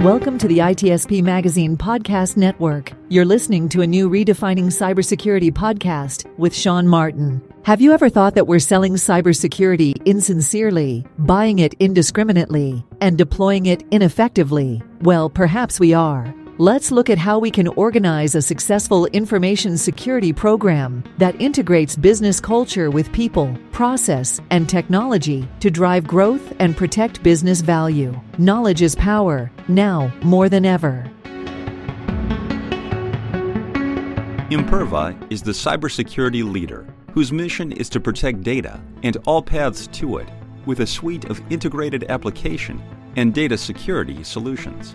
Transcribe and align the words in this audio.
Welcome 0.00 0.38
to 0.38 0.48
the 0.48 0.60
ITSP 0.60 1.22
Magazine 1.22 1.76
Podcast 1.76 2.38
Network. 2.38 2.92
You're 3.10 3.26
listening 3.26 3.68
to 3.68 3.82
a 3.82 3.86
new 3.86 4.08
Redefining 4.08 4.68
Cybersecurity 4.68 5.52
podcast 5.52 6.24
with 6.38 6.54
Sean 6.54 6.88
Martin. 6.88 7.42
Have 7.64 7.82
you 7.82 7.92
ever 7.92 8.08
thought 8.08 8.34
that 8.34 8.46
we're 8.46 8.60
selling 8.60 8.94
cybersecurity 8.94 10.02
insincerely, 10.06 11.04
buying 11.18 11.58
it 11.58 11.74
indiscriminately, 11.80 12.82
and 13.02 13.18
deploying 13.18 13.66
it 13.66 13.84
ineffectively? 13.90 14.80
Well, 15.02 15.28
perhaps 15.28 15.78
we 15.78 15.92
are. 15.92 16.34
Let's 16.60 16.92
look 16.92 17.08
at 17.08 17.16
how 17.16 17.38
we 17.38 17.50
can 17.50 17.68
organize 17.68 18.34
a 18.34 18.42
successful 18.42 19.06
information 19.06 19.78
security 19.78 20.30
program 20.30 21.02
that 21.16 21.40
integrates 21.40 21.96
business 21.96 22.38
culture 22.38 22.90
with 22.90 23.10
people, 23.12 23.56
process, 23.72 24.42
and 24.50 24.68
technology 24.68 25.48
to 25.60 25.70
drive 25.70 26.06
growth 26.06 26.52
and 26.58 26.76
protect 26.76 27.22
business 27.22 27.62
value. 27.62 28.14
Knowledge 28.36 28.82
is 28.82 28.94
power, 28.94 29.50
now 29.68 30.12
more 30.22 30.50
than 30.50 30.66
ever. 30.66 31.10
Imperva 34.50 35.16
is 35.32 35.42
the 35.42 35.52
cybersecurity 35.52 36.44
leader 36.44 36.86
whose 37.14 37.32
mission 37.32 37.72
is 37.72 37.88
to 37.88 38.00
protect 38.00 38.42
data 38.42 38.78
and 39.02 39.16
all 39.24 39.40
paths 39.40 39.86
to 39.86 40.18
it 40.18 40.28
with 40.66 40.80
a 40.80 40.86
suite 40.86 41.24
of 41.30 41.40
integrated 41.50 42.04
application 42.10 42.82
and 43.16 43.32
data 43.32 43.56
security 43.56 44.22
solutions. 44.22 44.94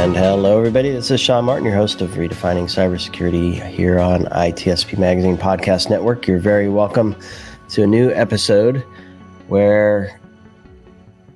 And 0.00 0.16
hello, 0.16 0.56
everybody. 0.56 0.88
This 0.88 1.10
is 1.10 1.20
Sean 1.20 1.44
Martin, 1.44 1.66
your 1.66 1.74
host 1.74 2.00
of 2.00 2.12
Redefining 2.12 2.64
Cybersecurity 2.64 3.62
here 3.68 4.00
on 4.00 4.24
ITSP 4.24 4.96
Magazine 4.96 5.36
Podcast 5.36 5.90
Network. 5.90 6.26
You're 6.26 6.38
very 6.38 6.70
welcome 6.70 7.14
to 7.68 7.82
a 7.82 7.86
new 7.86 8.10
episode 8.12 8.82
where 9.48 10.18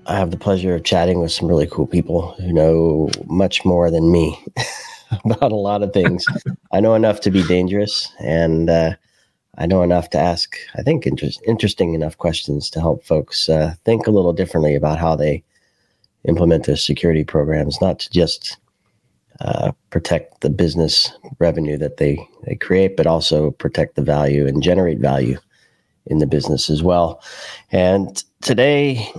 I 0.07 0.17
have 0.17 0.31
the 0.31 0.39
pleasure 0.39 0.75
of 0.75 0.83
chatting 0.83 1.21
with 1.21 1.31
some 1.31 1.47
really 1.47 1.67
cool 1.67 1.87
people 1.87 2.33
who 2.37 2.55
know 2.55 3.11
much 3.27 3.67
more 3.67 3.91
than 3.91 4.11
me 4.11 4.43
about 5.27 5.53
a 5.53 5.57
lot 5.57 5.83
of 5.83 5.93
things. 5.93 6.25
I 6.73 6.81
know 6.81 6.95
enough 6.95 7.21
to 7.21 7.31
be 7.31 7.43
dangerous, 7.43 8.11
and 8.19 8.71
uh, 8.71 8.95
I 9.59 9.67
know 9.67 9.83
enough 9.83 10.09
to 10.11 10.19
ask, 10.19 10.57
I 10.75 10.83
think, 10.83 11.07
inter- 11.07 11.29
interesting 11.47 11.93
enough 11.93 12.17
questions 12.17 12.71
to 12.71 12.81
help 12.81 13.05
folks 13.05 13.47
uh, 13.47 13.75
think 13.85 14.07
a 14.07 14.11
little 14.11 14.33
differently 14.33 14.75
about 14.75 14.99
how 14.99 15.17
they 15.17 15.45
implement 16.27 16.67
their 16.67 16.77
security 16.77 17.25
programs, 17.25 17.81
not 17.81 17.99
to 18.01 18.11
just 18.11 18.57
uh, 19.41 19.73
protect 19.91 20.41
the 20.41 20.51
business 20.51 21.13
revenue 21.39 21.77
that 21.77 21.97
they, 21.97 22.19
they 22.47 22.55
create, 22.55 22.97
but 22.97 23.07
also 23.07 23.51
protect 23.53 23.97
the 23.97 24.03
value 24.03 24.47
and 24.47 24.63
generate 24.63 24.99
value 24.99 25.39
in 26.07 26.19
the 26.19 26.27
business 26.27 26.71
as 26.71 26.83
well. 26.83 27.23
And 27.73 28.23
today, 28.43 29.11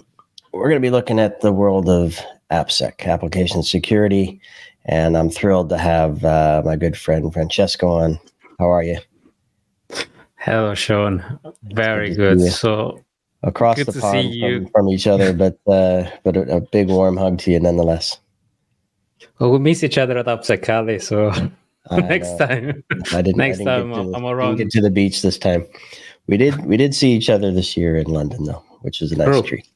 we're 0.51 0.69
going 0.69 0.81
to 0.81 0.85
be 0.85 0.91
looking 0.91 1.19
at 1.19 1.41
the 1.41 1.51
world 1.51 1.89
of 1.89 2.19
AppSec, 2.51 3.05
application 3.05 3.63
security. 3.63 4.39
And 4.85 5.17
I'm 5.17 5.29
thrilled 5.29 5.69
to 5.69 5.77
have 5.77 6.23
uh, 6.23 6.61
my 6.63 6.75
good 6.75 6.97
friend 6.97 7.33
Francesco 7.33 7.87
on. 7.87 8.19
How 8.59 8.71
are 8.71 8.83
you? 8.83 8.99
Hello, 10.37 10.75
Sean. 10.75 11.39
Very 11.63 12.13
good. 12.13 12.37
good. 12.37 12.51
So 12.51 13.03
across 13.45 13.77
Good 13.77 13.87
the 13.87 14.01
pond 14.01 14.33
from, 14.39 14.67
from, 14.67 14.89
each 14.89 15.07
other, 15.07 15.31
but 15.31 15.57
uh, 15.67 16.09
but 16.23 16.35
a, 16.35 16.57
a, 16.57 16.61
big 16.61 16.89
warm 16.89 17.15
hug 17.15 17.39
to 17.39 17.51
you 17.51 17.59
nonetheless. 17.59 18.17
Well, 19.39 19.51
we 19.51 19.59
miss 19.59 19.83
each 19.83 19.97
other 19.97 20.17
at 20.17 20.25
AppSec 20.25 20.63
Cali, 20.63 20.99
so 20.99 21.31
next 21.91 22.37
time. 22.37 22.83
I 23.13 23.21
didn't. 23.21 23.37
next 23.37 23.61
I 23.61 23.77
didn't 23.77 23.91
time, 23.91 24.11
the, 24.11 24.17
I'm 24.17 24.25
around. 24.25 24.57
Get 24.57 24.71
to 24.71 24.81
the 24.81 24.89
beach 24.89 25.21
this 25.21 25.37
time. 25.37 25.65
We 26.27 26.37
did. 26.37 26.65
We 26.65 26.75
did 26.75 26.93
see 26.93 27.11
each 27.11 27.29
other 27.29 27.51
this 27.51 27.77
year 27.77 27.97
in 27.97 28.07
London, 28.07 28.43
though, 28.43 28.63
which 28.81 28.99
was 28.99 29.11
a 29.11 29.17
nice 29.17 29.41
treat. 29.43 29.67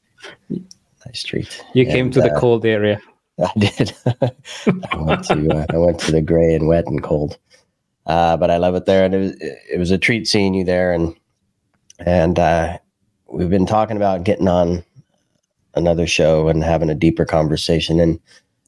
Nice 1.06 1.22
treat. 1.22 1.64
You 1.72 1.84
and, 1.84 1.92
came 1.92 2.10
to 2.10 2.20
the 2.20 2.32
uh, 2.32 2.38
cold 2.38 2.66
area. 2.66 3.00
I 3.42 3.52
did. 3.56 3.94
I 4.06 4.96
went 4.96 5.24
to. 5.24 5.48
Uh, 5.50 5.66
I 5.70 5.78
went 5.78 6.00
to 6.00 6.12
the 6.12 6.20
gray 6.20 6.54
and 6.54 6.68
wet 6.68 6.86
and 6.86 7.02
cold. 7.02 7.38
Uh, 8.06 8.36
but 8.36 8.50
I 8.50 8.56
love 8.56 8.74
it 8.74 8.86
there, 8.86 9.04
and 9.04 9.14
it 9.14 9.18
was 9.18 9.36
it 9.40 9.78
was 9.78 9.90
a 9.90 9.98
treat 9.98 10.26
seeing 10.26 10.54
you 10.54 10.64
there, 10.64 10.92
and 10.92 11.14
and 12.00 12.38
uh, 12.38 12.78
we've 13.30 13.50
been 13.50 13.66
talking 13.66 13.96
about 13.96 14.24
getting 14.24 14.48
on 14.48 14.84
another 15.74 16.06
show 16.06 16.48
and 16.48 16.64
having 16.64 16.90
a 16.90 16.94
deeper 16.94 17.24
conversation. 17.24 18.00
And 18.00 18.20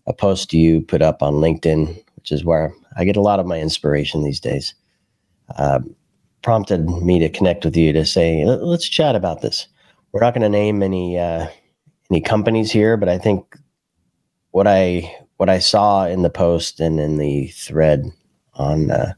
a 0.07 0.13
post 0.13 0.53
you 0.53 0.81
put 0.81 1.03
up 1.03 1.23
on 1.23 1.35
LinkedIn, 1.35 2.03
which 2.17 2.33
is 2.33 2.45
where 2.45 2.75
I 2.97 3.05
get 3.05 3.17
a 3.17 3.21
lot 3.21 3.41
of 3.41 3.47
my 3.47 3.61
inspiration 3.61 4.23
these 4.23 4.41
days, 4.41 4.75
uh, 5.57 5.81
prompted 6.43 6.89
me 6.89 7.19
to 7.21 7.29
connect 7.29 7.65
with 7.65 7.77
you 7.77 7.93
to 7.93 8.05
say, 8.05 8.45
let's 8.45 8.89
chat 8.89 9.15
about 9.15 9.43
this. 9.43 9.69
We're 10.13 10.21
not 10.21 10.35
going 10.35 10.43
to 10.43 10.49
name 10.49 10.83
any 10.83 11.19
uh, 11.19 11.49
any 12.11 12.21
companies 12.21 12.71
here, 12.71 12.97
but 12.97 13.09
I 13.09 13.17
think 13.17 13.57
what 14.51 14.67
I 14.67 15.11
what 15.39 15.49
I 15.49 15.59
saw 15.59 16.07
in 16.07 16.23
the 16.23 16.31
post 16.31 16.81
and 16.81 17.01
in 17.01 17.17
the 17.17 17.47
thread 17.49 18.05
on 18.55 18.91
uh, 18.91 19.15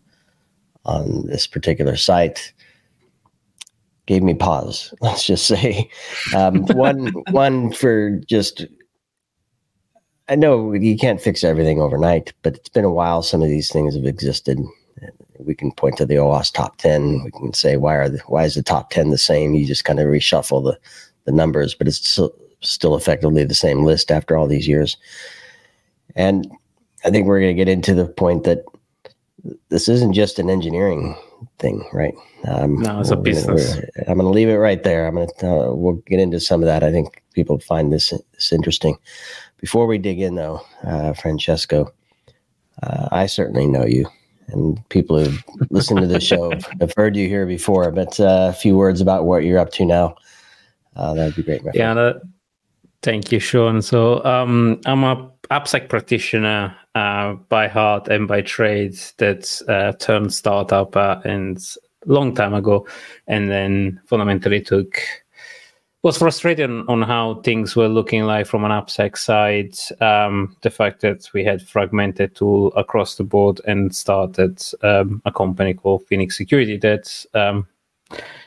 on 0.85 1.27
this 1.27 1.47
particular 1.47 1.97
site 1.97 2.53
gave 4.07 4.23
me 4.23 4.35
pause. 4.35 4.93
Let's 5.01 5.27
just 5.27 5.47
say 5.47 5.91
um, 6.35 6.63
one 6.75 7.09
one 7.31 7.73
for 7.73 8.11
just. 8.27 8.67
I 10.27 10.37
know 10.37 10.73
you 10.73 10.97
can't 10.97 11.21
fix 11.21 11.45
everything 11.45 11.83
overnight, 11.83 12.33
but 12.41 12.55
it's 12.55 12.71
been 12.71 12.87
a 12.87 12.91
while. 12.91 13.23
Some 13.23 13.43
of 13.43 13.51
these 13.51 13.71
things 13.71 13.95
have 13.95 14.07
existed. 14.07 14.59
We 15.39 15.55
can 15.55 15.71
point 15.73 15.99
to 15.99 16.07
the 16.07 16.15
OWASP 16.15 16.55
top 16.55 16.79
ten. 16.79 17.23
We 17.25 17.31
can 17.31 17.53
say 17.53 17.77
why 17.77 17.97
are 17.97 18.09
the, 18.09 18.21
why 18.29 18.45
is 18.45 18.55
the 18.55 18.63
top 18.63 18.89
ten 18.91 19.11
the 19.11 19.19
same? 19.19 19.55
You 19.55 19.67
just 19.67 19.85
kind 19.85 20.01
of 20.01 20.07
reshuffle 20.07 20.65
the 20.65 20.79
the 21.25 21.33
numbers, 21.33 21.75
but 21.75 21.89
it's 21.89 22.07
still, 22.09 22.35
still 22.61 22.97
effectively 22.97 23.45
the 23.45 23.55
same 23.55 23.85
list 23.85 24.11
after 24.11 24.37
all 24.37 24.47
these 24.47 24.69
years. 24.69 24.97
And 26.17 26.51
I 27.05 27.11
think 27.11 27.27
we're 27.27 27.41
going 27.41 27.55
to 27.55 27.65
get 27.65 27.71
into 27.71 27.95
the 27.95 28.07
point 28.07 28.45
that 28.45 28.65
this 29.69 29.89
isn't 29.89 30.15
just 30.15 30.39
an 30.39 30.49
engineering 30.49 31.17
thing, 31.59 31.89
right? 31.93 32.15
Um, 32.47 32.77
no, 32.81 33.01
it's 33.01 33.11
a 33.11 33.17
business. 33.17 33.77
I'm 34.07 34.19
going 34.19 34.21
to 34.21 34.29
leave 34.29 34.49
it 34.49 34.57
right 34.57 34.83
there. 34.83 35.07
I'm 35.07 35.15
going 35.15 35.29
to. 35.39 35.47
Uh, 35.47 35.75
we'll 35.75 35.95
get 36.07 36.21
into 36.21 36.41
some 36.41 36.63
of 36.63 36.67
that. 36.67 36.83
I 36.83 36.91
think 36.91 37.23
people 37.33 37.59
find 37.61 37.93
this 37.93 38.11
this 38.33 38.53
interesting. 38.53 38.97
Before 39.61 39.87
we 39.87 39.99
dig 39.99 40.21
in, 40.21 40.35
though, 40.35 40.61
uh, 40.85 41.15
Francesco, 41.15 41.93
uh, 42.83 43.09
I 43.13 43.27
certainly 43.27 43.67
know 43.67 43.85
you, 43.85 44.07
and 44.49 44.87
people 44.91 45.19
who've 45.19 45.43
listened 45.71 46.01
to 46.01 46.07
the 46.07 46.21
show 46.21 46.53
have 46.81 46.93
heard 46.97 47.17
you 47.17 47.29
here 47.29 47.47
before. 47.47 47.91
But 47.91 48.19
uh, 48.21 48.49
a 48.51 48.53
few 48.53 48.77
words 48.77 49.01
about 49.01 49.25
what 49.25 49.45
you're 49.45 49.59
up 49.59 49.73
to 49.73 49.85
now. 49.85 50.17
Uh, 50.97 51.15
that 51.15 51.25
would 51.25 51.37
be 51.37 51.43
great. 51.43 51.63
yeah, 51.75 51.93
that, 51.95 52.23
thank 53.03 53.33
you, 53.33 53.41
Sean. 53.41 53.83
So 53.83 54.25
um, 54.25 54.81
I'm 54.87 55.03
a 55.03 55.31
AppSec 55.51 55.89
practitioner 55.89 56.77
uh, 56.95 57.35
by 57.49 57.69
heart 57.69 58.09
and 58.09 58.29
by 58.29 58.41
trade 58.43 58.97
that 59.19 59.61
uh, 59.69 59.93
turned 59.99 60.33
startup 60.33 60.97
uh, 60.97 61.21
and 61.25 61.59
long 62.07 62.35
time 62.35 62.55
ago, 62.55 62.87
and 63.27 63.51
then 63.51 64.01
fundamentally 64.07 64.61
took 64.61 65.01
was 66.05 66.19
frustrated 66.19 66.71
on 66.71 67.01
how 67.01 67.41
things 67.41 67.75
were 67.75 67.89
looking 67.89 68.25
like 68.25 68.47
from 68.47 68.63
an 68.63 68.71
AppSec 68.71 69.17
side. 69.17 69.75
Um, 70.03 70.55
the 70.61 70.69
fact 70.69 71.01
that 71.01 71.31
we 71.33 71.43
had 71.43 71.67
fragmented 71.67 72.37
tool 72.37 72.75
across 72.75 73.15
the 73.15 73.25
board 73.25 73.63
and 73.67 73.97
started 73.97 74.63
um, 74.83 75.23
a 75.25 75.33
company 75.33 75.73
called 75.73 76.07
Phoenix 76.07 76.37
Security 76.37 76.77
that 76.77 77.25
um, 77.33 77.67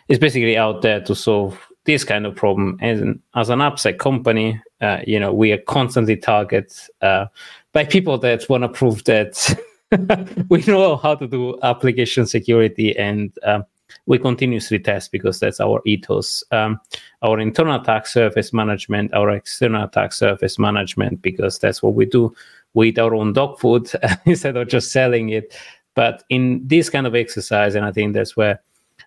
is 0.07 0.19
basically 0.19 0.55
out 0.55 0.83
there 0.83 1.01
to 1.01 1.15
solve 1.15 1.59
this 1.85 2.03
kind 2.03 2.27
of 2.27 2.35
problem. 2.35 2.77
And 2.79 3.19
as 3.33 3.49
an 3.49 3.57
AppSec 3.57 3.97
company, 3.97 4.61
uh, 4.79 4.99
you 5.07 5.19
know, 5.19 5.33
we 5.33 5.51
are 5.51 5.57
constantly 5.57 6.15
targeted 6.15 6.71
uh, 7.01 7.25
by 7.73 7.85
people 7.85 8.17
that 8.19 8.47
want 8.49 8.63
to 8.63 8.69
prove 8.69 9.03
that 9.05 9.59
we 10.49 10.61
know 10.63 10.97
how 10.97 11.15
to 11.15 11.27
do 11.27 11.57
application 11.63 12.25
security 12.25 12.97
and 12.97 13.31
um, 13.43 13.63
we 14.05 14.17
continuously 14.17 14.79
test 14.79 15.11
because 15.11 15.39
that's 15.39 15.59
our 15.59 15.81
ethos. 15.85 16.43
Um, 16.51 16.79
our 17.21 17.39
internal 17.39 17.79
attack 17.79 18.07
surface 18.07 18.53
management, 18.53 19.13
our 19.13 19.31
external 19.31 19.83
attack 19.83 20.13
surface 20.13 20.57
management, 20.57 21.21
because 21.21 21.59
that's 21.59 21.83
what 21.83 21.93
we 21.93 22.05
do. 22.05 22.33
We 22.73 22.89
eat 22.89 22.99
our 22.99 23.13
own 23.13 23.33
dog 23.33 23.59
food 23.59 23.91
instead 24.25 24.57
of 24.57 24.67
just 24.67 24.91
selling 24.91 25.29
it. 25.29 25.55
But 25.95 26.23
in 26.29 26.61
this 26.65 26.89
kind 26.89 27.07
of 27.07 27.15
exercise, 27.15 27.75
and 27.75 27.85
I 27.85 27.91
think 27.91 28.13
that's 28.13 28.37
where 28.37 28.61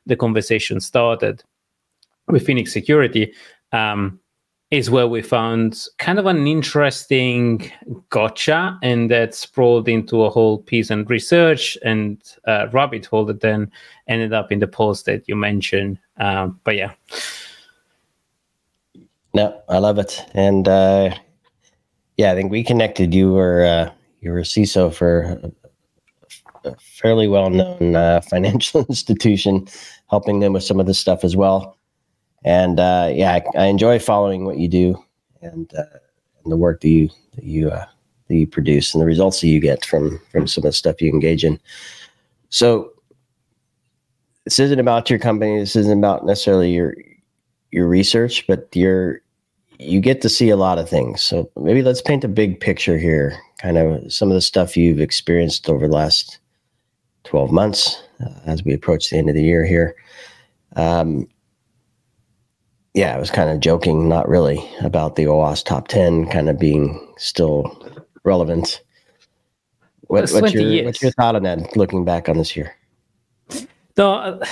the 0.07 0.17
conversation 0.17 0.81
started 0.81 1.43
with 2.27 2.45
Phoenix 2.45 2.73
Security, 2.73 3.33
um, 3.73 4.20
is 4.71 4.89
where 4.89 5.09
we 5.09 5.21
found 5.21 5.87
kind 5.99 6.19
of 6.19 6.27
an 6.27 6.47
interesting 6.47 7.71
gotcha, 8.11 8.79
and 8.83 9.11
that 9.11 9.35
sprawled 9.35 9.89
into 9.89 10.23
a 10.23 10.31
whole 10.31 10.59
piece 10.59 10.91
and 10.91 11.09
research 11.11 11.77
and 11.85 12.23
uh, 12.47 12.69
rabbit 12.73 13.07
hole 13.07 13.25
that 13.25 13.41
then 13.41 13.71
ended 14.07 14.33
up 14.33 14.53
in 14.53 14.61
the 14.61 14.69
post 14.69 15.07
that 15.07 15.29
you 15.29 15.35
mentioned. 15.35 15.99
Um, 16.19 16.61
but 16.63 16.77
yeah. 16.77 16.93
No, 19.35 19.61
I 19.69 19.79
love 19.79 19.99
it, 19.99 20.25
and 20.35 20.67
uh, 20.67 21.15
yeah, 22.17 22.33
I 22.33 22.35
think 22.35 22.51
we 22.51 22.63
connected. 22.63 23.13
You 23.13 23.33
were 23.33 23.65
uh, 23.65 23.93
you 24.21 24.31
were 24.31 24.41
a 24.41 24.43
CISO 24.43 24.93
for 24.93 25.41
a 26.65 26.77
fairly 26.79 27.27
well 27.27 27.51
known 27.51 27.97
uh, 27.97 28.21
financial 28.31 28.85
institution, 28.89 29.67
helping 30.09 30.41
them 30.41 30.53
with 30.53 30.63
some 30.63 30.79
of 30.79 30.87
this 30.87 30.99
stuff 30.99 31.25
as 31.25 31.37
well 31.37 31.77
and 32.45 32.81
uh, 32.81 33.11
yeah, 33.13 33.33
I, 33.33 33.59
I, 33.59 33.65
enjoy 33.67 33.99
following 33.99 34.45
what 34.45 34.59
you 34.59 34.69
do 34.69 35.03
and, 35.43 35.73
uh, 35.75 35.85
the 36.47 36.57
work 36.57 36.81
that 36.81 36.89
you 36.89 37.11
that 37.35 37.45
you 37.45 37.71
uh, 37.71 37.85
that 38.29 38.35
you 38.35 38.47
produce 38.47 38.95
and 38.95 39.01
the 39.03 39.07
results 39.07 39.41
that 39.41 39.49
you 39.49 39.61
get 39.61 39.85
from 39.85 40.21
from 40.33 40.47
some 40.47 40.63
of 40.63 40.69
the 40.69 40.73
stuff 40.73 41.03
you 41.03 41.11
engage 41.11 41.45
in. 41.45 41.61
So 42.49 42.93
this 44.45 44.59
isn't 44.59 44.81
about 44.81 45.11
your 45.11 45.19
company. 45.19 45.59
This 45.59 45.77
isn't 45.77 45.99
about 45.99 46.25
necessarily 46.25 46.73
your 46.73 46.95
your 47.71 47.87
research, 47.87 48.47
but 48.47 48.69
your 48.75 49.21
you 49.79 50.01
get 50.01 50.21
to 50.23 50.29
see 50.29 50.51
a 50.51 50.57
lot 50.57 50.79
of 50.79 50.89
things. 50.89 51.23
So 51.23 51.51
maybe 51.57 51.83
let's 51.83 52.03
paint 52.03 52.25
a 52.25 52.29
big 52.29 52.61
picture 52.61 52.99
here. 52.99 53.39
Kind 53.59 53.79
of 53.79 54.13
some 54.13 54.29
of 54.29 54.35
the 54.35 54.41
stuff 54.41 54.77
you've 54.77 55.01
experienced 55.01 55.69
over 55.69 55.87
the 55.87 55.95
last 55.95 56.39
twelve 57.25 57.53
months 57.53 58.03
uh, 58.25 58.41
as 58.47 58.65
we 58.65 58.73
approach 58.73 59.11
the 59.11 59.19
end 59.19 59.29
of 59.29 59.35
the 59.35 59.43
year 59.43 59.65
here. 59.65 59.95
Um, 60.77 61.29
yeah, 62.95 63.15
I 63.15 63.19
was 63.19 63.31
kind 63.31 63.51
of 63.51 63.61
joking, 63.61 64.09
not 64.09 64.29
really, 64.29 64.69
about 64.83 65.17
the 65.17 65.25
OWASP 65.25 65.65
top 65.65 65.89
10 65.89 66.29
kind 66.29 66.49
of 66.49 66.59
being 66.59 67.15
still 67.17 67.77
relevant. 68.25 68.83
What, 70.03 70.31
what's, 70.31 70.53
your, 70.53 70.85
what's 70.85 71.01
your 71.01 71.13
thought 71.13 71.37
on 71.37 71.45
that 71.45 71.77
looking 71.77 72.05
back 72.05 72.29
on 72.29 72.37
this 72.37 72.57
year? 72.57 72.75
No, 73.97 74.15
uh, 74.15 74.47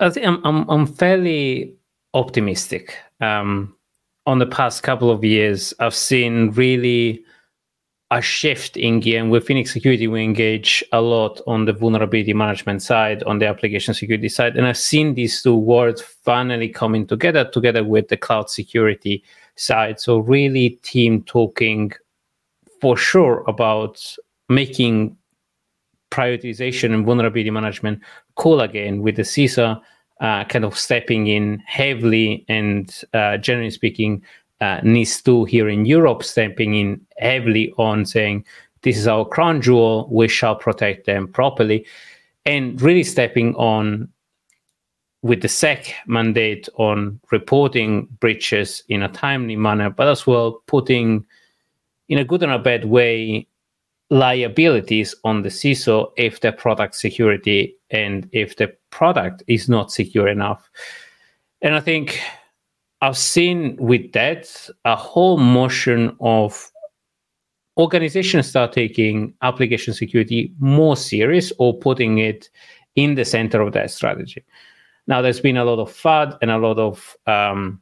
I 0.00 0.10
think 0.10 0.26
I'm, 0.26 0.40
I'm, 0.44 0.68
I'm 0.70 0.86
fairly 0.86 1.74
optimistic. 2.14 2.96
Um, 3.20 3.74
on 4.26 4.38
the 4.38 4.46
past 4.46 4.82
couple 4.82 5.10
of 5.10 5.24
years, 5.24 5.74
I've 5.80 5.94
seen 5.94 6.50
really 6.52 7.24
a 8.10 8.22
shift 8.22 8.76
in 8.76 9.00
gear. 9.00 9.20
And 9.20 9.30
with 9.30 9.46
Phoenix 9.46 9.72
Security, 9.72 10.08
we 10.08 10.24
engage 10.24 10.82
a 10.92 11.00
lot 11.00 11.40
on 11.46 11.66
the 11.66 11.72
vulnerability 11.72 12.32
management 12.32 12.82
side, 12.82 13.22
on 13.24 13.38
the 13.38 13.46
application 13.46 13.92
security 13.92 14.28
side. 14.28 14.56
And 14.56 14.66
I've 14.66 14.78
seen 14.78 15.14
these 15.14 15.42
two 15.42 15.56
words 15.56 16.00
finally 16.00 16.68
coming 16.68 17.06
together, 17.06 17.44
together 17.44 17.84
with 17.84 18.08
the 18.08 18.16
cloud 18.16 18.48
security 18.48 19.22
side. 19.56 20.00
So, 20.00 20.18
really, 20.18 20.70
team 20.82 21.22
talking 21.24 21.92
for 22.80 22.96
sure 22.96 23.44
about 23.46 24.02
making 24.48 25.16
prioritization 26.10 26.94
and 26.94 27.04
vulnerability 27.04 27.50
management 27.50 28.00
cool 28.36 28.62
again 28.62 29.02
with 29.02 29.16
the 29.16 29.22
CISA 29.22 29.78
uh, 30.20 30.44
kind 30.44 30.64
of 30.64 30.78
stepping 30.78 31.26
in 31.26 31.62
heavily 31.66 32.46
and 32.48 33.02
uh, 33.12 33.36
generally 33.36 33.70
speaking 33.70 34.22
uh, 34.60 34.80
NIS2 34.80 35.48
here 35.48 35.68
in 35.68 35.84
Europe 35.84 36.22
stepping 36.22 36.74
in 36.74 37.00
heavily 37.18 37.72
on 37.78 38.04
saying, 38.04 38.44
this 38.82 38.96
is 38.96 39.08
our 39.08 39.24
crown 39.24 39.60
jewel, 39.60 40.08
we 40.10 40.28
shall 40.28 40.54
protect 40.54 41.06
them 41.06 41.28
properly, 41.28 41.86
and 42.44 42.80
really 42.80 43.04
stepping 43.04 43.54
on 43.56 44.08
with 45.22 45.42
the 45.42 45.48
SEC 45.48 45.92
mandate 46.06 46.68
on 46.76 47.20
reporting 47.32 48.06
breaches 48.20 48.84
in 48.88 49.02
a 49.02 49.08
timely 49.08 49.56
manner, 49.56 49.90
but 49.90 50.06
as 50.06 50.26
well 50.26 50.62
putting, 50.66 51.24
in 52.08 52.18
a 52.18 52.24
good 52.24 52.42
and 52.42 52.52
a 52.52 52.58
bad 52.58 52.84
way, 52.84 53.46
liabilities 54.10 55.14
on 55.24 55.42
the 55.42 55.48
CISO 55.48 56.12
if 56.16 56.40
the 56.40 56.52
product 56.52 56.94
security 56.94 57.76
and 57.90 58.28
if 58.32 58.56
the 58.56 58.74
product 58.90 59.42
is 59.48 59.68
not 59.68 59.92
secure 59.92 60.28
enough. 60.28 60.70
And 61.60 61.74
I 61.74 61.80
think 61.80 62.20
I've 63.00 63.16
seen 63.16 63.76
with 63.76 64.12
that 64.12 64.68
a 64.84 64.96
whole 64.96 65.38
motion 65.38 66.16
of 66.20 66.70
organizations 67.76 68.48
start 68.48 68.72
taking 68.72 69.34
application 69.42 69.94
security 69.94 70.52
more 70.58 70.96
serious 70.96 71.52
or 71.58 71.78
putting 71.78 72.18
it 72.18 72.50
in 72.96 73.14
the 73.14 73.24
center 73.24 73.60
of 73.60 73.72
their 73.72 73.86
strategy. 73.86 74.44
Now, 75.06 75.22
there's 75.22 75.40
been 75.40 75.56
a 75.56 75.64
lot 75.64 75.78
of 75.78 75.90
FUD 75.90 76.36
and 76.42 76.50
a 76.50 76.58
lot 76.58 76.78
of 76.78 77.16
um, 77.26 77.80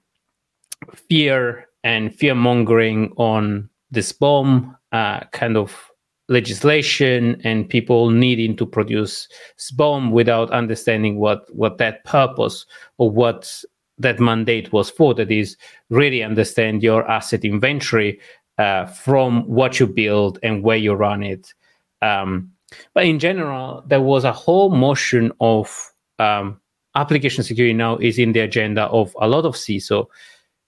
fear 0.95 1.67
and 1.83 2.15
fear 2.15 2.35
mongering 2.35 3.13
on 3.17 3.71
this 3.91 4.13
bomb 4.13 4.77
uh, 4.93 5.21
kind 5.33 5.57
of 5.57 5.91
legislation 6.29 7.41
and 7.45 7.69
people 7.69 8.11
needing 8.11 8.57
to 8.57 8.67
produce 8.67 9.29
SBOM 9.59 10.11
without 10.11 10.51
understanding 10.51 11.19
what 11.19 11.47
what 11.55 11.79
that 11.79 12.05
purpose 12.05 12.67
or 12.99 13.11
what 13.11 13.63
that 13.99 14.21
mandate 14.21 14.73
was 14.73 14.91
for 14.91 15.15
that 15.15 15.31
is 15.31 15.57
really 15.91 16.23
understand 16.23 16.83
your 16.83 17.09
asset 17.11 17.45
inventory 17.45 18.21
uh, 18.59 18.87
from 18.87 19.47
what 19.47 19.79
you 19.81 19.87
build 19.87 20.39
and 20.43 20.63
where 20.63 20.77
you 20.77 20.95
run 20.95 21.23
it 21.23 21.53
um, 22.03 22.51
but 22.95 23.05
in 23.05 23.19
general 23.19 23.83
there 23.87 24.03
was 24.03 24.25
a 24.25 24.33
whole 24.33 24.71
motion 24.71 25.33
of 25.41 25.93
um, 26.19 26.61
application 26.97 27.45
security 27.45 27.75
now 27.75 27.97
is 27.99 28.19
in 28.19 28.33
the 28.33 28.41
agenda 28.41 28.85
of 28.85 29.15
a 29.21 29.29
lot 29.29 29.45
of 29.45 29.55
CISO. 29.55 30.07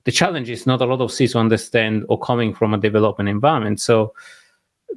The 0.05 0.13
challenge 0.13 0.51
is 0.51 0.67
not 0.67 0.81
a 0.81 0.85
lot 0.85 1.01
of 1.01 1.11
CISO 1.11 1.41
understand 1.41 2.05
or 2.09 2.19
coming 2.19 2.55
from 2.55 2.75
a 2.75 2.79
development 2.79 3.29
environment. 3.29 3.81
So 3.81 4.15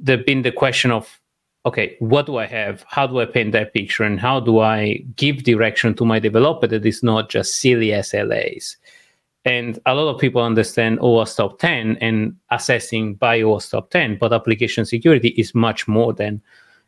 there's 0.00 0.24
been 0.24 0.42
the 0.42 0.52
question 0.52 0.90
of 0.90 1.20
okay, 1.64 1.96
what 2.00 2.26
do 2.26 2.36
I 2.36 2.46
have? 2.46 2.84
How 2.88 3.06
do 3.06 3.20
I 3.20 3.24
paint 3.24 3.52
that 3.52 3.72
picture? 3.72 4.04
And 4.04 4.18
how 4.18 4.40
do 4.40 4.60
I 4.60 5.04
give 5.16 5.44
direction 5.44 5.94
to 5.94 6.04
my 6.04 6.18
developer 6.18 6.66
that 6.66 6.84
is 6.84 7.02
not 7.02 7.30
just 7.30 7.60
silly 7.60 7.88
SLAs? 7.88 8.76
And 9.44 9.78
a 9.86 9.94
lot 9.94 10.12
of 10.12 10.20
people 10.20 10.42
understand 10.42 11.00
OWASP 11.00 11.36
top 11.36 11.58
10 11.58 11.96
and 12.00 12.36
assessing 12.50 13.14
by 13.14 13.40
OWASP 13.40 13.70
top 13.70 13.90
10, 13.90 14.18
but 14.18 14.32
application 14.32 14.84
security 14.84 15.28
is 15.30 15.54
much 15.54 15.88
more 15.88 16.12
than 16.12 16.40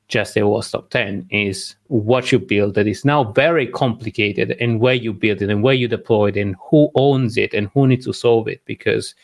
just 0.07 0.35
the 0.35 0.41
OWASP 0.41 0.73
top 0.73 0.91
10 0.91 1.27
is 1.31 1.75
what 1.89 2.31
you 2.31 2.39
build 2.39 2.75
that 2.75 2.87
is 2.87 3.05
now 3.05 3.25
very 3.33 3.67
complicated 3.67 4.57
and 4.61 4.81
where 4.81 4.95
you 4.95 5.13
build 5.13 5.43
it 5.43 5.51
and 5.51 5.63
where 5.63 5.75
you 5.75 5.89
deploy 5.89 6.29
it 6.29 6.37
and 6.37 6.55
who 6.71 6.91
owns 6.95 7.37
it 7.37 7.55
and 7.55 7.71
who 7.75 7.87
needs 7.87 8.07
to 8.07 8.13
solve 8.13 8.47
it. 8.47 8.61
Because 8.67 9.15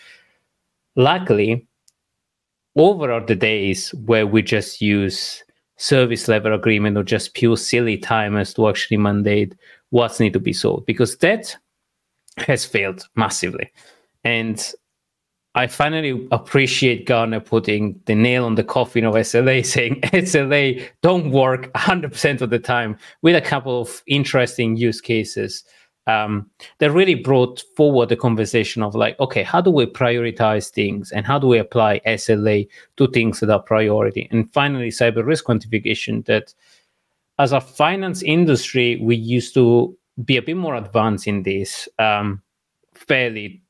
luckily, 0.97 1.69
over 2.77 3.11
are 3.11 3.25
the 3.25 3.35
days 3.35 3.91
where 4.07 4.27
we 4.27 4.43
just 4.43 4.81
use 4.81 5.43
service 5.77 6.29
level 6.29 6.55
agreement 6.55 6.97
or 6.97 7.03
just 7.03 7.35
pure 7.35 7.57
silly 7.57 7.97
timers 7.97 8.55
to 8.55 8.69
actually 8.69 8.99
mandate 8.99 9.55
what's 9.91 10.21
need 10.21 10.33
to 10.33 10.41
be 10.41 10.53
sold 10.53 10.85
because 10.87 11.17
that 11.19 11.57
has 12.37 12.65
failed 12.65 13.09
massively. 13.17 13.73
And 14.25 14.73
I 15.55 15.67
finally 15.67 16.29
appreciate 16.31 17.07
Gartner 17.07 17.41
putting 17.41 18.01
the 18.05 18.15
nail 18.15 18.45
on 18.45 18.55
the 18.55 18.63
coffin 18.63 19.05
of 19.05 19.15
SLA, 19.15 19.67
saying 19.67 20.01
SLA 20.03 20.87
don't 21.03 21.31
work 21.31 21.73
100% 21.73 22.41
of 22.41 22.51
the 22.51 22.59
time 22.59 22.97
with 23.23 23.35
a 23.35 23.41
couple 23.41 23.81
of 23.81 24.03
interesting 24.07 24.77
use 24.77 25.01
cases 25.01 25.65
um, 26.07 26.51
that 26.79 26.91
really 26.91 27.15
brought 27.15 27.63
forward 27.77 28.09
the 28.09 28.17
conversation 28.17 28.83
of 28.83 28.95
like, 28.95 29.19
okay, 29.21 29.43
how 29.43 29.61
do 29.61 29.71
we 29.71 29.87
prioritize 29.87 30.71
things 30.71 31.13
and 31.13 31.27
how 31.27 31.39
do 31.39 31.47
we 31.47 31.59
apply 31.59 32.01
SLA 32.07 32.69
to 32.97 33.07
things 33.09 33.41
that 33.41 33.51
are 33.51 33.63
priority? 33.63 34.29
And 34.31 34.53
finally, 34.53 34.89
cyber 34.89 35.25
risk 35.25 35.45
quantification 35.45 36.25
that 36.27 36.55
as 37.39 37.53
a 37.53 37.61
finance 37.61 38.23
industry, 38.23 39.01
we 39.03 39.17
used 39.17 39.55
to 39.55 39.97
be 40.25 40.37
a 40.37 40.43
bit 40.43 40.57
more 40.57 40.75
advanced 40.75 41.27
in 41.27 41.43
this 41.43 41.89
um, 41.99 42.43
fairly 42.95 43.63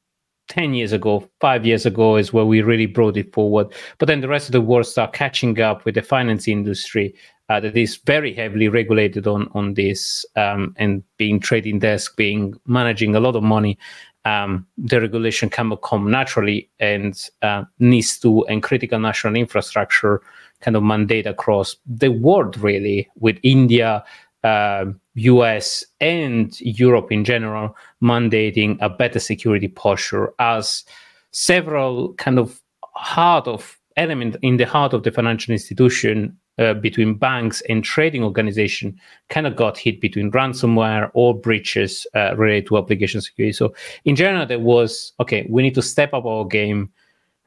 10 0.48 0.74
years 0.74 0.92
ago, 0.92 1.28
five 1.40 1.64
years 1.64 1.86
ago 1.86 2.16
is 2.16 2.32
where 2.32 2.44
we 2.44 2.60
really 2.60 2.86
brought 2.86 3.16
it 3.16 3.32
forward. 3.32 3.68
But 3.98 4.06
then 4.06 4.20
the 4.20 4.28
rest 4.28 4.48
of 4.48 4.52
the 4.52 4.60
world 4.60 4.86
start 4.86 5.12
catching 5.12 5.60
up 5.60 5.84
with 5.84 5.94
the 5.94 6.02
finance 6.02 6.48
industry 6.48 7.14
uh, 7.50 7.58
that 7.58 7.76
is 7.76 7.96
very 8.06 8.32
heavily 8.32 8.68
regulated 8.68 9.26
on 9.26 9.48
on 9.52 9.74
this 9.74 10.24
um, 10.36 10.72
and 10.78 11.02
being 11.16 11.40
trading 11.40 11.80
desk, 11.80 12.16
being 12.16 12.54
managing 12.66 13.16
a 13.16 13.20
lot 13.20 13.34
of 13.34 13.42
money. 13.42 13.76
Um, 14.24 14.66
the 14.78 15.00
regulation 15.00 15.50
can 15.50 15.76
come 15.78 16.10
naturally 16.10 16.70
and 16.78 17.28
uh, 17.42 17.64
needs 17.80 18.18
to 18.20 18.46
and 18.46 18.62
critical 18.62 19.00
national 19.00 19.34
infrastructure 19.34 20.22
kind 20.60 20.76
of 20.76 20.82
mandate 20.82 21.26
across 21.26 21.76
the 21.86 22.10
world 22.10 22.56
really 22.58 23.08
with 23.18 23.38
India 23.42 24.04
uh, 24.44 24.84
US 25.14 25.84
and 26.00 26.60
Europe 26.60 27.10
in 27.10 27.24
general 27.24 27.74
mandating 28.02 28.78
a 28.80 28.90
better 28.90 29.18
security 29.18 29.68
posture 29.68 30.32
as 30.38 30.84
several 31.32 32.12
kind 32.14 32.38
of 32.38 32.60
heart 32.94 33.48
of 33.48 33.78
element 33.96 34.36
in 34.42 34.58
the 34.58 34.66
heart 34.66 34.92
of 34.92 35.02
the 35.02 35.10
financial 35.10 35.52
institution 35.52 36.36
uh, 36.60 36.74
between 36.74 37.14
banks 37.14 37.62
and 37.68 37.82
trading 37.82 38.22
organization 38.22 38.98
kind 39.30 39.46
of 39.46 39.56
got 39.56 39.78
hit 39.78 40.00
between 40.00 40.30
ransomware 40.30 41.10
or 41.14 41.34
breaches 41.34 42.06
uh, 42.14 42.36
related 42.36 42.66
to 42.66 42.78
application 42.78 43.20
security. 43.20 43.52
So 43.52 43.74
in 44.04 44.14
general, 44.14 44.46
there 44.46 44.58
was 44.58 45.12
okay, 45.20 45.46
we 45.48 45.62
need 45.62 45.74
to 45.74 45.82
step 45.82 46.12
up 46.14 46.26
our 46.26 46.44
game. 46.44 46.90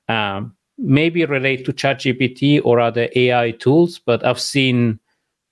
Um, 0.09 0.55
maybe 0.77 1.23
relate 1.23 1.63
to 1.65 1.71
ChatGPT 1.71 2.59
or 2.65 2.79
other 2.79 3.07
AI 3.15 3.51
tools, 3.51 3.99
but 3.99 4.25
I've 4.25 4.39
seen 4.39 4.99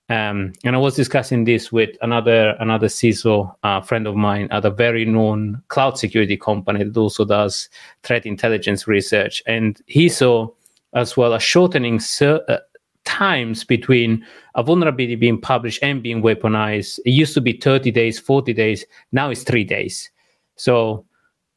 um, 0.08 0.52
and 0.64 0.76
I 0.76 0.78
was 0.78 0.94
discussing 0.94 1.44
this 1.44 1.72
with 1.72 1.96
another 2.02 2.50
another 2.60 2.88
CISO 2.88 3.54
uh, 3.62 3.80
friend 3.80 4.06
of 4.06 4.16
mine 4.16 4.48
at 4.50 4.64
a 4.64 4.70
very 4.70 5.04
known 5.04 5.62
cloud 5.68 5.96
security 5.96 6.36
company 6.36 6.84
that 6.84 6.96
also 6.96 7.24
does 7.24 7.70
threat 8.02 8.26
intelligence 8.26 8.86
research, 8.86 9.42
and 9.46 9.80
he 9.86 10.08
saw 10.08 10.48
as 10.92 11.16
well 11.16 11.32
a 11.32 11.40
shortening 11.40 11.98
ser- 11.98 12.44
uh, 12.48 12.58
times 13.04 13.64
between 13.64 14.24
a 14.54 14.62
vulnerability 14.62 15.16
being 15.16 15.40
published 15.40 15.82
and 15.82 16.02
being 16.02 16.22
weaponized. 16.22 16.98
It 17.04 17.10
used 17.10 17.34
to 17.34 17.40
be 17.40 17.52
30 17.52 17.90
days, 17.90 18.18
40 18.18 18.52
days. 18.52 18.84
Now 19.12 19.30
it's 19.30 19.42
three 19.42 19.64
days. 19.64 20.10
So 20.56 21.04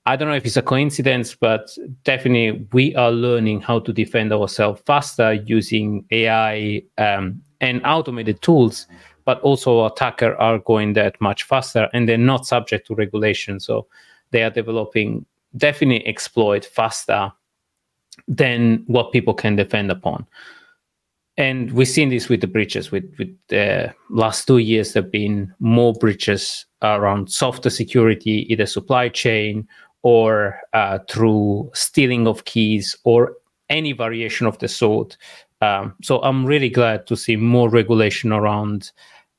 I 0.06 0.16
don't 0.16 0.30
know 0.30 0.36
if 0.36 0.46
it's 0.46 0.58
a 0.58 0.62
coincidence, 0.62 1.36
but 1.36 1.76
definitely 2.04 2.68
we 2.74 2.96
are 2.96 3.12
learning 3.12 3.62
how 3.62 3.80
to 3.80 3.92
defend 3.92 4.32
ourselves 4.32 4.82
faster 4.86 5.34
using 5.34 6.06
AI 6.12 6.84
um, 6.98 7.42
and 7.62 7.82
automated 7.86 8.42
tools, 8.42 8.88
but 9.26 9.40
also 9.42 9.86
attackers 9.86 10.36
are 10.38 10.60
going 10.60 10.94
that 10.94 11.20
much 11.20 11.44
faster 11.44 11.90
and 11.94 12.08
they're 12.08 12.18
not 12.18 12.46
subject 12.46 12.88
to 12.88 12.96
regulation. 12.96 13.60
So 13.60 13.88
they 14.32 14.44
are 14.44 14.52
developing 14.52 15.26
definitely 15.58 16.06
exploit 16.06 16.66
faster 16.66 17.32
than 18.28 18.84
what 18.88 19.12
people 19.12 19.34
can 19.34 19.56
defend 19.56 19.92
upon. 19.92 20.28
And 21.38 21.72
we've 21.72 21.88
seen 21.88 22.10
this 22.10 22.30
with 22.30 22.42
the 22.42 22.48
breaches. 22.48 22.92
With 22.92 23.14
with 23.20 23.36
the 23.50 23.94
last 24.10 24.48
two 24.48 24.60
years, 24.60 24.94
there've 24.94 25.12
been 25.12 25.54
more 25.60 25.94
breaches 25.94 26.66
around 26.82 27.30
software 27.30 27.72
security, 27.72 28.46
either 28.52 28.66
supply 28.66 29.10
chain 29.10 29.68
or 30.04 30.60
uh, 30.74 31.00
through 31.10 31.70
stealing 31.74 32.28
of 32.28 32.46
keys 32.46 32.96
or 33.04 33.34
any 33.70 33.92
variation 33.92 34.48
of 34.48 34.58
the 34.60 34.68
sort. 34.68 35.18
Um, 35.62 35.96
so 36.02 36.22
I'm 36.22 36.46
really 36.46 36.70
glad 36.70 37.08
to 37.08 37.16
see 37.16 37.36
more 37.36 37.70
regulation 37.70 38.32
around 38.32 38.92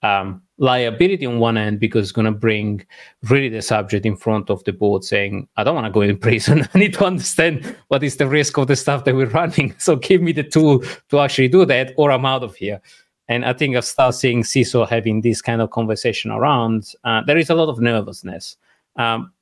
um, 0.06 0.42
liability 0.58 1.26
on 1.26 1.38
one 1.38 1.56
end 1.56 1.80
because 1.80 2.04
it's 2.04 2.12
going 2.12 2.32
to 2.32 2.38
bring 2.38 2.86
really 3.24 3.48
the 3.48 3.62
subject 3.62 4.06
in 4.06 4.16
front 4.16 4.50
of 4.50 4.62
the 4.64 4.72
board 4.72 5.04
saying, 5.04 5.48
I 5.56 5.64
don't 5.64 5.74
want 5.74 5.86
to 5.86 5.90
go 5.90 6.00
in 6.00 6.18
prison. 6.26 6.66
I 6.74 6.78
need 6.78 6.94
to 6.94 7.04
understand 7.04 7.76
what 7.88 8.02
is 8.02 8.16
the 8.16 8.26
risk 8.26 8.56
of 8.58 8.68
the 8.68 8.76
stuff 8.76 9.04
that 9.04 9.14
we're 9.14 9.26
running. 9.26 9.74
So 9.86 9.96
give 9.96 10.22
me 10.22 10.32
the 10.32 10.42
tool 10.42 10.82
to 11.10 11.20
actually 11.20 11.48
do 11.48 11.64
that 11.66 11.92
or 11.96 12.10
I'm 12.10 12.26
out 12.26 12.42
of 12.42 12.56
here. 12.56 12.80
And 13.28 13.44
I 13.44 13.52
think 13.52 13.76
I've 13.76 13.84
started 13.84 14.16
seeing 14.16 14.42
CISO 14.42 14.88
having 14.88 15.20
this 15.20 15.42
kind 15.42 15.60
of 15.60 15.70
conversation 15.70 16.30
around. 16.30 16.92
Uh, 17.04 17.22
there 17.26 17.38
is 17.38 17.50
a 17.50 17.54
lot 17.54 17.68
of 17.68 17.80
nervousness. 17.80 18.56
Um, 18.96 19.32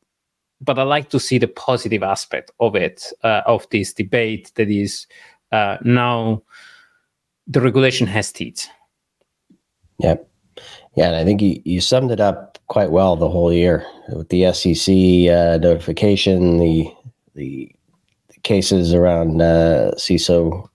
but 0.61 0.79
I 0.79 0.83
like 0.83 1.11
to 1.11 1.21
see 1.21 1.39
the 1.39 1.49
positive 1.49 2.03
aspect 2.03 2.51
of 2.61 2.75
it, 2.75 3.13
uh, 3.23 3.43
of 3.47 3.67
this 3.71 3.93
debate 3.93 4.53
that 4.55 4.71
is 4.71 5.07
uh, 5.53 5.77
now 5.85 6.43
the 7.47 7.61
regulation 7.61 8.07
has 8.07 8.33
teeth. 8.33 8.67
Yep. 9.99 10.29
Yeah, 10.97 11.09
and 11.09 11.17
I 11.17 11.25
think 11.25 11.43
you, 11.43 11.61
you 11.65 11.81
summed 11.81 12.11
it 12.11 12.21
up 12.21 12.59
quite 12.69 12.91
well 12.91 13.17
the 13.17 13.29
whole 13.29 13.53
year 13.53 13.85
with 14.11 14.29
the 14.29 14.53
SEC 14.53 14.93
uh, 14.95 15.59
notification, 15.59 16.59
the, 16.59 16.89
the, 17.35 17.75
the 18.29 18.41
cases 18.43 18.95
around 18.95 19.43
uh, 19.43 19.93
CISO 19.97 20.69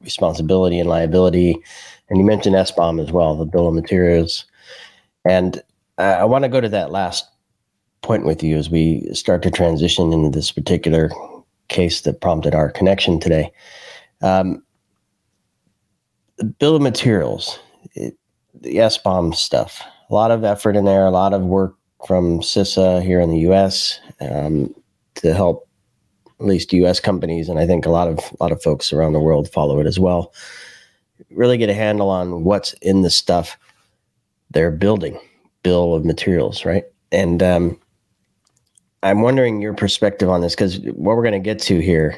responsibility 0.00 0.78
and 0.78 0.88
liability, 0.88 1.56
and 2.08 2.18
you 2.18 2.24
mentioned 2.24 2.54
SBOM 2.56 3.02
as 3.02 3.12
well, 3.12 3.36
the 3.36 3.44
bill 3.44 3.68
of 3.68 3.74
materials. 3.74 4.46
And 5.28 5.60
uh, 5.98 6.16
I 6.20 6.24
want 6.24 6.44
to 6.44 6.48
go 6.48 6.60
to 6.60 6.68
that 6.70 6.90
last 6.90 7.26
point 8.02 8.24
with 8.24 8.42
you 8.42 8.56
as 8.56 8.70
we 8.70 9.06
start 9.12 9.42
to 9.42 9.50
transition 9.50 10.12
into 10.12 10.30
this 10.30 10.50
particular 10.50 11.10
case 11.68 12.02
that 12.02 12.20
prompted 12.20 12.54
our 12.54 12.70
connection 12.70 13.20
today. 13.20 13.52
Um, 14.22 14.62
bill 16.58 16.76
of 16.76 16.82
materials, 16.82 17.58
it, 17.94 18.16
the 18.60 18.76
SBOM 18.76 19.34
stuff, 19.34 19.82
a 20.10 20.14
lot 20.14 20.30
of 20.30 20.44
effort 20.44 20.76
in 20.76 20.84
there, 20.84 21.06
a 21.06 21.10
lot 21.10 21.32
of 21.32 21.42
work 21.42 21.74
from 22.06 22.40
CISA 22.40 23.02
here 23.02 23.20
in 23.20 23.30
the 23.30 23.40
U.S. 23.40 24.00
Um, 24.20 24.74
to 25.16 25.34
help 25.34 25.68
at 26.40 26.46
least 26.46 26.72
U.S. 26.72 27.00
companies, 27.00 27.48
and 27.48 27.58
I 27.58 27.66
think 27.66 27.86
a 27.86 27.90
lot 27.90 28.08
of 28.08 28.18
a 28.18 28.42
lot 28.42 28.52
of 28.52 28.62
folks 28.62 28.92
around 28.92 29.12
the 29.12 29.20
world 29.20 29.50
follow 29.50 29.80
it 29.80 29.86
as 29.86 29.98
well. 29.98 30.32
Really 31.30 31.58
get 31.58 31.70
a 31.70 31.74
handle 31.74 32.10
on 32.10 32.44
what's 32.44 32.72
in 32.74 33.02
the 33.02 33.10
stuff 33.10 33.58
they're 34.50 34.70
building, 34.70 35.18
bill 35.62 35.94
of 35.94 36.04
materials, 36.04 36.64
right? 36.64 36.84
And 37.10 37.42
um, 37.42 37.78
I'm 39.02 39.22
wondering 39.22 39.60
your 39.60 39.74
perspective 39.74 40.28
on 40.28 40.40
this 40.40 40.54
because 40.54 40.78
what 40.80 41.16
we're 41.16 41.22
going 41.22 41.32
to 41.32 41.38
get 41.38 41.58
to 41.60 41.80
here 41.80 42.16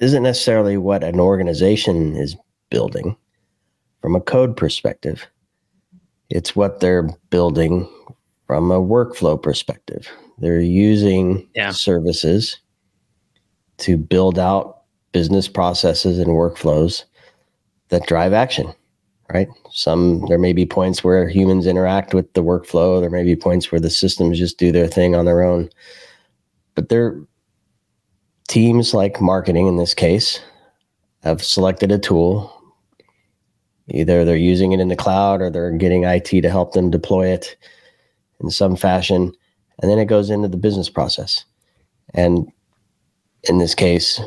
isn't 0.00 0.22
necessarily 0.22 0.76
what 0.76 1.02
an 1.02 1.18
organization 1.18 2.14
is 2.16 2.36
building 2.70 3.16
from 4.00 4.14
a 4.14 4.20
code 4.20 4.56
perspective. 4.56 5.26
It's 6.30 6.56
what 6.56 6.80
they're 6.80 7.08
building 7.30 7.88
from 8.46 8.70
a 8.70 8.80
workflow 8.80 9.40
perspective. 9.40 10.08
They're 10.38 10.60
using 10.60 11.48
yeah. 11.54 11.70
services 11.70 12.58
to 13.78 13.96
build 13.96 14.38
out 14.38 14.82
business 15.12 15.48
processes 15.48 16.18
and 16.18 16.28
workflows 16.28 17.04
that 17.88 18.06
drive 18.06 18.32
action, 18.32 18.72
right? 19.32 19.48
Some, 19.70 20.24
there 20.28 20.38
may 20.38 20.52
be 20.52 20.66
points 20.66 21.02
where 21.02 21.28
humans 21.28 21.66
interact 21.66 22.14
with 22.14 22.32
the 22.34 22.42
workflow. 22.42 23.00
There 23.00 23.10
may 23.10 23.24
be 23.24 23.36
points 23.36 23.70
where 23.70 23.80
the 23.80 23.90
systems 23.90 24.38
just 24.38 24.58
do 24.58 24.72
their 24.72 24.88
thing 24.88 25.14
on 25.14 25.24
their 25.24 25.42
own. 25.42 25.70
But 26.74 26.88
they're 26.88 27.18
teams 28.48 28.94
like 28.94 29.20
marketing 29.20 29.66
in 29.66 29.76
this 29.76 29.94
case 29.94 30.40
have 31.22 31.42
selected 31.42 31.90
a 31.90 31.98
tool 31.98 32.55
Either 33.90 34.24
they're 34.24 34.36
using 34.36 34.72
it 34.72 34.80
in 34.80 34.88
the 34.88 34.96
cloud 34.96 35.40
or 35.40 35.50
they're 35.50 35.70
getting 35.72 36.04
IT 36.04 36.24
to 36.26 36.50
help 36.50 36.72
them 36.72 36.90
deploy 36.90 37.28
it 37.28 37.56
in 38.40 38.50
some 38.50 38.76
fashion. 38.76 39.32
And 39.80 39.90
then 39.90 39.98
it 39.98 40.06
goes 40.06 40.30
into 40.30 40.48
the 40.48 40.56
business 40.56 40.88
process. 40.88 41.44
And 42.14 42.50
in 43.44 43.58
this 43.58 43.74
case, 43.74 44.20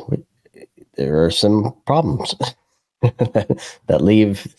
there 0.96 1.22
are 1.22 1.30
some 1.30 1.74
problems 1.86 2.34
that 3.02 4.00
leave 4.00 4.54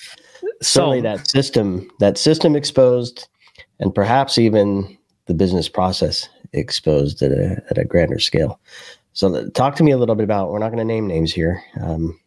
certainly 0.61 1.01
that 1.01 1.27
system 1.27 1.89
that 1.99 2.17
system 2.17 2.55
exposed 2.55 3.27
and 3.79 3.93
perhaps 3.93 4.37
even 4.37 4.97
the 5.25 5.33
business 5.33 5.67
process 5.67 6.29
exposed 6.53 7.21
at 7.21 7.31
a, 7.31 7.61
at 7.69 7.77
a 7.77 7.85
grander 7.85 8.19
scale. 8.19 8.59
So 9.13 9.49
talk 9.49 9.75
to 9.75 9.83
me 9.83 9.91
a 9.91 9.97
little 9.97 10.15
bit 10.15 10.23
about, 10.23 10.51
we're 10.51 10.59
not 10.59 10.69
going 10.69 10.79
to 10.79 10.85
name 10.85 11.07
names 11.07 11.33
here. 11.33 11.63
Um, 11.81 12.19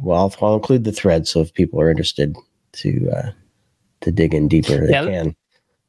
well, 0.00 0.18
I'll, 0.18 0.46
I'll, 0.46 0.54
include 0.54 0.84
the 0.84 0.92
thread 0.92 1.26
so 1.26 1.40
if 1.40 1.52
people 1.54 1.80
are 1.80 1.90
interested 1.90 2.36
to 2.72 3.10
uh, 3.10 3.30
to 4.02 4.10
dig 4.10 4.34
in 4.34 4.48
deeper, 4.48 4.86
they 4.86 4.92
yeah, 4.92 5.04
can. 5.04 5.36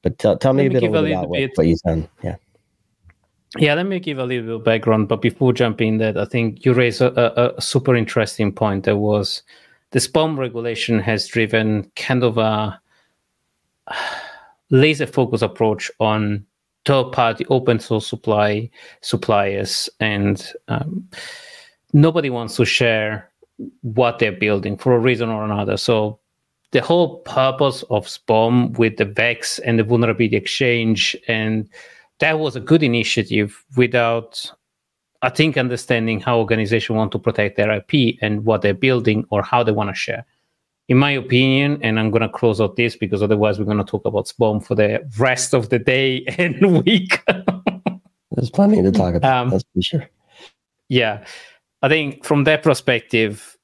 But 0.01 0.19
tell, 0.19 0.37
tell 0.37 0.53
me 0.53 0.67
a 0.67 0.69
bit, 0.69 0.83
a 0.83 0.89
little 0.89 1.05
about 1.05 1.31
bit. 1.31 1.51
What, 1.55 1.67
you've 1.67 1.81
done. 1.81 2.07
Yeah. 2.23 2.35
Yeah, 3.57 3.73
let 3.73 3.85
me 3.85 3.99
give 3.99 4.19
a 4.19 4.25
little 4.25 4.45
bit 4.45 4.55
of 4.55 4.63
background. 4.63 5.07
But 5.07 5.21
before 5.21 5.53
jumping 5.53 5.97
that, 5.97 6.17
I 6.17 6.25
think 6.25 6.65
you 6.65 6.73
raised 6.73 7.01
a, 7.01 7.41
a, 7.41 7.55
a 7.57 7.61
super 7.61 7.95
interesting 7.95 8.51
point. 8.51 8.85
That 8.85 8.97
was 8.97 9.41
the 9.91 9.99
SBOM 9.99 10.37
regulation 10.37 10.99
has 10.99 11.27
driven 11.27 11.89
kind 11.95 12.23
of 12.23 12.37
a 12.37 12.79
laser 14.69 15.07
focus 15.07 15.41
approach 15.41 15.89
on 15.99 16.45
third 16.85 17.11
party 17.11 17.45
open 17.49 17.79
source 17.79 18.07
supply 18.07 18.69
suppliers 19.01 19.89
and 19.99 20.53
um, 20.69 21.05
nobody 21.91 22.29
wants 22.29 22.55
to 22.55 22.63
share 22.65 23.29
what 23.81 24.19
they're 24.19 24.31
building 24.31 24.77
for 24.77 24.93
a 24.93 24.99
reason 24.99 25.29
or 25.29 25.43
another. 25.43 25.77
So 25.77 26.19
the 26.71 26.81
whole 26.81 27.19
purpose 27.19 27.83
of 27.89 28.07
SBOM 28.07 28.77
with 28.77 28.97
the 28.97 29.05
VEX 29.05 29.59
and 29.59 29.79
the 29.79 29.83
vulnerability 29.83 30.35
exchange, 30.35 31.15
and 31.27 31.69
that 32.19 32.39
was 32.39 32.55
a 32.55 32.59
good 32.59 32.83
initiative 32.83 33.63
without 33.75 34.51
I 35.23 35.29
think 35.29 35.57
understanding 35.57 36.19
how 36.19 36.37
organizations 36.37 36.95
want 36.95 37.11
to 37.13 37.19
protect 37.19 37.57
their 37.57 37.71
IP 37.71 38.17
and 38.21 38.45
what 38.45 38.61
they're 38.61 38.73
building 38.73 39.25
or 39.31 39.41
how 39.41 39.63
they 39.63 39.71
want 39.71 39.89
to 39.89 39.95
share. 39.95 40.25
In 40.89 40.97
my 40.97 41.11
opinion, 41.11 41.79
and 41.81 41.99
I'm 41.99 42.11
going 42.11 42.21
to 42.21 42.29
close 42.29 42.61
out 42.61 42.75
this 42.75 42.95
because 42.95 43.21
otherwise 43.21 43.59
we're 43.59 43.65
going 43.65 43.79
to 43.79 43.83
talk 43.83 44.05
about 44.05 44.27
SBOM 44.27 44.63
for 44.63 44.75
the 44.75 45.05
rest 45.17 45.53
of 45.53 45.69
the 45.69 45.79
day 45.79 46.23
and 46.37 46.85
week. 46.85 47.23
There's 48.31 48.51
plenty 48.51 48.81
to 48.83 48.91
talk 48.91 49.15
about. 49.15 49.33
Um, 49.33 49.49
that's 49.49 49.65
for 49.73 49.81
sure. 49.81 50.09
Yeah, 50.87 51.25
I 51.81 51.89
think 51.89 52.25
from 52.25 52.43
that 52.45 52.63
perspective, 52.63 53.57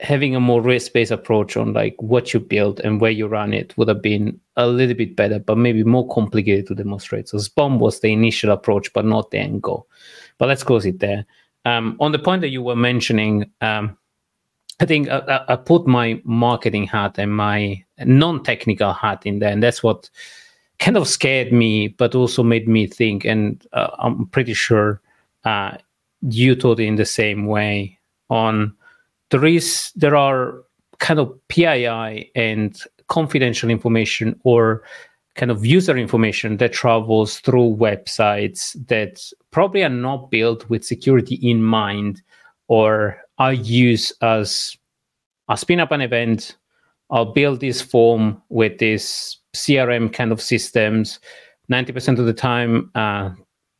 having 0.00 0.36
a 0.36 0.40
more 0.40 0.60
risk-based 0.60 1.10
approach 1.10 1.56
on 1.56 1.72
like 1.72 1.94
what 1.98 2.34
you 2.34 2.40
build 2.40 2.80
and 2.80 3.00
where 3.00 3.10
you 3.10 3.26
run 3.26 3.54
it 3.54 3.76
would 3.78 3.88
have 3.88 4.02
been 4.02 4.38
a 4.56 4.66
little 4.66 4.94
bit 4.94 5.16
better, 5.16 5.38
but 5.38 5.56
maybe 5.56 5.82
more 5.84 6.06
complicated 6.08 6.66
to 6.66 6.74
demonstrate. 6.74 7.28
So 7.28 7.38
SBOM 7.38 7.78
was 7.78 8.00
the 8.00 8.12
initial 8.12 8.50
approach, 8.50 8.92
but 8.92 9.06
not 9.06 9.30
the 9.30 9.38
end 9.38 9.62
goal. 9.62 9.88
But 10.38 10.48
let's 10.48 10.62
close 10.62 10.84
it 10.84 11.00
there. 11.00 11.24
Um, 11.64 11.96
on 11.98 12.12
the 12.12 12.18
point 12.18 12.42
that 12.42 12.50
you 12.50 12.62
were 12.62 12.76
mentioning, 12.76 13.50
um, 13.60 13.96
I 14.80 14.84
think 14.84 15.08
I, 15.08 15.44
I, 15.48 15.56
put 15.56 15.86
my 15.86 16.20
marketing 16.24 16.86
hat 16.86 17.18
and 17.18 17.34
my 17.34 17.82
non-technical 17.98 18.92
hat 18.92 19.22
in 19.24 19.38
there, 19.38 19.50
and 19.50 19.62
that's 19.62 19.82
what 19.82 20.10
kind 20.78 20.98
of 20.98 21.08
scared 21.08 21.52
me, 21.52 21.88
but 21.88 22.14
also 22.14 22.42
made 22.42 22.68
me 22.68 22.86
think. 22.86 23.24
And 23.24 23.66
uh, 23.72 23.88
I'm 23.98 24.26
pretty 24.26 24.52
sure 24.52 25.00
uh, 25.44 25.78
you 26.22 26.54
thought 26.54 26.80
in 26.80 26.96
the 26.96 27.04
same 27.04 27.46
way. 27.46 27.98
On 28.30 28.74
there 29.30 29.44
is 29.44 29.92
there 29.94 30.16
are 30.16 30.62
kind 30.98 31.20
of 31.20 31.32
PII 31.48 32.30
and 32.34 32.78
confidential 33.08 33.70
information 33.70 34.38
or 34.44 34.82
kind 35.36 35.50
of 35.50 35.66
user 35.66 35.96
information 35.96 36.56
that 36.56 36.72
travels 36.72 37.40
through 37.40 37.76
websites 37.76 38.74
that 38.88 39.22
probably 39.50 39.84
are 39.84 39.88
not 39.88 40.30
built 40.30 40.68
with 40.70 40.84
security 40.84 41.36
in 41.36 41.62
mind 41.62 42.22
or 42.68 43.18
are 43.38 43.52
used 43.52 44.14
as 44.22 44.76
i 45.48 45.54
spin 45.54 45.78
up 45.78 45.92
an 45.92 46.00
event 46.00 46.56
i'll 47.10 47.32
build 47.32 47.60
this 47.60 47.82
form 47.82 48.42
with 48.48 48.78
this 48.78 49.36
crm 49.54 50.10
kind 50.12 50.32
of 50.32 50.40
systems 50.40 51.20
90% 51.70 52.20
of 52.20 52.26
the 52.26 52.32
time 52.32 52.90
uh, 52.94 53.30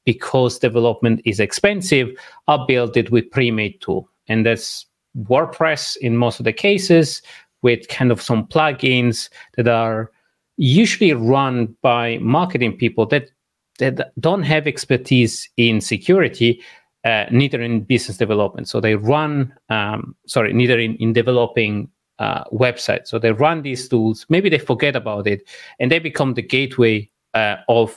because 0.07 0.59
development 0.59 1.21
is 1.27 1.39
expensive 1.39 2.09
i'll 2.49 2.67
build 2.67 2.97
it 2.97 3.11
with 3.11 3.31
pre-made 3.31 3.79
tool 3.83 4.09
and 4.29 4.47
that's 4.47 4.87
wordpress 5.25 5.97
in 5.99 6.17
most 6.17 6.41
of 6.41 6.45
the 6.45 6.53
cases 6.53 7.21
with 7.63 7.89
kind 7.89 8.11
of 8.11 8.23
some 8.23 8.47
plugins 8.47 9.29
that 9.57 9.69
are 9.69 10.11
usually 10.57 11.13
run 11.13 11.75
by 11.83 12.19
marketing 12.19 12.77
people 12.77 13.07
that 13.07 13.31
that 13.79 14.13
don't 14.19 14.43
have 14.43 14.67
expertise 14.67 15.49
in 15.57 15.81
security, 15.81 16.63
uh, 17.05 17.27
neither 17.31 17.61
in 17.61 17.81
business 17.81 18.17
development. 18.17 18.69
So 18.69 18.81
they 18.81 18.95
run, 18.95 19.53
um, 19.69 20.17
sorry, 20.27 20.53
neither 20.53 20.79
in, 20.79 20.97
in 20.97 21.13
developing 21.13 21.91
uh, 22.19 22.45
websites. 22.45 23.09
So 23.09 23.19
they 23.19 23.33
run 23.33 23.63
these 23.63 23.89
tools. 23.89 24.25
Maybe 24.31 24.49
they 24.49 24.59
forget 24.59 24.97
about 24.97 25.27
it, 25.27 25.43
and 25.79 25.91
they 25.91 25.99
become 25.99 26.35
the 26.35 26.43
gateway 26.43 27.11
uh, 27.35 27.57
of 27.69 27.95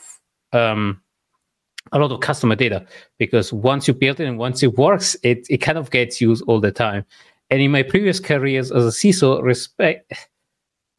um, 0.52 1.02
a 1.92 2.00
lot 2.00 2.12
of 2.12 2.20
customer 2.20 2.56
data. 2.56 2.86
Because 3.18 3.52
once 3.52 3.88
you 3.88 3.94
build 3.94 4.20
it 4.20 4.26
and 4.26 4.38
once 4.38 4.64
it 4.64 4.78
works, 4.78 5.16
it 5.24 5.46
it 5.50 5.58
kind 5.58 5.78
of 5.78 5.92
gets 5.92 6.22
used 6.22 6.44
all 6.48 6.60
the 6.60 6.72
time. 6.72 7.06
And 7.50 7.62
in 7.62 7.72
my 7.72 7.84
previous 7.84 8.20
careers 8.20 8.72
as 8.72 8.86
a 8.86 8.90
CISO, 8.90 9.42
respect 9.42 10.14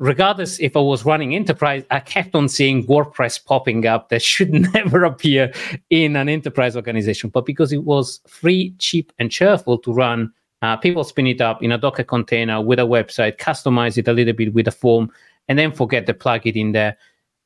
regardless 0.00 0.59
if 0.59 0.76
I 0.76 0.80
was 0.80 1.04
running 1.04 1.35
enterprise, 1.37 1.85
I 1.90 2.00
kept 2.00 2.35
on 2.35 2.49
seeing 2.49 2.85
WordPress 2.87 3.44
popping 3.44 3.87
up 3.87 4.09
that 4.09 4.23
should 4.23 4.50
never 4.75 5.04
appear 5.04 5.52
in 5.90 6.16
an 6.16 6.28
enterprise 6.28 6.75
organization. 6.75 7.30
But 7.30 7.47
because 7.47 7.73
it 7.73 7.85
was 7.85 8.20
free, 8.26 8.75
cheap, 8.78 9.12
and 9.18 9.30
cheerful 9.30 9.78
to 9.78 9.92
run, 9.92 10.32
uh, 10.62 10.76
people 10.76 11.04
spin 11.04 11.26
it 11.26 11.40
up 11.40 11.62
in 11.62 11.70
a 11.70 11.78
Docker 11.78 12.02
container 12.02 12.61
with 12.61 12.78
a 12.78 12.82
website, 12.82 13.37
customize 13.37 13.97
it 13.97 14.09
a 14.09 14.12
little 14.12 14.35
bit 14.35 14.52
with 14.52 14.66
a 14.66 14.73
form, 14.73 15.11
and 15.49 15.59
then 15.59 15.70
forget 15.73 16.06
to 16.06 16.14
plug 16.14 16.47
it 16.47 16.56
in 16.56 16.73
there. 16.73 16.97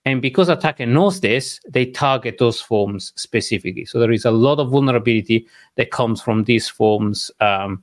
And 0.05 0.21
because 0.21 0.49
attacker 0.49 0.87
knows 0.87 1.21
this, 1.21 1.61
they 1.69 1.87
target 1.87 2.37
those 2.39 2.61
forms 2.61 3.13
specifically. 3.17 3.87
So 3.87 3.99
there 3.99 4.13
is 4.13 4.27
a 4.27 4.31
lot 4.31 4.59
of 4.59 4.71
vulnerability 4.71 5.47
that 5.77 5.91
comes 5.91 6.21
from 6.21 6.45
these 6.45 6.69
forms. 6.69 7.31
Um, 7.41 7.83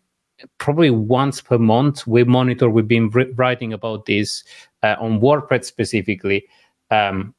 probably 0.57 0.89
once 0.89 1.41
per 1.41 1.57
month 1.57 2.07
we 2.07 2.23
monitor 2.23 2.69
we've 2.69 2.87
been 2.87 3.09
writing 3.35 3.73
about 3.73 4.05
this 4.05 4.43
uh, 4.83 4.95
on 4.99 5.19
wordpress 5.19 5.65
specifically 5.65 6.45
um, 6.89 7.33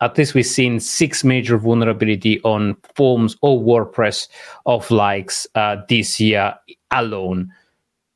at 0.00 0.16
least 0.16 0.34
we've 0.34 0.46
seen 0.46 0.78
six 0.78 1.24
major 1.24 1.58
vulnerability 1.58 2.40
on 2.42 2.76
forms 2.94 3.36
or 3.42 3.60
wordpress 3.60 4.28
of 4.66 4.90
likes 4.90 5.46
uh, 5.56 5.76
this 5.88 6.20
year 6.20 6.54
alone 6.92 7.52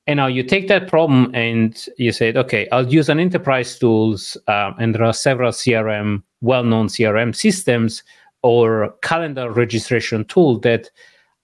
and 0.06 0.16
now 0.16 0.26
you 0.26 0.42
take 0.42 0.68
that 0.68 0.88
problem 0.88 1.30
and 1.34 1.86
you 1.96 2.12
say 2.12 2.32
okay 2.34 2.68
i'll 2.72 2.92
use 2.92 3.08
an 3.08 3.20
enterprise 3.20 3.78
tools 3.78 4.36
um, 4.48 4.74
and 4.78 4.94
there 4.94 5.04
are 5.04 5.12
several 5.12 5.52
crm 5.52 6.22
well-known 6.40 6.88
crm 6.88 7.34
systems 7.34 8.02
or 8.42 8.92
calendar 9.02 9.50
registration 9.50 10.24
tool 10.24 10.58
that 10.58 10.90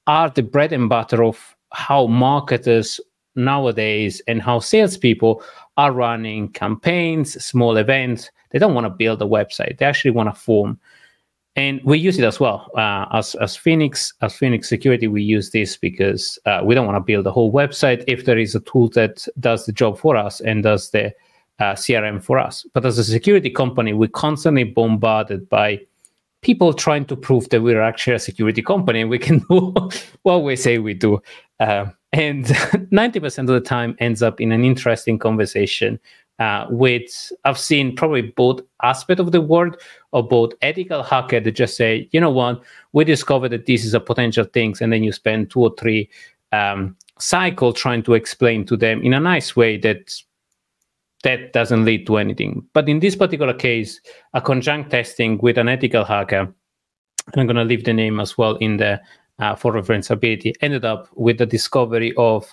are 0.07 0.31
the 0.31 0.43
bread 0.43 0.73
and 0.73 0.89
butter 0.89 1.23
of 1.23 1.57
how 1.73 2.07
marketers 2.07 3.01
nowadays 3.37 4.21
and 4.27 4.43
how 4.43 4.59
salespeople 4.59 5.43
are 5.77 5.93
running 5.93 6.49
campaigns, 6.49 7.43
small 7.43 7.77
events. 7.77 8.31
They 8.51 8.59
don't 8.59 8.75
want 8.75 8.87
to 8.87 8.91
build 8.91 9.23
a 9.23 9.27
website; 9.27 9.79
they 9.79 9.87
actually 9.87 10.11
want 10.11 10.35
to 10.35 10.39
form. 10.39 10.79
And 11.59 11.81
we 11.83 11.99
use 11.99 12.21
it 12.21 12.25
as 12.25 12.39
well 12.39 12.71
uh, 12.77 13.07
as 13.13 13.35
as 13.35 13.57
Phoenix 13.57 14.15
as 14.21 14.33
Phoenix 14.33 14.69
Security. 14.69 15.09
We 15.09 15.25
use 15.25 15.51
this 15.51 15.77
because 15.77 16.39
uh, 16.47 16.61
we 16.63 16.77
don't 16.77 16.87
want 16.87 16.95
to 16.95 17.01
build 17.01 17.27
a 17.27 17.33
whole 17.33 17.53
website. 17.53 18.05
If 18.07 18.27
there 18.27 18.39
is 18.39 18.55
a 18.55 18.61
tool 18.61 18.91
that 18.91 19.27
does 19.41 19.67
the 19.67 19.73
job 19.73 19.99
for 19.99 20.17
us 20.17 20.41
and 20.41 20.63
does 20.63 20.91
the 20.91 21.07
uh, 21.59 21.75
CRM 21.75 22.23
for 22.23 22.39
us, 22.39 22.65
but 22.75 22.87
as 22.87 22.97
a 22.97 23.03
security 23.03 23.51
company, 23.51 23.93
we're 23.93 24.09
constantly 24.09 24.63
bombarded 24.63 25.49
by 25.49 25.81
people 26.43 26.73
trying 26.73 27.05
to 27.07 27.17
prove 27.17 27.49
that 27.49 27.61
we're 27.61 27.83
actually 27.83 28.15
a 28.15 28.21
security 28.21 28.63
company 28.63 29.01
and 29.01 29.11
we 29.11 29.19
can 29.19 29.39
do 29.51 29.91
what 30.23 30.45
we 30.45 30.55
say 30.55 30.79
we 30.79 30.95
do. 30.95 31.21
Uh, 31.59 31.87
and 32.13 32.45
90% 32.47 33.39
of 33.39 33.47
the 33.49 33.61
time 33.61 33.97
ends 33.99 34.23
up 34.23 34.41
in 34.41 34.53
an 34.53 34.65
interesting 34.65 35.19
conversation 35.19 35.99
uh, 36.39 36.67
with, 36.71 37.33
I've 37.45 37.59
seen 37.59 37.97
probably 37.97 38.23
both 38.23 38.61
aspect 38.83 39.21
of 39.21 39.33
the 39.33 39.41
word 39.41 39.77
or 40.13 40.27
both 40.27 40.53
ethical 40.63 41.03
hacker 41.03 41.41
that 41.41 41.53
just 41.53 41.77
say, 41.77 42.09
you 42.13 42.21
know 42.21 42.31
what, 42.31 42.63
we 42.93 43.05
discovered 43.05 43.51
that 43.51 43.67
this 43.67 43.85
is 43.85 43.95
a 43.95 44.01
potential 44.01 44.45
thing. 44.45 44.75
And 44.81 44.93
then 44.93 45.03
you 45.03 45.13
spend 45.13 45.51
two 45.51 45.61
or 45.61 45.75
three 45.79 46.09
um, 46.53 46.97
cycle 47.19 47.73
trying 47.73 48.03
to 48.05 48.15
explain 48.15 48.65
to 48.67 48.77
them 48.77 49.03
in 49.03 49.13
a 49.15 49.21
nice 49.21 49.57
way 49.57 49.77
that 49.79 50.15
that 51.25 51.53
doesn't 51.53 51.85
lead 51.85 52.07
to 52.07 52.17
anything. 52.17 52.65
But 52.73 52.89
in 52.89 53.01
this 53.01 53.17
particular 53.17 53.55
case, 53.55 54.01
a 54.35 54.41
conjunct 54.41 54.91
testing 54.91 55.39
with 55.39 55.59
an 55.59 55.69
ethical 55.69 56.05
hacker, 56.05 56.41
and 56.41 57.37
I'm 57.37 57.47
going 57.47 57.57
to 57.57 57.65
leave 57.65 57.85
the 57.85 57.93
name 57.93 58.21
as 58.21 58.39
well 58.39 58.55
in 58.57 58.77
there 58.77 59.03
uh, 59.41 59.57
for 59.57 59.73
referenceability, 59.73 60.55
ended 60.61 60.85
up 60.85 61.09
with 61.15 61.39
the 61.39 61.47
discovery 61.47 62.15
of 62.17 62.47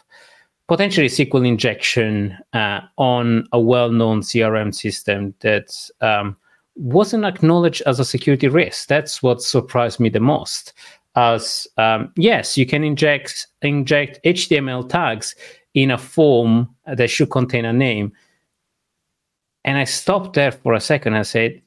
potentially 0.68 1.08
SQL 1.08 1.48
injection 1.48 2.38
uh, 2.54 2.82
on 2.98 3.46
a 3.52 3.60
well-known 3.60 4.22
CRM 4.22 4.74
system 4.74 5.34
that 5.42 5.90
um, 6.02 6.36
wasn't 6.76 7.26
acknowledged 7.26 7.82
as 7.86 8.00
a 8.00 8.06
security 8.06 8.48
risk. 8.48 8.88
That's 8.88 9.22
what 9.22 9.42
surprised 9.42 10.00
me 10.00 10.10
the 10.10 10.20
most. 10.20 10.74
As 11.16 11.68
um, 11.78 12.12
yes, 12.18 12.58
you 12.58 12.66
can 12.66 12.84
inject 12.84 13.48
inject 13.62 14.20
HTML 14.26 14.90
tags 14.90 15.34
in 15.74 15.92
a 15.92 15.98
form 15.98 16.70
that 16.86 17.10
should 17.10 17.32
contain 17.32 17.64
a 17.64 17.72
name, 17.72 18.12
and 19.64 19.78
I 19.78 19.86
stopped 19.86 20.34
there 20.34 20.52
for 20.52 20.74
a 20.74 20.82
second 20.82 21.14
and 21.14 21.26
said, 21.26 21.62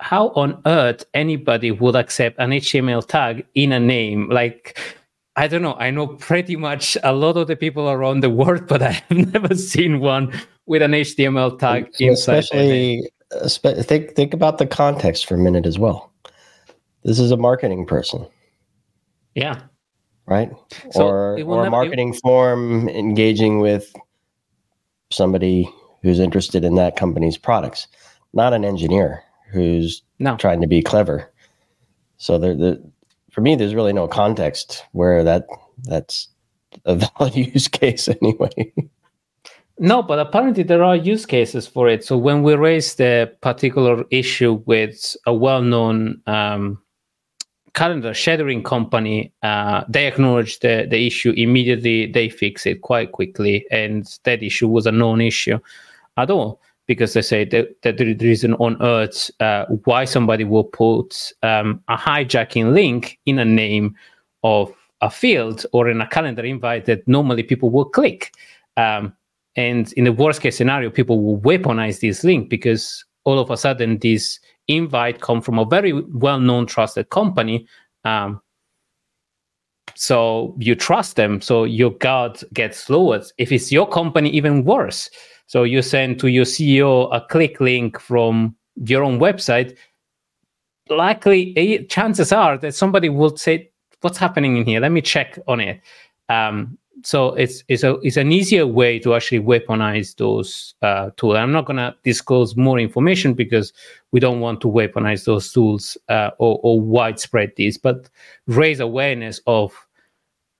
how 0.00 0.28
on 0.30 0.60
earth 0.66 1.04
anybody 1.14 1.70
would 1.70 1.96
accept 1.96 2.38
an 2.38 2.50
HTML 2.50 3.06
tag 3.06 3.44
in 3.54 3.72
a 3.72 3.80
name? 3.80 4.28
Like, 4.30 4.78
I 5.38 5.46
don't 5.46 5.62
know. 5.62 5.74
I 5.74 5.92
know 5.92 6.08
pretty 6.08 6.56
much 6.56 6.98
a 7.04 7.12
lot 7.12 7.36
of 7.36 7.46
the 7.46 7.54
people 7.54 7.88
around 7.88 8.24
the 8.24 8.28
world, 8.28 8.66
but 8.66 8.82
I 8.82 8.90
have 8.90 9.10
never 9.32 9.54
seen 9.54 10.00
one 10.00 10.32
with 10.66 10.82
an 10.82 10.90
HTML 10.90 11.56
tag 11.56 11.88
inside. 12.00 12.38
Especially, 12.38 13.08
uh, 13.30 13.48
think 13.82 14.16
think 14.16 14.34
about 14.34 14.58
the 14.58 14.66
context 14.66 15.26
for 15.26 15.36
a 15.36 15.38
minute 15.38 15.64
as 15.64 15.78
well. 15.78 16.12
This 17.04 17.20
is 17.20 17.30
a 17.30 17.36
marketing 17.36 17.86
person. 17.86 18.26
Yeah. 19.36 19.60
Right. 20.26 20.50
So 20.90 21.06
or 21.06 21.40
or 21.44 21.66
a 21.66 21.70
marketing 21.70 22.14
it, 22.14 22.20
form 22.20 22.88
engaging 22.88 23.60
with 23.60 23.94
somebody 25.12 25.72
who's 26.02 26.18
interested 26.18 26.64
in 26.64 26.74
that 26.74 26.96
company's 26.96 27.38
products, 27.38 27.86
not 28.32 28.52
an 28.54 28.64
engineer 28.64 29.22
who's 29.52 30.02
no. 30.18 30.36
trying 30.36 30.60
to 30.60 30.66
be 30.66 30.82
clever. 30.82 31.32
So 32.16 32.38
there, 32.38 32.56
the, 32.56 32.82
for 33.38 33.42
me, 33.42 33.54
there's 33.54 33.76
really 33.76 33.92
no 33.92 34.08
context 34.08 34.84
where 34.90 35.22
that 35.22 35.46
that's 35.84 36.26
a 36.86 36.96
valid 37.18 37.36
use 37.36 37.68
case 37.68 38.08
anyway. 38.08 38.72
No, 39.78 40.02
but 40.02 40.18
apparently 40.18 40.64
there 40.64 40.82
are 40.82 40.96
use 40.96 41.24
cases 41.24 41.64
for 41.64 41.88
it. 41.88 42.04
So 42.04 42.18
when 42.18 42.42
we 42.42 42.54
raised 42.56 42.98
the 42.98 43.32
particular 43.40 44.04
issue 44.10 44.54
with 44.66 45.16
a 45.24 45.32
well-known 45.32 46.20
um, 46.26 46.82
calendar 47.74 48.12
shadowing 48.12 48.64
company, 48.64 49.32
uh, 49.44 49.84
they 49.88 50.08
acknowledged 50.08 50.62
the, 50.62 50.88
the 50.90 51.06
issue 51.06 51.32
immediately. 51.36 52.10
They 52.10 52.30
fixed 52.30 52.66
it 52.66 52.82
quite 52.82 53.12
quickly, 53.12 53.66
and 53.70 54.04
that 54.24 54.42
issue 54.42 54.66
was 54.66 54.84
a 54.84 54.90
non-issue 54.90 55.60
at 56.16 56.28
all 56.28 56.60
because 56.88 57.12
they 57.12 57.22
say 57.22 57.44
that, 57.44 57.80
that 57.82 57.98
there 57.98 58.08
isn't 58.08 58.54
on 58.54 58.82
earth 58.82 59.30
uh, 59.40 59.66
why 59.84 60.04
somebody 60.04 60.42
will 60.42 60.64
put 60.64 61.32
um, 61.42 61.80
a 61.88 61.96
hijacking 61.96 62.72
link 62.72 63.20
in 63.26 63.38
a 63.38 63.44
name 63.44 63.94
of 64.42 64.72
a 65.02 65.10
field 65.10 65.64
or 65.72 65.88
in 65.88 66.00
a 66.00 66.08
calendar 66.08 66.44
invite 66.44 66.86
that 66.86 67.06
normally 67.06 67.42
people 67.42 67.70
will 67.70 67.84
click. 67.84 68.32
Um, 68.76 69.14
and 69.54 69.92
in 69.92 70.04
the 70.04 70.12
worst 70.12 70.40
case 70.40 70.56
scenario, 70.56 70.90
people 70.90 71.22
will 71.22 71.38
weaponize 71.40 72.00
this 72.00 72.24
link 72.24 72.48
because 72.48 73.04
all 73.24 73.38
of 73.38 73.50
a 73.50 73.56
sudden 73.56 73.98
this 73.98 74.40
invite 74.66 75.20
come 75.20 75.42
from 75.42 75.58
a 75.58 75.66
very 75.66 75.92
well-known 75.92 76.66
trusted 76.66 77.10
company 77.10 77.66
um, 78.04 78.40
so 79.98 80.54
you 80.58 80.74
trust 80.74 81.16
them 81.16 81.40
so 81.40 81.64
your 81.64 81.90
guard 81.90 82.38
gets 82.52 82.88
lowered 82.88 83.24
if 83.36 83.50
it's 83.50 83.72
your 83.72 83.88
company 83.88 84.30
even 84.30 84.64
worse 84.64 85.10
so 85.46 85.64
you 85.64 85.82
send 85.82 86.20
to 86.20 86.28
your 86.28 86.44
ceo 86.44 87.08
a 87.12 87.20
click 87.20 87.60
link 87.60 87.98
from 87.98 88.54
your 88.84 89.02
own 89.02 89.18
website 89.18 89.76
likely 90.88 91.52
eh, 91.56 91.82
chances 91.88 92.30
are 92.30 92.56
that 92.56 92.74
somebody 92.74 93.08
will 93.08 93.36
say 93.36 93.68
what's 94.00 94.18
happening 94.18 94.56
in 94.56 94.64
here 94.64 94.80
let 94.80 94.92
me 94.92 95.00
check 95.00 95.36
on 95.48 95.58
it 95.58 95.80
um, 96.28 96.78
so 97.04 97.34
it's 97.34 97.62
it's 97.68 97.82
a 97.82 97.94
it's 98.00 98.16
an 98.16 98.32
easier 98.32 98.66
way 98.66 98.98
to 98.98 99.14
actually 99.14 99.40
weaponize 99.40 100.16
those 100.16 100.74
uh, 100.82 101.10
tools. 101.16 101.36
I'm 101.36 101.52
not 101.52 101.64
gonna 101.64 101.94
disclose 102.02 102.56
more 102.56 102.78
information 102.78 103.34
because 103.34 103.72
we 104.12 104.20
don't 104.20 104.40
want 104.40 104.60
to 104.62 104.68
weaponize 104.68 105.24
those 105.24 105.52
tools 105.52 105.96
uh, 106.08 106.30
or, 106.38 106.58
or 106.62 106.80
widespread 106.80 107.52
these, 107.56 107.78
but 107.78 108.08
raise 108.46 108.80
awareness 108.80 109.40
of. 109.46 109.72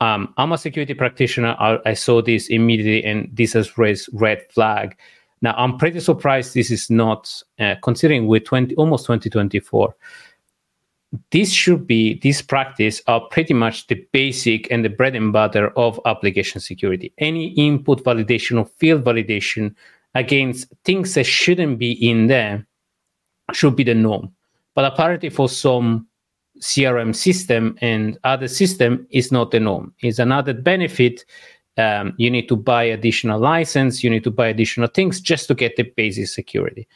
Um, 0.01 0.33
I'm 0.37 0.53
a 0.53 0.59
security 0.59 0.95
practitioner. 0.95 1.57
I, 1.59 1.79
I 1.85 1.95
saw 1.95 2.23
this 2.23 2.49
immediately, 2.49 3.05
and 3.05 3.29
this 3.33 3.53
has 3.55 3.77
raised 3.77 4.09
red 4.13 4.45
flag. 4.51 4.97
Now 5.43 5.55
I'm 5.57 5.77
pretty 5.79 6.01
surprised 6.01 6.55
this 6.55 6.71
is 6.71 6.91
not 6.91 7.43
uh, 7.59 7.77
considering 7.83 8.27
we're 8.27 8.41
20 8.41 8.75
almost 8.77 9.07
2024 9.07 9.95
this 11.31 11.51
should 11.51 11.87
be 11.87 12.19
this 12.23 12.43
practice 12.43 13.01
are 13.07 13.21
pretty 13.31 13.55
much 13.55 13.87
the 13.87 14.07
basic 14.13 14.71
and 14.71 14.85
the 14.85 14.91
bread 14.91 15.15
and 15.15 15.33
butter 15.33 15.71
of 15.71 15.99
application 16.05 16.61
security 16.61 17.13
any 17.19 17.49
input 17.55 18.03
validation 18.05 18.59
or 18.59 18.67
field 18.67 19.05
validation 19.05 19.75
against 20.15 20.67
things 20.85 21.15
that 21.15 21.25
shouldn't 21.25 21.79
be 21.79 21.93
in 21.93 22.27
there 22.27 22.67
should 23.53 23.75
be 23.75 23.85
the 23.85 23.95
norm 23.95 24.31
but 24.75 24.85
apparently 24.85 25.31
for 25.31 25.49
some 25.49 26.07
crm 26.61 27.15
system 27.15 27.77
and 27.81 28.19
other 28.25 28.49
system 28.49 29.07
is 29.11 29.31
not 29.33 29.51
the 29.51 29.61
norm 29.61 29.93
it's 30.01 30.19
another 30.19 30.55
benefit 30.55 31.25
um, 31.77 32.13
you 32.19 32.29
need 32.31 32.49
to 32.49 32.57
buy 32.57 32.83
additional 32.83 33.39
license 33.41 34.03
you 34.03 34.11
need 34.11 34.25
to 34.25 34.31
buy 34.31 34.49
additional 34.49 34.89
things 34.89 35.21
just 35.21 35.49
to 35.49 35.55
get 35.55 35.77
the 35.77 35.85
basic 35.97 36.27
security 36.27 36.89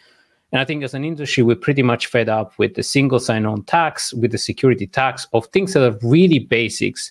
and 0.53 0.61
I 0.61 0.66
think 0.66 0.85
as 0.85 0.92
an 0.92 1.03
industry, 1.03 1.42
we're 1.42 1.57
pretty 1.57 1.83
much 1.83 2.07
fed 2.07 2.29
up 2.29 2.59
with 2.59 2.75
the 2.75 2.83
single 2.83 3.18
sign 3.18 3.46
on 3.46 3.64
tax, 3.64 4.12
with 4.12 4.33
the 4.33 4.38
security 4.38 4.87
tax 4.87 5.27
of 5.33 5.46
things 5.46 5.72
that 5.72 5.83
are 5.83 5.98
really 6.03 6.38
basics 6.38 7.11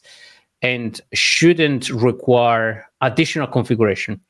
and 0.61 1.01
shouldn't 1.13 1.89
require 1.89 2.85
additional 3.01 3.47
configuration. 3.47 4.21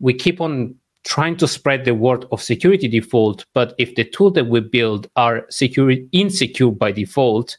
We 0.00 0.14
keep 0.14 0.40
on 0.40 0.74
trying 1.04 1.36
to 1.36 1.48
spread 1.48 1.84
the 1.84 1.94
word 1.94 2.26
of 2.30 2.42
security 2.42 2.88
default, 2.88 3.46
but 3.54 3.74
if 3.78 3.94
the 3.94 4.04
tool 4.04 4.30
that 4.32 4.46
we 4.46 4.60
build 4.60 5.08
are 5.16 5.46
secure 5.48 5.94
insecure 6.12 6.70
by 6.70 6.92
default, 6.92 7.56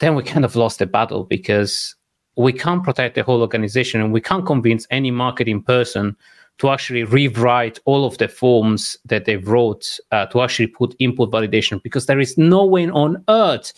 then 0.00 0.14
we 0.14 0.22
kind 0.22 0.44
of 0.44 0.56
lost 0.56 0.78
the 0.78 0.86
battle 0.86 1.24
because 1.24 1.94
we 2.36 2.52
can't 2.52 2.84
protect 2.84 3.14
the 3.14 3.22
whole 3.22 3.40
organization 3.40 4.00
and 4.00 4.12
we 4.12 4.20
can't 4.20 4.46
convince 4.46 4.86
any 4.90 5.10
marketing 5.10 5.62
person 5.62 6.16
to 6.58 6.70
actually 6.70 7.04
rewrite 7.04 7.78
all 7.84 8.04
of 8.04 8.18
the 8.18 8.28
forms 8.28 8.96
that 9.04 9.24
they 9.24 9.36
wrote 9.36 9.98
uh, 10.10 10.26
to 10.26 10.40
actually 10.40 10.66
put 10.66 10.94
input 10.98 11.30
validation 11.30 11.82
because 11.82 12.06
there 12.06 12.20
is 12.20 12.36
no 12.36 12.64
way 12.64 12.88
on 12.90 13.22
earth 13.28 13.72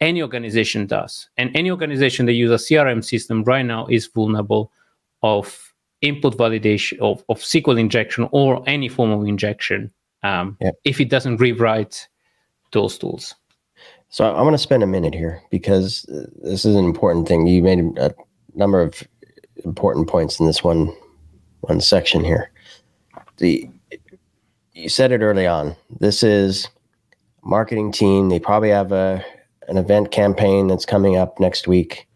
any 0.00 0.22
organization 0.22 0.86
does. 0.86 1.28
And 1.36 1.54
any 1.56 1.70
organization 1.70 2.26
that 2.26 2.32
uses 2.32 2.62
a 2.62 2.74
CRM 2.74 3.04
system 3.04 3.42
right 3.44 3.64
now 3.64 3.86
is 3.86 4.06
vulnerable 4.06 4.72
of 5.22 5.73
input 6.04 6.36
validation 6.36 6.98
of, 6.98 7.24
of 7.28 7.38
SQL 7.38 7.78
injection 7.78 8.28
or 8.30 8.62
any 8.68 8.88
form 8.88 9.10
of 9.10 9.26
injection 9.26 9.90
um, 10.22 10.56
yep. 10.60 10.74
if 10.84 11.00
it 11.00 11.08
doesn't 11.08 11.38
rewrite 11.38 12.08
those 12.72 12.98
tools. 12.98 13.34
So 14.08 14.28
I'm 14.28 14.42
going 14.42 14.52
to 14.52 14.58
spend 14.58 14.82
a 14.82 14.86
minute 14.86 15.14
here 15.14 15.42
because 15.50 16.04
uh, 16.08 16.26
this 16.42 16.64
is 16.64 16.76
an 16.76 16.84
important 16.84 17.26
thing. 17.26 17.46
You 17.46 17.62
made 17.62 17.98
a 17.98 18.14
number 18.54 18.80
of 18.80 19.02
important 19.64 20.08
points 20.08 20.38
in 20.38 20.46
this 20.46 20.62
one 20.62 20.94
one 21.60 21.80
section 21.80 22.22
here. 22.22 22.50
The 23.38 23.68
you 24.72 24.88
said 24.88 25.12
it 25.12 25.22
early 25.22 25.46
on. 25.46 25.76
This 25.98 26.22
is 26.22 26.68
marketing 27.42 27.92
team. 27.92 28.28
They 28.28 28.38
probably 28.38 28.70
have 28.70 28.92
a 28.92 29.24
an 29.68 29.78
event 29.78 30.10
campaign 30.10 30.68
that's 30.68 30.84
coming 30.84 31.16
up 31.16 31.40
next 31.40 31.66
week. 31.66 32.06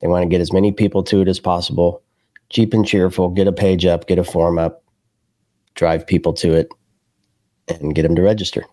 They 0.00 0.08
want 0.08 0.24
to 0.24 0.28
get 0.28 0.40
as 0.40 0.52
many 0.52 0.72
people 0.72 1.02
to 1.04 1.22
it 1.22 1.28
as 1.28 1.40
possible. 1.40 2.02
Cheap 2.50 2.74
and 2.74 2.86
cheerful. 2.86 3.30
Get 3.30 3.48
a 3.48 3.52
page 3.52 3.84
up. 3.84 4.06
Get 4.06 4.18
a 4.18 4.24
form 4.24 4.58
up. 4.58 4.84
Drive 5.74 6.06
people 6.06 6.32
to 6.34 6.54
it, 6.54 6.68
and 7.68 7.94
get 7.94 8.02
them 8.02 8.14
to 8.14 8.22
register. 8.22 8.64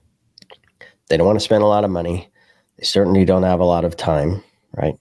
They 1.09 1.17
don't 1.17 1.27
want 1.27 1.38
to 1.38 1.43
spend 1.43 1.63
a 1.63 1.67
lot 1.67 1.83
of 1.83 1.91
money. 1.91 2.29
They 2.77 2.86
certainly 2.86 3.25
don't 3.25 3.43
have 3.43 3.59
a 3.59 3.65
lot 3.65 3.83
of 3.83 3.97
time, 3.97 4.43
right, 4.77 4.97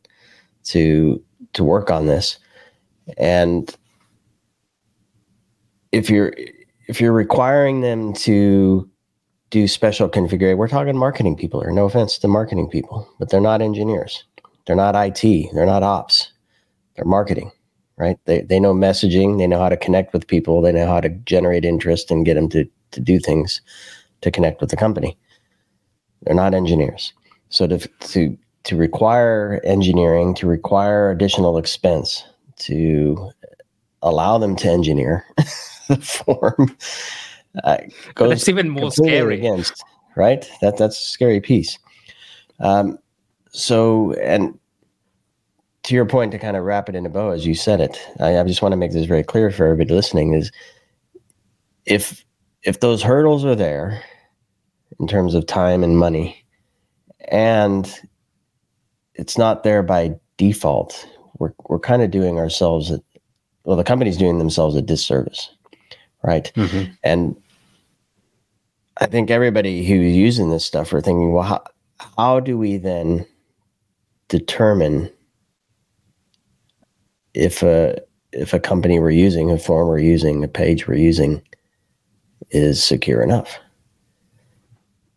to 0.64 1.22
to 1.52 1.64
work 1.64 1.90
on 1.90 2.06
this. 2.06 2.38
And 3.18 3.74
if 5.92 6.10
you're 6.10 6.34
if 6.88 7.00
you're 7.00 7.12
requiring 7.12 7.80
them 7.80 8.12
to 8.14 8.88
do 9.50 9.68
special 9.68 10.08
configuration, 10.08 10.58
we're 10.58 10.68
talking 10.68 10.96
marketing 10.96 11.36
people 11.36 11.60
here. 11.60 11.70
No 11.70 11.84
offense 11.84 12.18
to 12.18 12.28
marketing 12.28 12.68
people, 12.68 13.08
but 13.18 13.30
they're 13.30 13.40
not 13.40 13.62
engineers. 13.62 14.24
They're 14.66 14.76
not 14.76 14.94
IT. 14.96 15.50
They're 15.54 15.66
not 15.66 15.82
ops. 15.82 16.32
They're 16.96 17.04
marketing, 17.04 17.50
right? 17.96 18.18
They 18.24 18.42
they 18.42 18.60
know 18.60 18.74
messaging. 18.74 19.38
They 19.38 19.46
know 19.46 19.58
how 19.58 19.68
to 19.68 19.76
connect 19.76 20.12
with 20.12 20.26
people. 20.26 20.60
They 20.60 20.72
know 20.72 20.86
how 20.86 21.00
to 21.00 21.08
generate 21.08 21.64
interest 21.64 22.10
and 22.10 22.24
get 22.24 22.34
them 22.34 22.48
to 22.50 22.64
to 22.92 23.00
do 23.00 23.18
things 23.18 23.60
to 24.20 24.30
connect 24.30 24.60
with 24.60 24.70
the 24.70 24.76
company. 24.76 25.16
They're 26.22 26.34
not 26.34 26.54
engineers. 26.54 27.12
So 27.48 27.66
to 27.66 27.78
to 27.78 28.38
to 28.64 28.76
require 28.76 29.60
engineering, 29.64 30.34
to 30.36 30.46
require 30.46 31.10
additional 31.10 31.58
expense, 31.58 32.24
to 32.60 33.32
allow 34.02 34.38
them 34.38 34.56
to 34.56 34.68
engineer 34.68 35.24
the 35.88 35.96
form 35.96 36.76
uh, 37.64 37.78
goes 38.14 38.30
that's 38.30 38.48
even 38.48 38.68
more 38.68 38.90
scary 38.90 39.36
against 39.36 39.82
right 40.16 40.50
that 40.60 40.76
that's 40.76 40.98
a 40.98 41.02
scary 41.02 41.40
piece 41.40 41.78
um, 42.60 42.98
so 43.50 44.12
and 44.14 44.58
to 45.84 45.94
your 45.94 46.06
point 46.06 46.32
to 46.32 46.38
kind 46.38 46.56
of 46.56 46.64
wrap 46.64 46.88
it 46.88 46.94
in 46.94 47.06
a 47.06 47.08
bow 47.08 47.30
as 47.30 47.46
you 47.46 47.54
said 47.54 47.80
it 47.80 47.98
I, 48.20 48.38
I 48.38 48.44
just 48.44 48.62
want 48.62 48.72
to 48.72 48.76
make 48.76 48.92
this 48.92 49.06
very 49.06 49.22
clear 49.22 49.50
for 49.50 49.64
everybody 49.66 49.94
listening 49.94 50.34
is 50.34 50.50
if 51.86 52.24
if 52.62 52.80
those 52.80 53.02
hurdles 53.02 53.44
are 53.44 53.56
there 53.56 54.02
in 55.00 55.08
terms 55.08 55.34
of 55.34 55.46
time 55.46 55.82
and 55.82 55.98
money 55.98 56.44
and 57.30 58.00
it's 59.14 59.36
not 59.36 59.62
there 59.62 59.82
by 59.82 60.14
default 60.36 61.06
we're, 61.38 61.52
we're 61.68 61.78
kind 61.78 62.02
of 62.02 62.10
doing 62.10 62.38
ourselves 62.38 62.90
a, 62.90 63.00
well 63.64 63.76
the 63.76 63.84
company's 63.84 64.16
doing 64.16 64.38
themselves 64.38 64.76
a 64.76 64.82
disservice 64.82 65.50
right? 66.22 66.52
Mm-hmm. 66.54 66.92
And 67.02 67.36
I 68.98 69.06
think 69.06 69.30
everybody 69.30 69.84
who's 69.84 70.14
using 70.14 70.50
this 70.50 70.64
stuff 70.64 70.92
are 70.92 71.00
thinking, 71.00 71.32
well, 71.32 71.44
how, 71.44 71.64
how 72.16 72.40
do 72.40 72.56
we 72.56 72.76
then 72.76 73.26
determine 74.28 75.10
if 77.34 77.62
a 77.62 78.00
if 78.32 78.52
a 78.52 78.60
company 78.60 78.98
we're 78.98 79.10
using, 79.10 79.50
a 79.50 79.58
form 79.58 79.88
we're 79.88 79.98
using, 79.98 80.42
a 80.42 80.48
page 80.48 80.88
we're 80.88 80.94
using 80.94 81.42
is 82.50 82.82
secure 82.82 83.22
enough? 83.22 83.58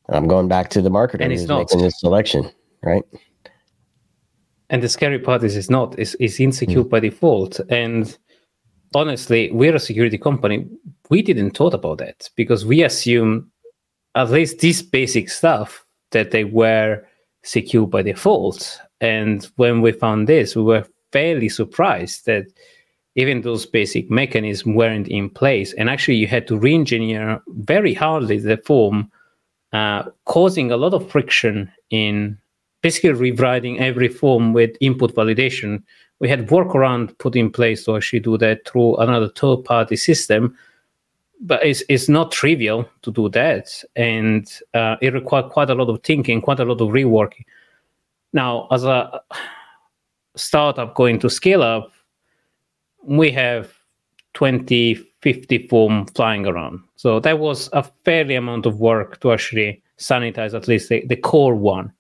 And 0.08 0.18
I'm 0.18 0.28
going 0.28 0.48
back 0.48 0.70
to 0.72 0.82
the 0.82 0.90
marketer 0.90 1.22
and 1.22 1.32
who's 1.32 1.48
making 1.48 1.82
this 1.82 2.00
selection, 2.00 2.52
right? 2.84 3.04
And 4.70 4.84
the 4.84 4.90
scary 4.90 5.20
part 5.20 5.44
is 5.44 5.56
it's 5.56 5.70
not. 5.70 5.98
It's, 5.98 6.16
it's 6.20 6.40
insecure 6.40 6.82
mm-hmm. 6.82 6.90
by 6.90 7.00
default. 7.00 7.60
And 7.70 8.18
honestly, 8.94 9.52
we're 9.52 9.76
a 9.76 9.80
security 9.80 10.18
company. 10.18 10.68
We 11.10 11.22
didn't 11.22 11.52
thought 11.52 11.74
about 11.74 12.00
that 12.00 12.30
because 12.36 12.66
we 12.66 12.84
assume 12.84 13.52
at 14.16 14.32
least 14.32 14.60
this 14.60 14.82
basic 14.82 15.30
stuff 15.30 15.86
that 16.12 16.32
they 16.32 16.44
were 16.44 17.04
secure 17.44 17.88
by 17.88 18.02
default. 18.02 18.80
And 19.02 19.44
when 19.56 19.82
we 19.82 19.92
found 19.92 20.28
this, 20.28 20.56
we 20.56 20.64
were 20.64 20.86
fairly 21.16 21.48
surprised 21.48 22.26
that 22.26 22.46
even 23.16 23.42
those 23.42 23.66
basic 23.66 24.12
mechanisms 24.12 24.76
weren't 24.76 25.08
in 25.08 25.30
place. 25.30 25.74
And 25.78 25.90
actually, 25.90 26.18
you 26.18 26.28
had 26.28 26.46
to 26.48 26.58
re 26.58 26.76
engineer 26.76 27.42
very 27.48 27.94
hardly 27.94 28.38
the 28.38 28.58
form, 28.58 29.10
uh, 29.72 30.04
causing 30.26 30.72
a 30.72 30.78
lot 30.78 30.94
of 30.94 31.10
friction 31.10 31.72
in 31.90 32.38
basically 32.82 33.14
rewriting 33.14 33.80
every 33.80 34.10
form 34.10 34.52
with 34.52 34.76
input 34.82 35.16
validation. 35.16 35.82
We 36.20 36.28
had 36.28 36.50
workaround 36.50 37.18
put 37.18 37.38
in 37.38 37.50
place 37.50 37.86
to 37.86 37.96
actually 37.96 38.20
do 38.20 38.38
that 38.40 38.68
through 38.68 38.98
another 38.98 39.30
third 39.30 39.64
party 39.64 39.96
system. 39.96 40.58
But 41.40 41.66
it's, 41.66 41.84
it's 41.88 42.10
not 42.10 42.34
trivial 42.34 42.90
to 43.04 43.12
do 43.12 43.30
that. 43.30 43.84
And 43.96 44.46
uh, 44.74 44.98
it 45.02 45.14
required 45.14 45.50
quite 45.50 45.70
a 45.70 45.76
lot 45.76 45.90
of 45.90 46.04
thinking, 46.04 46.42
quite 46.42 46.60
a 46.60 46.66
lot 46.66 46.82
of 46.82 46.90
reworking. 46.90 47.46
Now, 48.34 48.68
as 48.72 48.84
a 48.84 49.22
startup 50.36 50.96
going 50.96 51.20
to 51.20 51.30
scale 51.30 51.62
up, 51.62 51.92
we 53.04 53.32
have 53.32 53.74
20, 54.34 54.96
50 55.22 55.68
form 55.68 56.06
flying 56.08 56.46
around. 56.46 56.82
So 56.96 57.20
that 57.20 57.40
was 57.40 57.70
a 57.74 57.84
fairly 58.04 58.36
amount 58.36 58.66
of 58.66 58.80
work 58.80 59.20
to 59.22 59.32
actually 59.32 59.82
sanitize 59.98 60.54
at 60.54 60.68
least 60.68 60.90
the, 60.90 61.06
the 61.08 61.16
core 61.16 61.56
one. 61.56 61.92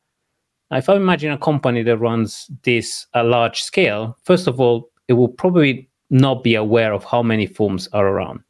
If 0.71 0.89
I 0.89 0.95
imagine 0.95 1.32
a 1.32 1.38
company 1.38 1.84
that 1.84 1.98
runs 1.98 2.50
this 2.63 3.08
a 3.13 3.24
large 3.24 3.62
scale, 3.62 4.17
first 4.24 4.48
of 4.48 4.60
all, 4.60 4.89
it 5.08 5.13
will 5.13 5.30
probably 5.30 5.89
not 6.10 6.43
be 6.43 6.56
aware 6.56 6.93
of 6.93 7.04
how 7.04 7.24
many 7.24 7.45
forms 7.45 7.88
are 7.93 8.08
around. 8.08 8.41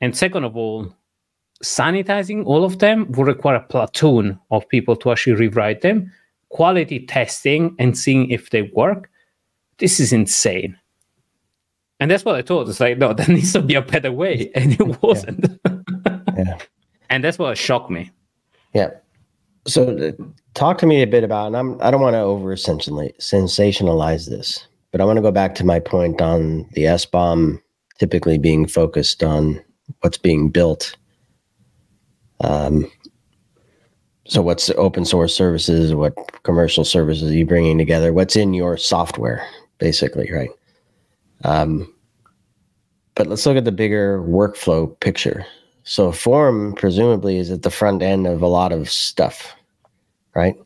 And 0.00 0.16
second 0.16 0.44
of 0.44 0.56
all, 0.56 0.94
sanitizing 1.62 2.44
all 2.46 2.64
of 2.64 2.78
them 2.78 3.10
will 3.12 3.24
require 3.24 3.56
a 3.56 3.62
platoon 3.62 4.38
of 4.50 4.68
people 4.68 4.96
to 4.96 5.10
actually 5.10 5.34
rewrite 5.34 5.80
them, 5.80 6.12
quality 6.54 7.04
testing 7.04 7.74
and 7.80 7.98
seeing 7.98 8.30
if 8.30 8.50
they 8.50 8.62
work. 8.62 9.10
This 9.78 9.98
is 9.98 10.12
insane. 10.12 10.78
And 11.98 12.08
that's 12.08 12.24
what 12.24 12.36
I 12.36 12.42
thought. 12.42 12.68
It's 12.68 12.78
like, 12.78 12.96
no, 12.96 13.12
there 13.12 13.26
needs 13.26 13.52
to 13.54 13.60
be 13.60 13.74
a 13.74 13.82
better 13.82 14.12
way. 14.12 14.52
And 14.54 14.72
it 14.72 15.02
wasn't. 15.02 15.60
yeah. 15.66 15.80
yeah. 16.38 16.58
And 17.10 17.22
that's 17.22 17.38
what 17.38 17.56
shocked 17.56 17.90
me. 17.90 18.10
Yeah. 18.72 18.90
So 19.68 19.96
uh, 19.96 20.24
talk 20.54 20.78
to 20.78 20.86
me 20.86 21.02
a 21.02 21.06
bit 21.06 21.22
about, 21.22 21.48
and 21.48 21.56
I'm, 21.56 21.80
I 21.80 21.90
don't 21.90 22.00
want 22.00 22.14
to 22.14 22.20
over 22.20 22.56
sensationalize 22.56 24.28
this, 24.28 24.66
but 24.90 25.00
I 25.00 25.04
want 25.04 25.18
to 25.18 25.22
go 25.22 25.30
back 25.30 25.54
to 25.56 25.64
my 25.64 25.78
point 25.78 26.20
on 26.20 26.68
the 26.72 26.84
SBOM 26.84 27.60
typically 28.00 28.38
being 28.38 28.66
focused 28.66 29.22
on 29.22 29.62
what's 30.00 30.18
being 30.18 30.48
built. 30.48 30.96
Um, 32.40 32.90
so 34.26 34.40
what's 34.42 34.70
open 34.70 35.04
source 35.04 35.34
services, 35.36 35.94
what 35.94 36.14
commercial 36.44 36.84
services 36.84 37.30
are 37.30 37.34
you 37.34 37.46
bringing 37.46 37.78
together? 37.78 38.12
What's 38.12 38.36
in 38.36 38.54
your 38.54 38.76
software, 38.76 39.46
basically, 39.78 40.30
right? 40.32 40.50
Um, 41.44 41.92
but 43.14 43.26
let's 43.26 43.44
look 43.46 43.56
at 43.56 43.64
the 43.64 43.72
bigger 43.72 44.20
workflow 44.22 44.98
picture. 45.00 45.44
So 45.84 46.10
form 46.10 46.74
presumably 46.74 47.36
is 47.36 47.50
at 47.50 47.62
the 47.62 47.70
front 47.70 48.02
end 48.02 48.26
of 48.26 48.40
a 48.40 48.46
lot 48.46 48.72
of 48.72 48.90
stuff, 48.90 49.54
right? 50.34 50.56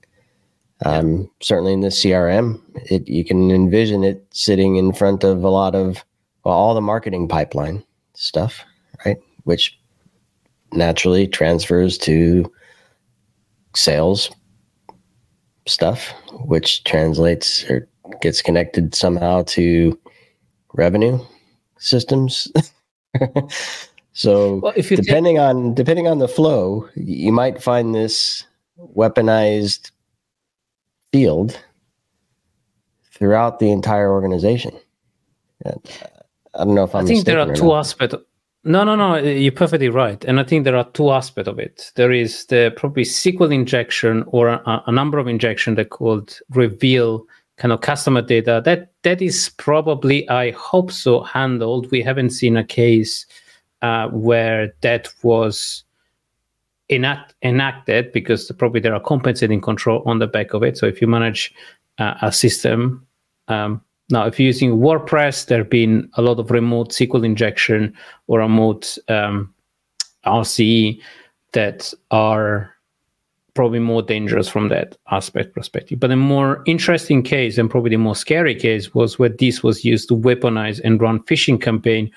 Um, 0.85 1.29
certainly 1.41 1.73
in 1.73 1.81
the 1.81 1.89
CRM, 1.89 2.61
it 2.89 3.09
you 3.09 3.25
can 3.25 3.51
envision 3.51 4.05
it 4.05 4.25
sitting 4.31 4.77
in 4.77 4.93
front 4.93 5.25
of 5.25 5.43
a 5.43 5.49
lot 5.49 5.75
of 5.75 6.05
well, 6.45 6.55
all 6.55 6.75
the 6.75 6.81
marketing 6.81 7.27
pipeline 7.27 7.83
stuff, 8.15 8.65
right? 9.05 9.19
Which 9.43 9.77
naturally 10.73 11.27
transfers 11.27 11.99
to 11.99 12.51
sales 13.79 14.31
stuff, 15.67 16.13
which 16.45 16.83
translates 16.85 17.65
or 17.71 17.89
gets 18.21 18.43
connected 18.43 18.95
somehow 18.95 19.43
to 19.45 19.99
revenue 20.75 21.19
systems. 21.79 22.51
so 24.13 24.57
well, 24.57 24.73
depending 24.77 25.39
on 25.39 25.75
depending 25.75 26.09
on 26.09 26.19
the 26.19 26.29
flow, 26.29 26.89
you 26.97 27.33
might 27.33 27.63
find 27.63 27.95
this 27.95 28.45
weaponized 28.97 29.93
field 31.13 31.59
throughout 33.13 33.59
the 33.59 33.71
entire 33.71 34.11
organization. 34.11 34.73
Uh, 35.65 35.73
I 36.55 36.65
don't 36.65 36.75
know 36.75 36.85
if 36.85 36.95
I'm. 36.95 37.05
I 37.05 37.09
think 37.09 37.27
there 37.27 37.39
are 37.39 37.55
two 37.55 37.73
aspects. 37.75 38.17
No, 38.65 38.85
no, 38.85 38.97
no. 38.97 39.17
You're 39.17 39.53
perfectly 39.53 39.89
right, 39.89 40.23
and 40.25 40.41
I 40.41 40.45
think 40.45 40.65
there 40.65 40.77
are 40.77 40.91
two 40.91 41.11
aspects 41.11 41.49
of 41.49 41.59
it. 41.59 41.93
There 41.95 42.13
is 42.13 42.47
the 42.47 42.73
probably 42.77 43.05
SQL 43.05 43.55
injection 43.55 44.25
or 44.29 44.49
a, 44.49 44.83
a 44.87 44.93
number 44.93 45.19
of 45.19 45.29
injection 45.29 45.77
that 45.77 45.91
could 45.91 46.35
reveal 46.51 47.27
kind 47.59 47.73
of 47.73 47.81
customer 47.81 48.23
data 48.23 48.63
that 48.65 48.93
that 49.03 49.21
is 49.21 49.51
probably 49.57 50.29
i 50.31 50.53
hope 50.53 50.91
so 50.91 51.23
handled 51.23 51.91
we 51.91 52.01
haven't 52.01 52.31
seen 52.31 52.57
a 52.57 52.65
case 52.65 53.27
uh, 53.83 54.09
where 54.09 54.75
that 54.81 55.09
was 55.23 55.85
enact, 56.89 57.35
enacted 57.43 58.11
because 58.13 58.51
probably 58.59 58.81
there 58.81 58.95
are 58.95 59.01
compensating 59.01 59.61
control 59.61 60.03
on 60.07 60.19
the 60.19 60.27
back 60.27 60.55
of 60.55 60.63
it 60.63 60.79
so 60.79 60.87
if 60.87 61.01
you 61.01 61.07
manage 61.07 61.53
uh, 61.99 62.15
a 62.23 62.33
system 62.33 63.05
um, 63.49 63.81
now 64.11 64.27
if 64.27 64.39
you're 64.39 64.47
using 64.47 64.79
wordpress 64.79 65.47
there 65.47 65.59
have 65.59 65.71
been 65.71 66.09
a 66.15 66.23
lot 66.23 66.39
of 66.39 66.51
remote 66.51 66.91
sql 66.91 67.25
injection 67.25 67.95
or 68.27 68.41
remote 68.41 68.99
um, 69.09 69.53
rce 70.27 71.01
that 71.53 71.93
are 72.11 72.75
probably 73.59 73.81
more 73.81 74.03
dangerous 74.03 74.49
from 74.49 74.69
that 74.69 74.97
aspect 75.11 75.53
perspective. 75.53 75.99
But 75.99 76.13
a 76.13 76.17
more 76.17 76.63
interesting 76.67 77.25
case 77.25 77.59
and 77.59 77.69
probably 77.69 77.91
the 77.91 77.97
more 77.97 78.15
scary 78.15 78.55
case 78.55 78.95
was 78.95 79.19
where 79.19 79.31
this 79.31 79.65
was 79.65 79.85
used 79.85 80.09
to 80.11 80.15
weaponize 80.17 80.81
and 80.85 81.03
run 81.03 81.19
phishing 81.25 81.61
campaign 81.61 82.09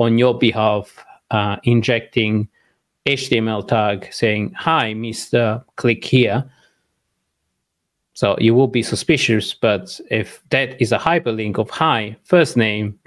on 0.00 0.18
your 0.18 0.36
behalf, 0.36 1.04
uh, 1.30 1.58
injecting 1.62 2.48
HTML 3.06 3.62
tag 3.68 4.12
saying, 4.12 4.52
"Hi, 4.56 4.92
Mister, 4.92 5.62
click 5.76 6.04
here." 6.04 6.44
So 8.18 8.34
you 8.40 8.52
will 8.52 8.66
be 8.66 8.82
suspicious, 8.82 9.54
but 9.54 10.00
if 10.10 10.42
that 10.50 10.82
is 10.82 10.90
a 10.90 10.98
hyperlink 10.98 11.56
of 11.56 11.70
"Hi, 11.70 12.16
first 12.24 12.56
name," 12.56 12.98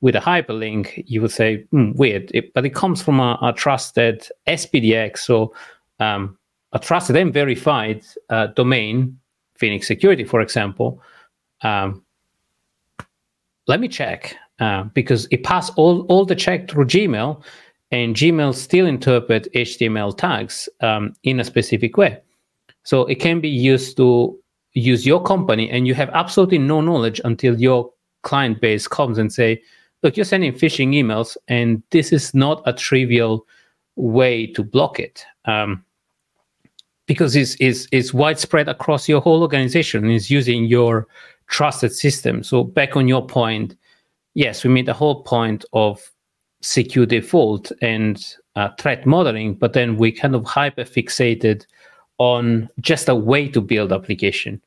with 0.00 0.14
a 0.14 0.20
hyperlink, 0.20 1.02
you 1.08 1.20
would 1.22 1.32
say, 1.32 1.64
hmm, 1.72 1.90
"Weird," 1.96 2.30
it, 2.32 2.54
but 2.54 2.64
it 2.64 2.72
comes 2.72 3.02
from 3.02 3.18
a, 3.18 3.36
a 3.42 3.52
trusted 3.52 4.28
SPDX, 4.46 5.18
so 5.18 5.52
um, 5.98 6.38
a 6.72 6.78
trusted 6.78 7.16
and 7.16 7.34
verified 7.34 8.04
uh, 8.28 8.46
domain, 8.54 9.18
Phoenix 9.56 9.88
Security, 9.88 10.22
for 10.22 10.40
example, 10.40 11.02
um, 11.62 12.04
let 13.66 13.80
me 13.80 13.88
check 13.88 14.36
uh, 14.60 14.84
because 14.94 15.26
it 15.32 15.42
passed 15.42 15.72
all, 15.74 16.02
all 16.02 16.24
the 16.24 16.36
check 16.36 16.70
through 16.70 16.84
Gmail, 16.84 17.42
and 17.90 18.14
Gmail 18.14 18.54
still 18.54 18.86
interpret 18.86 19.52
HTML 19.52 20.16
tags 20.16 20.68
um, 20.80 21.16
in 21.24 21.40
a 21.40 21.44
specific 21.44 21.96
way. 21.96 22.20
So 22.84 23.04
it 23.06 23.16
can 23.16 23.40
be 23.40 23.48
used 23.48 23.96
to 23.96 24.40
use 24.72 25.06
your 25.06 25.22
company, 25.22 25.70
and 25.70 25.86
you 25.86 25.94
have 25.94 26.10
absolutely 26.10 26.58
no 26.58 26.80
knowledge 26.80 27.20
until 27.24 27.60
your 27.60 27.92
client 28.22 28.60
base 28.60 28.86
comes 28.86 29.18
and 29.18 29.32
say, 29.32 29.62
"Look, 30.02 30.16
you're 30.16 30.24
sending 30.24 30.52
phishing 30.52 30.94
emails, 30.94 31.36
and 31.48 31.82
this 31.90 32.12
is 32.12 32.34
not 32.34 32.62
a 32.66 32.72
trivial 32.72 33.46
way 33.96 34.46
to 34.48 34.62
block 34.62 35.00
it." 35.00 35.24
Um, 35.44 35.84
because 37.10 37.34
it's, 37.34 37.56
it's, 37.58 37.88
it's 37.90 38.14
widespread 38.14 38.68
across 38.68 39.08
your 39.08 39.20
whole 39.20 39.42
organization 39.42 40.04
and 40.04 40.12
it's 40.12 40.30
using 40.30 40.66
your 40.66 41.08
trusted 41.48 41.92
system. 41.92 42.44
So 42.44 42.62
back 42.62 42.96
on 42.96 43.08
your 43.08 43.26
point, 43.26 43.74
yes, 44.34 44.62
we 44.62 44.70
made 44.70 44.86
the 44.86 44.94
whole 44.94 45.24
point 45.24 45.64
of 45.72 46.00
secure 46.62 47.06
default 47.06 47.72
and 47.82 48.24
uh, 48.54 48.68
threat 48.78 49.06
modeling, 49.06 49.54
but 49.54 49.72
then 49.72 49.96
we 49.96 50.12
kind 50.12 50.36
of 50.36 50.44
hyper 50.44 50.84
fixated 50.84 51.66
on 52.20 52.68
just 52.80 53.08
a 53.08 53.14
way 53.14 53.48
to 53.48 53.60
build 53.62 53.92
application 53.92 54.60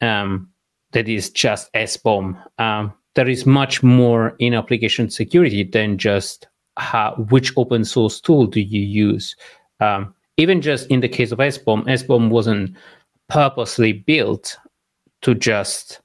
um, 0.00 0.48
that 0.92 1.06
is 1.06 1.30
just 1.30 1.72
SBOM. 1.74 2.36
Um, 2.58 2.92
there 3.14 3.28
is 3.28 3.44
much 3.44 3.82
more 3.82 4.34
in 4.38 4.54
application 4.54 5.10
security 5.10 5.64
than 5.64 5.98
just 5.98 6.48
how, 6.78 7.14
which 7.28 7.52
open 7.58 7.84
source 7.84 8.20
tool 8.20 8.46
do 8.46 8.60
you 8.60 8.80
use. 8.80 9.36
Um, 9.80 10.14
even 10.38 10.62
just 10.62 10.86
in 10.88 11.00
the 11.00 11.08
case 11.08 11.30
of 11.30 11.38
SBOM, 11.38 11.84
SBOM 11.84 12.30
wasn't 12.30 12.74
purposely 13.28 13.92
built 13.92 14.56
to 15.20 15.34
just 15.34 16.00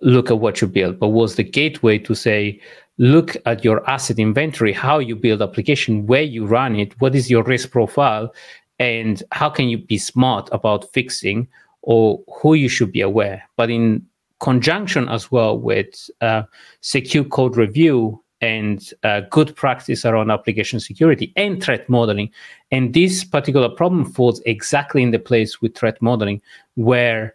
look 0.00 0.30
at 0.30 0.38
what 0.38 0.62
you 0.62 0.68
build, 0.68 0.98
but 0.98 1.08
was 1.08 1.36
the 1.36 1.42
gateway 1.42 1.98
to 1.98 2.14
say, 2.14 2.58
look 2.96 3.36
at 3.44 3.64
your 3.64 3.88
asset 3.88 4.18
inventory, 4.18 4.72
how 4.72 4.98
you 4.98 5.16
build 5.16 5.42
application, 5.42 6.06
where 6.06 6.22
you 6.22 6.46
run 6.46 6.76
it, 6.76 6.98
what 7.00 7.14
is 7.14 7.30
your 7.30 7.42
risk 7.42 7.70
profile, 7.70 8.32
and 8.80 9.22
how 9.30 9.48
can 9.48 9.68
you 9.68 9.78
be 9.78 9.98
smart 9.98 10.48
about 10.50 10.90
fixing 10.92 11.46
or 11.82 12.20
who 12.40 12.54
you 12.54 12.68
should 12.68 12.90
be 12.90 13.02
aware. 13.02 13.48
But 13.56 13.70
in 13.70 14.04
conjunction 14.40 15.08
as 15.08 15.30
well 15.30 15.56
with 15.58 16.10
uh, 16.20 16.42
secure 16.80 17.24
code 17.24 17.56
review 17.56 18.22
and 18.40 18.90
uh, 19.02 19.20
good 19.30 19.54
practice 19.54 20.06
around 20.06 20.30
application 20.30 20.80
security 20.80 21.30
and 21.36 21.62
threat 21.62 21.86
modeling. 21.90 22.30
And 22.70 22.94
this 22.94 23.22
particular 23.22 23.68
problem 23.68 24.10
falls 24.10 24.40
exactly 24.46 25.02
in 25.02 25.10
the 25.10 25.18
place 25.18 25.60
with 25.60 25.76
threat 25.76 26.00
modeling, 26.00 26.40
where 26.76 27.34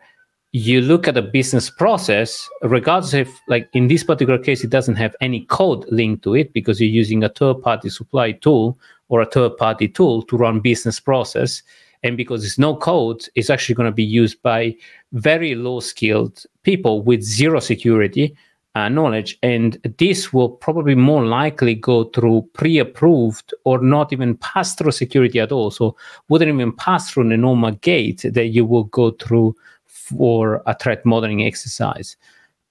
you 0.52 0.82
look 0.82 1.08
at 1.08 1.18
a 1.18 1.22
business 1.22 1.70
process, 1.70 2.50
regardless 2.64 3.14
if, 3.14 3.40
like 3.48 3.70
in 3.74 3.88
this 3.88 4.04
particular 4.04 4.40
case, 4.40 4.64
it 4.64 4.72
doesn't 4.72 4.96
have 4.96 5.16
any 5.22 5.46
code 5.46 5.86
linked 5.92 6.24
to 6.24 6.34
it 6.34 6.54
because 6.54 6.82
you're 6.82 6.90
using 6.90 7.24
a 7.24 7.30
third 7.30 7.62
party 7.62 7.90
supply 7.90 8.32
tool 8.32 8.80
or 9.10 9.22
a 9.22 9.26
third 9.26 9.56
party 9.58 9.88
tool 9.88 10.22
to 10.24 10.38
run 10.38 10.60
business 10.60 11.00
process. 11.00 11.62
and 12.04 12.18
because 12.18 12.46
it's 12.46 12.60
no 12.60 12.76
code, 12.76 13.26
it's 13.34 13.50
actually 13.50 13.74
going 13.74 13.90
to 13.90 13.96
be 13.96 14.04
used 14.04 14.40
by 14.44 14.76
very 15.14 15.56
low 15.56 15.80
skilled 15.80 16.46
people 16.62 17.02
with 17.02 17.24
zero 17.24 17.60
security 17.60 18.36
uh, 18.76 18.90
knowledge. 18.90 19.40
And 19.42 19.78
this 19.98 20.32
will 20.32 20.50
probably 20.50 20.96
more 20.96 21.26
likely 21.26 21.76
go 21.76 22.04
through 22.06 22.48
pre 22.54 22.78
approved 22.78 23.54
or 23.64 23.80
not 23.80 24.14
even 24.14 24.38
pass 24.38 24.76
through 24.76 24.92
security 24.92 25.40
at 25.40 25.52
all. 25.52 25.72
So, 25.72 25.96
wouldn't 26.30 26.54
even 26.54 26.74
pass 26.74 27.10
through 27.10 27.30
the 27.30 27.38
normal 27.38 27.72
gate 27.72 28.24
that 28.24 28.48
you 28.48 28.66
will 28.66 28.84
go 28.86 29.12
through 29.12 29.56
for 29.86 30.62
a 30.68 30.78
threat 30.78 31.06
modeling 31.06 31.44
exercise. 31.44 32.18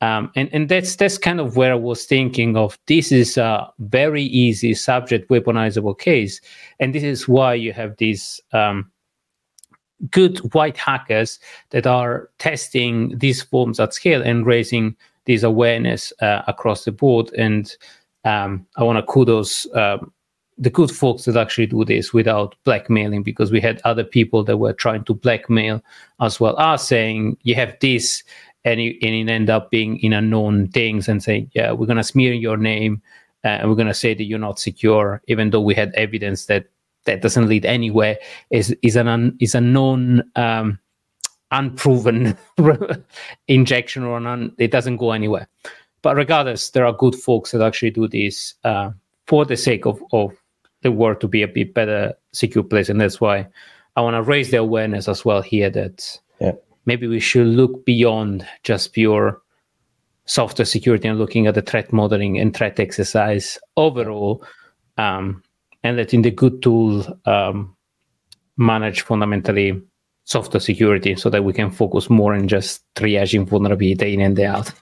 Um, 0.04 0.30
and, 0.34 0.48
and 0.52 0.68
that's 0.68 0.96
that's 0.96 1.18
kind 1.18 1.40
of 1.40 1.56
where 1.56 1.72
I 1.72 1.80
was 1.90 2.06
thinking 2.06 2.56
of. 2.56 2.78
This 2.86 3.12
is 3.12 3.38
a 3.38 3.72
very 3.78 4.24
easy 4.24 4.74
subject 4.74 5.30
weaponizable 5.30 5.96
case, 5.98 6.40
and 6.80 6.94
this 6.94 7.02
is 7.02 7.28
why 7.28 7.54
you 7.54 7.72
have 7.72 7.96
these 7.96 8.42
um, 8.52 8.90
good 10.10 10.38
white 10.54 10.76
hackers 10.76 11.40
that 11.70 11.86
are 11.86 12.28
testing 12.38 13.18
these 13.18 13.42
forms 13.42 13.80
at 13.80 13.94
scale 13.94 14.22
and 14.22 14.46
raising 14.46 14.96
this 15.24 15.42
awareness 15.44 16.12
uh, 16.20 16.42
across 16.46 16.84
the 16.84 16.92
board. 16.92 17.32
And 17.38 17.74
um, 18.24 18.66
I 18.76 18.82
want 18.82 18.98
to 18.98 19.12
kudos 19.12 19.66
um, 19.74 20.12
the 20.58 20.70
good 20.70 20.90
folks 20.90 21.24
that 21.24 21.36
actually 21.36 21.68
do 21.68 21.84
this 21.84 22.12
without 22.12 22.56
blackmailing, 22.64 23.22
because 23.22 23.52
we 23.52 23.60
had 23.60 23.80
other 23.84 24.04
people 24.04 24.44
that 24.44 24.58
were 24.58 24.74
trying 24.74 25.04
to 25.04 25.14
blackmail 25.14 25.80
as 26.18 26.40
well 26.40 26.56
are 26.56 26.78
saying 26.78 27.36
you 27.42 27.54
have 27.54 27.76
this 27.80 28.24
and 28.64 28.80
it, 28.80 28.96
and 29.02 29.28
it 29.28 29.32
end 29.32 29.50
up 29.50 29.70
being 29.70 29.98
in 30.00 30.12
unknown 30.12 30.68
things 30.68 31.08
and 31.08 31.22
saying, 31.22 31.50
yeah, 31.54 31.72
we're 31.72 31.86
going 31.86 31.98
to 31.98 32.04
smear 32.04 32.32
your 32.32 32.56
name 32.56 33.02
uh, 33.44 33.48
and 33.48 33.68
we're 33.68 33.76
going 33.76 33.88
to 33.88 33.94
say 33.94 34.14
that 34.14 34.24
you're 34.24 34.38
not 34.38 34.58
secure, 34.58 35.20
even 35.28 35.50
though 35.50 35.60
we 35.60 35.74
had 35.74 35.92
evidence 35.94 36.46
that 36.46 36.66
that 37.04 37.20
doesn't 37.20 37.48
lead 37.48 37.66
anywhere, 37.66 38.16
is 38.48 38.74
is 38.82 38.96
an 38.96 39.08
un, 39.08 39.36
is 39.38 39.54
a 39.54 39.60
known 39.60 40.22
um, 40.36 40.78
unproven 41.50 42.36
injection 43.48 44.02
or 44.02 44.16
an 44.16 44.26
un, 44.26 44.52
it 44.58 44.70
doesn't 44.70 44.96
go 44.96 45.12
anywhere. 45.12 45.46
But 46.00 46.16
regardless, 46.16 46.70
there 46.70 46.86
are 46.86 46.92
good 46.94 47.14
folks 47.14 47.50
that 47.50 47.60
actually 47.60 47.90
do 47.90 48.08
this 48.08 48.54
uh, 48.64 48.90
for 49.26 49.44
the 49.44 49.56
sake 49.56 49.84
of, 49.84 50.02
of 50.12 50.32
the 50.80 50.92
world 50.92 51.20
to 51.20 51.28
be 51.28 51.42
a 51.42 51.48
bit 51.48 51.74
better, 51.74 52.14
secure 52.32 52.64
place, 52.64 52.88
and 52.88 53.00
that's 53.00 53.20
why 53.20 53.46
I 53.96 54.00
want 54.00 54.14
to 54.14 54.22
raise 54.22 54.50
the 54.50 54.58
awareness 54.58 55.06
as 55.08 55.24
well 55.24 55.42
here 55.42 55.68
that 55.68 56.18
yeah 56.40 56.52
maybe 56.86 57.06
we 57.06 57.20
should 57.20 57.46
look 57.46 57.84
beyond 57.84 58.46
just 58.62 58.92
pure 58.92 59.40
software 60.26 60.66
security 60.66 61.08
and 61.08 61.18
looking 61.18 61.46
at 61.46 61.54
the 61.54 61.62
threat 61.62 61.92
modeling 61.92 62.38
and 62.38 62.56
threat 62.56 62.80
exercise 62.80 63.58
overall, 63.76 64.44
um, 64.96 65.42
and 65.82 65.96
letting 65.96 66.22
the 66.22 66.30
good 66.30 66.62
tool 66.62 67.04
um, 67.26 67.76
manage 68.56 69.02
fundamentally 69.02 69.80
software 70.24 70.60
security 70.60 71.14
so 71.14 71.28
that 71.28 71.44
we 71.44 71.52
can 71.52 71.70
focus 71.70 72.08
more 72.08 72.34
on 72.34 72.48
just 72.48 72.82
triaging 72.94 73.46
vulnerability 73.46 74.14
in 74.14 74.20
and 74.20 74.36
day 74.36 74.46
out. 74.46 74.72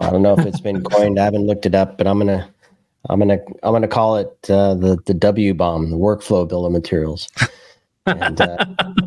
I 0.00 0.10
don't 0.10 0.22
know 0.22 0.34
if 0.38 0.46
it's 0.46 0.60
been 0.60 0.82
coined. 0.90 1.18
I 1.18 1.24
haven't 1.24 1.46
looked 1.46 1.66
it 1.66 1.74
up, 1.74 1.98
but 1.98 2.06
I'm 2.06 2.18
gonna, 2.18 2.48
I'm 3.10 3.18
gonna, 3.18 3.38
I'm 3.62 3.72
gonna 3.72 3.88
call 3.88 4.16
it 4.16 4.34
uh, 4.48 4.74
the 4.74 4.98
the 5.06 5.14
WBOM, 5.14 5.90
the 5.90 5.96
workflow 5.96 6.48
bill 6.48 6.66
of 6.66 6.72
materials. 6.72 7.28
And, 8.06 8.40
uh, 8.40 8.64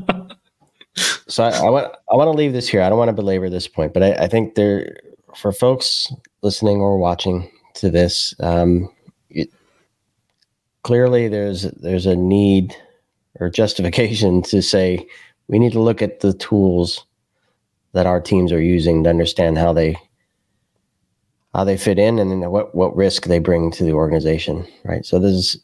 so 1.30 1.44
I, 1.44 1.52
I, 1.52 1.70
want 1.70 1.96
I 2.12 2.16
want 2.16 2.28
to 2.28 2.38
leave 2.38 2.54
this 2.54 2.68
here. 2.68 2.82
I 2.82 2.90
don't 2.90 2.98
want 2.98 3.10
to 3.10 3.14
belabor 3.14 3.50
this 3.50 3.68
point, 3.68 3.94
but 3.94 4.04
I, 4.04 4.14
I 4.14 4.28
think 4.28 4.56
there 4.56 4.98
for 5.36 5.52
folks 5.52 6.12
listening 6.42 6.78
or 6.82 6.98
watching 6.98 7.50
to 7.76 7.90
this, 7.90 8.34
um, 8.40 8.90
it, 9.30 9.50
clearly 10.84 11.28
there's 11.28 11.64
there's 11.64 12.08
a 12.08 12.16
need 12.16 12.76
or 13.40 13.50
justification 13.50 14.42
to 14.44 14.62
say 14.62 15.06
we 15.48 15.60
need 15.60 15.72
to 15.74 15.80
look 15.80 16.02
at 16.02 16.20
the 16.20 16.34
tools 16.34 17.06
that 17.94 18.08
our 18.08 18.20
teams 18.20 18.52
are 18.52 18.62
using 18.62 19.04
to 19.04 19.10
understand 19.10 19.58
how 19.58 19.72
they 19.72 19.96
how 21.54 21.64
they 21.64 21.78
fit 21.78 22.00
in 22.00 22.18
and 22.18 22.52
what 22.52 22.74
what 22.74 22.96
risk 22.96 23.26
they 23.26 23.40
bring 23.40 23.72
to 23.72 23.84
the 23.84 23.94
organization, 23.94 24.68
right? 24.84 25.06
So 25.06 25.20
this 25.20 25.34
is 25.34 25.58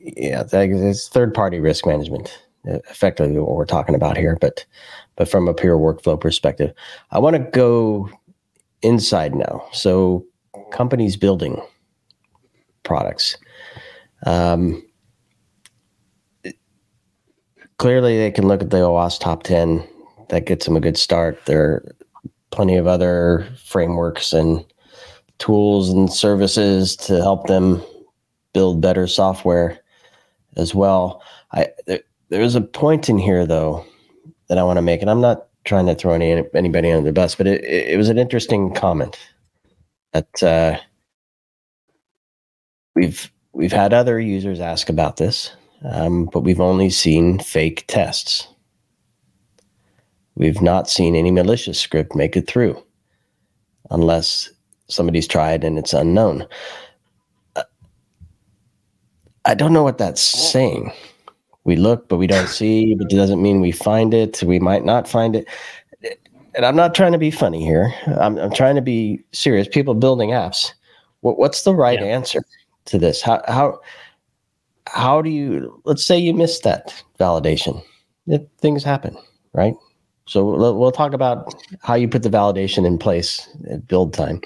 yeah, 0.00 0.44
it's 0.50 1.08
third 1.08 1.34
party 1.34 1.60
risk 1.60 1.86
management 1.86 2.43
effectively 2.64 3.38
what 3.38 3.56
we're 3.56 3.64
talking 3.64 3.94
about 3.94 4.16
here, 4.16 4.36
but 4.40 4.64
but 5.16 5.28
from 5.28 5.48
a 5.48 5.54
pure 5.54 5.78
workflow 5.78 6.20
perspective. 6.20 6.72
I 7.10 7.18
want 7.18 7.36
to 7.36 7.50
go 7.50 8.08
inside 8.82 9.34
now. 9.34 9.66
So 9.72 10.26
companies 10.72 11.16
building 11.16 11.60
products. 12.82 13.36
Um, 14.26 14.84
clearly, 17.78 18.18
they 18.18 18.30
can 18.30 18.48
look 18.48 18.62
at 18.62 18.70
the 18.70 18.78
OWASP 18.78 19.20
top 19.20 19.42
10. 19.42 19.86
That 20.30 20.46
gets 20.46 20.66
them 20.66 20.76
a 20.76 20.80
good 20.80 20.96
start. 20.96 21.44
There 21.46 21.62
are 21.62 21.94
plenty 22.50 22.76
of 22.76 22.86
other 22.86 23.46
frameworks 23.64 24.32
and 24.32 24.64
tools 25.38 25.90
and 25.90 26.12
services 26.12 26.96
to 26.96 27.20
help 27.20 27.46
them 27.46 27.82
build 28.52 28.80
better 28.80 29.06
software 29.06 29.78
as 30.56 30.74
well. 30.74 31.22
I 32.30 32.36
there's 32.36 32.54
a 32.54 32.60
point 32.60 33.08
in 33.08 33.18
here 33.18 33.46
though 33.46 33.84
that 34.48 34.58
I 34.58 34.64
want 34.64 34.76
to 34.78 34.82
make, 34.82 35.00
and 35.00 35.10
I'm 35.10 35.20
not 35.20 35.46
trying 35.64 35.86
to 35.86 35.94
throw 35.94 36.12
any 36.12 36.44
anybody 36.54 36.90
under 36.90 37.06
the 37.08 37.12
bus, 37.12 37.34
but 37.34 37.46
it, 37.46 37.64
it 37.64 37.96
was 37.96 38.08
an 38.08 38.18
interesting 38.18 38.74
comment 38.74 39.18
that 40.12 40.42
uh, 40.42 40.78
we've 42.94 43.30
we've 43.52 43.72
had 43.72 43.92
other 43.92 44.20
users 44.20 44.60
ask 44.60 44.88
about 44.88 45.16
this, 45.16 45.52
um, 45.84 46.26
but 46.32 46.40
we've 46.40 46.60
only 46.60 46.90
seen 46.90 47.38
fake 47.38 47.84
tests. 47.86 48.48
We've 50.36 50.60
not 50.60 50.90
seen 50.90 51.14
any 51.14 51.30
malicious 51.30 51.78
script 51.78 52.16
make 52.16 52.36
it 52.36 52.46
through, 52.46 52.82
unless 53.90 54.50
somebody's 54.88 55.28
tried 55.28 55.64
and 55.64 55.78
it's 55.78 55.92
unknown. 55.92 56.46
Uh, 57.54 57.62
I 59.44 59.54
don't 59.54 59.72
know 59.72 59.84
what 59.84 59.98
that's 59.98 60.20
saying 60.20 60.92
we 61.64 61.76
look, 61.76 62.08
but 62.08 62.16
we 62.16 62.26
don't 62.26 62.48
see, 62.48 62.94
but 62.94 63.10
it 63.10 63.16
doesn't 63.16 63.42
mean 63.42 63.60
we 63.60 63.72
find 63.72 64.14
it. 64.14 64.42
We 64.42 64.58
might 64.58 64.84
not 64.84 65.08
find 65.08 65.36
it. 65.36 65.48
And 66.54 66.64
I'm 66.64 66.76
not 66.76 66.94
trying 66.94 67.12
to 67.12 67.18
be 67.18 67.30
funny 67.30 67.64
here. 67.64 67.92
I'm, 68.06 68.38
I'm 68.38 68.52
trying 68.52 68.76
to 68.76 68.82
be 68.82 69.20
serious. 69.32 69.66
People 69.66 69.94
building 69.94 70.30
apps. 70.30 70.72
What, 71.20 71.38
what's 71.38 71.62
the 71.62 71.74
right 71.74 71.98
yeah. 71.98 72.06
answer 72.06 72.42
to 72.84 72.98
this? 72.98 73.22
How, 73.22 73.42
how, 73.48 73.80
how 74.86 75.22
do 75.22 75.30
you, 75.30 75.80
let's 75.84 76.04
say 76.04 76.18
you 76.18 76.34
missed 76.34 76.62
that 76.62 77.02
validation. 77.18 77.82
It, 78.26 78.48
things 78.58 78.84
happen, 78.84 79.16
right? 79.52 79.74
So 80.26 80.44
we'll, 80.44 80.78
we'll 80.78 80.92
talk 80.92 81.12
about 81.12 81.54
how 81.82 81.94
you 81.94 82.08
put 82.08 82.22
the 82.22 82.30
validation 82.30 82.86
in 82.86 82.98
place 82.98 83.48
at 83.70 83.86
build 83.86 84.14
time. 84.14 84.40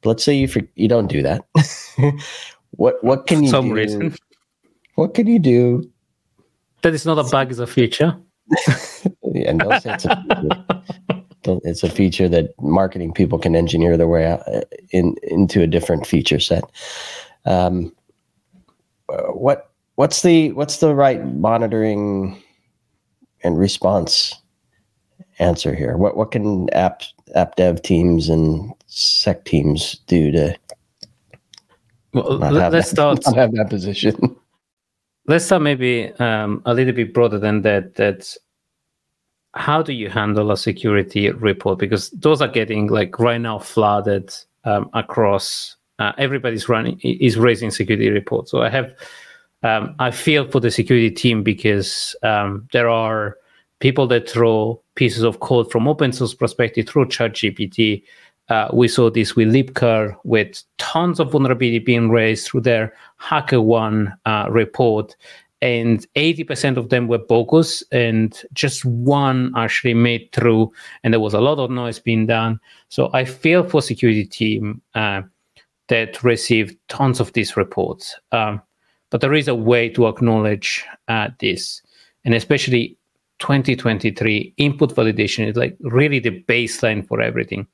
But 0.00 0.10
let's 0.10 0.24
say 0.24 0.34
you 0.34 0.48
you 0.74 0.88
don't 0.88 1.06
do 1.06 1.22
that. 1.22 1.44
what 2.70 3.02
what 3.04 3.26
can 3.26 3.44
you 3.44 3.50
Some 3.50 3.68
do? 3.68 3.74
reason. 3.74 4.16
What 4.96 5.14
can 5.14 5.28
you 5.28 5.38
do 5.38 5.88
that 6.82 6.94
is 6.94 7.06
not 7.06 7.18
a 7.18 7.24
bug, 7.24 7.50
it's 7.50 7.58
a 7.58 7.66
feature. 7.66 8.16
yeah, 9.32 9.52
no, 9.52 9.70
it's, 9.70 9.86
a 9.86 9.96
feature. 9.96 11.60
it's 11.64 11.82
a 11.82 11.90
feature 11.90 12.28
that 12.28 12.50
marketing 12.60 13.12
people 13.12 13.38
can 13.38 13.54
engineer 13.54 13.96
their 13.96 14.08
way 14.08 14.26
out 14.26 14.46
uh, 14.48 14.62
in 14.90 15.16
into 15.22 15.62
a 15.62 15.66
different 15.66 16.06
feature 16.06 16.40
set. 16.40 16.64
Um, 17.44 17.94
uh, 19.08 19.32
what 19.32 19.70
what's 19.96 20.22
the 20.22 20.52
what's 20.52 20.78
the 20.78 20.94
right 20.94 21.24
monitoring 21.34 22.42
and 23.42 23.58
response 23.58 24.34
answer 25.38 25.74
here? 25.74 25.96
What 25.96 26.16
what 26.16 26.30
can 26.30 26.70
app 26.70 27.02
app 27.34 27.56
dev 27.56 27.82
teams 27.82 28.28
and 28.28 28.72
sec 28.86 29.44
teams 29.44 29.98
do 30.06 30.30
to 30.32 30.56
well, 32.12 32.38
let's 32.38 32.72
that, 32.72 32.86
start 32.86 33.20
not 33.26 33.36
have 33.36 33.52
that 33.52 33.70
position? 33.70 34.36
Let's 35.26 35.44
start 35.44 35.62
maybe 35.62 36.12
um, 36.18 36.62
a 36.66 36.74
little 36.74 36.92
bit 36.92 37.14
broader 37.14 37.38
than 37.38 37.62
that. 37.62 37.94
That 37.96 38.34
how 39.54 39.82
do 39.82 39.92
you 39.92 40.08
handle 40.08 40.50
a 40.50 40.56
security 40.56 41.30
report? 41.30 41.78
Because 41.78 42.10
those 42.10 42.40
are 42.40 42.48
getting 42.48 42.86
like 42.88 43.18
right 43.18 43.40
now 43.40 43.58
flooded 43.58 44.32
um, 44.64 44.90
across. 44.94 45.76
Uh, 45.98 46.12
everybody's 46.18 46.68
running 46.68 46.98
is 47.00 47.36
raising 47.36 47.70
security 47.70 48.10
reports. 48.10 48.50
So 48.50 48.62
I 48.62 48.70
have 48.70 48.92
um, 49.62 49.94
I 49.98 50.10
feel 50.10 50.50
for 50.50 50.60
the 50.60 50.70
security 50.70 51.10
team 51.10 51.42
because 51.42 52.16
um, 52.22 52.66
there 52.72 52.88
are 52.88 53.36
people 53.80 54.06
that 54.06 54.28
throw 54.28 54.80
pieces 54.94 55.22
of 55.22 55.40
code 55.40 55.70
from 55.70 55.88
open 55.88 56.12
source 56.12 56.34
perspective 56.34 56.88
through 56.88 57.06
ChatGPT 57.06 58.02
uh, 58.50 58.68
we 58.72 58.88
saw 58.88 59.08
this 59.08 59.36
with 59.36 59.48
libcurl 59.48 60.16
with 60.24 60.62
tons 60.78 61.20
of 61.20 61.30
vulnerability 61.30 61.78
being 61.78 62.10
raised 62.10 62.48
through 62.48 62.60
their 62.60 62.92
HackerOne 63.20 64.12
uh, 64.26 64.46
report. 64.50 65.16
And 65.62 66.06
80% 66.16 66.76
of 66.78 66.88
them 66.88 67.06
were 67.06 67.18
bogus, 67.18 67.84
and 67.92 68.42
just 68.54 68.84
one 68.84 69.52
actually 69.56 69.94
made 69.94 70.32
through. 70.32 70.72
And 71.04 71.12
there 71.12 71.20
was 71.20 71.34
a 71.34 71.40
lot 71.40 71.58
of 71.58 71.70
noise 71.70 71.98
being 71.98 72.26
done. 72.26 72.58
So 72.88 73.10
I 73.12 73.24
feel 73.24 73.62
for 73.68 73.82
security 73.82 74.24
team 74.24 74.80
uh, 74.94 75.22
that 75.88 76.24
received 76.24 76.76
tons 76.88 77.20
of 77.20 77.34
these 77.34 77.56
reports. 77.58 78.16
Um, 78.32 78.62
but 79.10 79.20
there 79.20 79.34
is 79.34 79.48
a 79.48 79.54
way 79.54 79.90
to 79.90 80.06
acknowledge 80.06 80.84
uh, 81.08 81.28
this. 81.38 81.82
and 82.24 82.34
especially 82.34 82.96
2023 83.38 84.52
input 84.58 84.94
validation 84.94 85.48
is 85.48 85.56
like 85.56 85.76
really 85.80 86.18
the 86.18 86.42
baseline 86.42 87.06
for 87.06 87.20
everything 87.20 87.66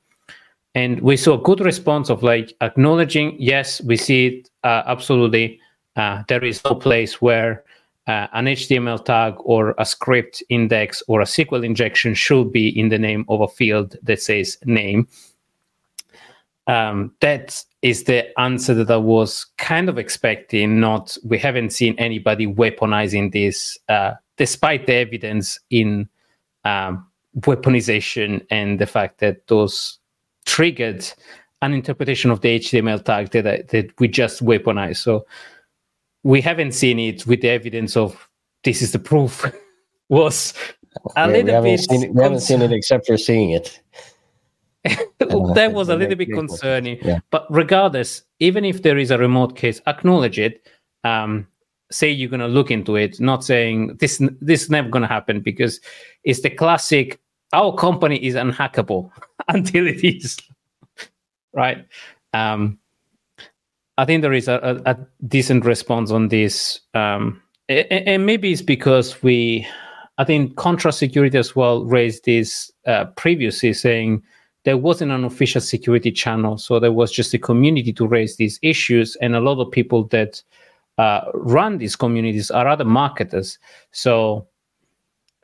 and 0.77 1.01
we 1.01 1.17
saw 1.17 1.35
a 1.35 1.43
good 1.43 1.61
response 1.61 2.11
of 2.11 2.23
like 2.23 2.55
acknowledging 2.61 3.35
yes 3.41 3.81
we 3.81 3.97
see 3.97 4.27
it 4.27 4.51
uh, 4.63 4.83
absolutely. 4.87 5.59
Uh, 5.97 6.23
there 6.29 6.45
is 6.45 6.63
no 6.65 6.75
place 6.75 7.23
where 7.23 7.65
uh, 8.07 8.27
an 8.35 8.45
html 8.45 9.03
tag 9.05 9.35
or 9.39 9.75
a 9.79 9.85
script 9.85 10.43
index 10.51 11.03
or 11.09 11.21
a 11.21 11.25
sql 11.25 11.65
injection 11.65 12.15
should 12.15 12.53
be 12.53 12.69
in 12.79 12.91
the 12.91 12.99
name 12.99 13.25
of 13.29 13.41
a 13.41 13.49
field 13.49 13.97
that 14.03 14.21
says 14.21 14.59
name. 14.65 15.09
Um, 16.67 17.15
that 17.21 17.65
is 17.83 18.05
the 18.05 18.39
answer 18.39 18.75
that 18.75 18.91
i 18.91 18.97
was 18.97 19.47
kind 19.57 19.89
of 19.89 19.99
expecting 19.99 20.81
not 20.81 21.17
we 21.25 21.39
haven't 21.39 21.71
seen 21.71 21.95
anybody 21.97 22.47
weaponizing 22.47 23.33
this 23.33 23.79
uh, 23.89 24.13
despite 24.37 24.87
the 24.87 24.95
evidence 24.95 25.59
in 25.71 26.09
um, 26.65 27.07
weaponization 27.41 28.45
and 28.51 28.79
the 28.79 28.87
fact 28.87 29.21
that 29.21 29.47
those 29.47 29.99
triggered 30.47 31.07
an 31.63 31.73
interpretation 31.73 32.31
of 32.31 32.41
the 32.41 32.59
HTML 32.59 33.05
tag 33.05 33.31
that, 33.31 33.69
that 33.69 34.01
we 34.01 34.09
just 34.09 34.45
weaponized. 34.45 34.99
So 34.99 35.27
we 36.23 36.41
haven't 36.41 36.73
seen 36.73 36.99
it 36.99 37.27
with 37.27 37.41
the 37.41 37.49
evidence 37.51 37.97
of 37.97 38.29
this 38.65 38.83
is 38.83 38.93
the 38.93 38.99
proof 38.99 39.45
was 40.09 40.55
a 41.17 41.29
little 41.29 41.63
we 41.63 41.71
bit. 41.71 41.81
Seen 41.81 42.05
it, 42.05 42.15
we 42.15 42.23
haven't 42.23 42.41
seen 42.41 42.63
it 42.63 42.73
except 42.73 43.07
for 43.07 43.17
seeing 43.17 43.51
it. 43.51 43.81
that 45.19 45.73
was 45.73 45.89
a 45.89 45.97
little 45.97 46.17
bit 46.17 46.33
concerning. 46.33 46.99
Yeah. 47.03 47.19
But 47.31 47.47
regardless, 47.51 48.23
even 48.39 48.65
if 48.65 48.83
there 48.83 48.99
is 48.99 49.11
a 49.11 49.19
remote 49.19 49.57
case, 49.57 49.81
acknowledge 49.87 50.39
it. 50.39 50.69
Um, 51.05 51.47
say 51.91 52.11
you're 52.11 52.31
going 52.31 52.41
to 52.41 52.49
look 52.49 52.71
into 52.71 52.97
it, 52.97 53.21
not 53.21 53.45
saying 53.45 53.97
this 53.99 54.21
this 54.41 54.65
is 54.65 54.71
never 54.71 54.89
going 54.89 55.03
to 55.03 55.09
happen 55.09 55.41
because 55.41 55.81
it's 56.25 56.43
the 56.43 56.51
classic. 56.51 57.21
Our 57.53 57.75
company 57.75 58.17
is 58.17 58.35
unhackable 58.35 59.11
until 59.49 59.87
it 59.87 60.05
is, 60.05 60.39
right? 61.53 61.87
Um, 62.33 62.79
I 63.99 64.05
think 64.05 64.23
there 64.23 64.33
is 64.33 64.49
a, 64.49 64.83
a, 64.85 64.91
a 64.91 64.99
decent 65.27 65.65
response 65.65 66.11
on 66.11 66.29
this, 66.29 66.81
um, 66.95 67.41
and, 67.69 67.87
and, 67.91 68.27
maybe 68.27 68.53
it's 68.53 68.63
because 68.63 69.23
we, 69.23 69.67
I 70.19 70.25
think 70.25 70.57
Contrast 70.57 70.99
Security 70.99 71.39
as 71.39 71.57
well 71.57 71.85
raised 71.85 72.25
this 72.27 72.71
uh, 72.87 73.07
previously, 73.17 73.73
saying 73.73 74.23
there 74.65 74.77
wasn't 74.77 75.13
an 75.13 75.25
official 75.25 75.63
security 75.63 76.13
channel, 76.13 76.59
so 76.59 76.79
there 76.79 76.93
was 76.93 77.11
just 77.11 77.33
a 77.33 77.39
community 77.39 77.93
to 77.95 78.07
raise 78.07 78.37
these 78.37 78.59
issues, 78.63 79.17
and 79.17 79.35
a 79.35 79.41
lot 79.41 79.61
of 79.61 79.71
people 79.71 80.05
that 80.09 80.43
uh, 80.99 81.23
run 81.33 81.79
these 81.79 81.97
communities 81.97 82.51
are 82.51 82.69
other 82.69 82.85
marketers, 82.85 83.59
so 83.93 84.47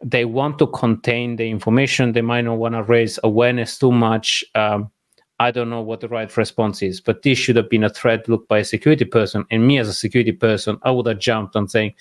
they 0.02 0.24
want 0.24 0.58
to 0.58 0.66
contain 0.66 1.36
the 1.36 1.48
information. 1.48 2.12
They 2.12 2.22
might 2.22 2.42
not 2.42 2.58
want 2.58 2.74
to 2.74 2.82
raise 2.82 3.18
awareness 3.22 3.78
too 3.78 3.92
much. 3.92 4.44
Um, 4.54 4.90
I 5.38 5.50
don't 5.50 5.70
know 5.70 5.80
what 5.80 6.00
the 6.00 6.08
right 6.08 6.36
response 6.36 6.82
is, 6.82 7.00
but 7.00 7.22
this 7.22 7.38
should 7.38 7.56
have 7.56 7.68
been 7.68 7.84
a 7.84 7.90
threat 7.90 8.28
looked 8.28 8.48
by 8.48 8.58
a 8.58 8.64
security 8.64 9.04
person. 9.04 9.44
And 9.50 9.66
me 9.66 9.78
as 9.78 9.88
a 9.88 9.94
security 9.94 10.32
person, 10.32 10.78
I 10.82 10.90
would 10.90 11.06
have 11.06 11.18
jumped 11.18 11.56
on 11.56 11.68
saying, 11.68 11.94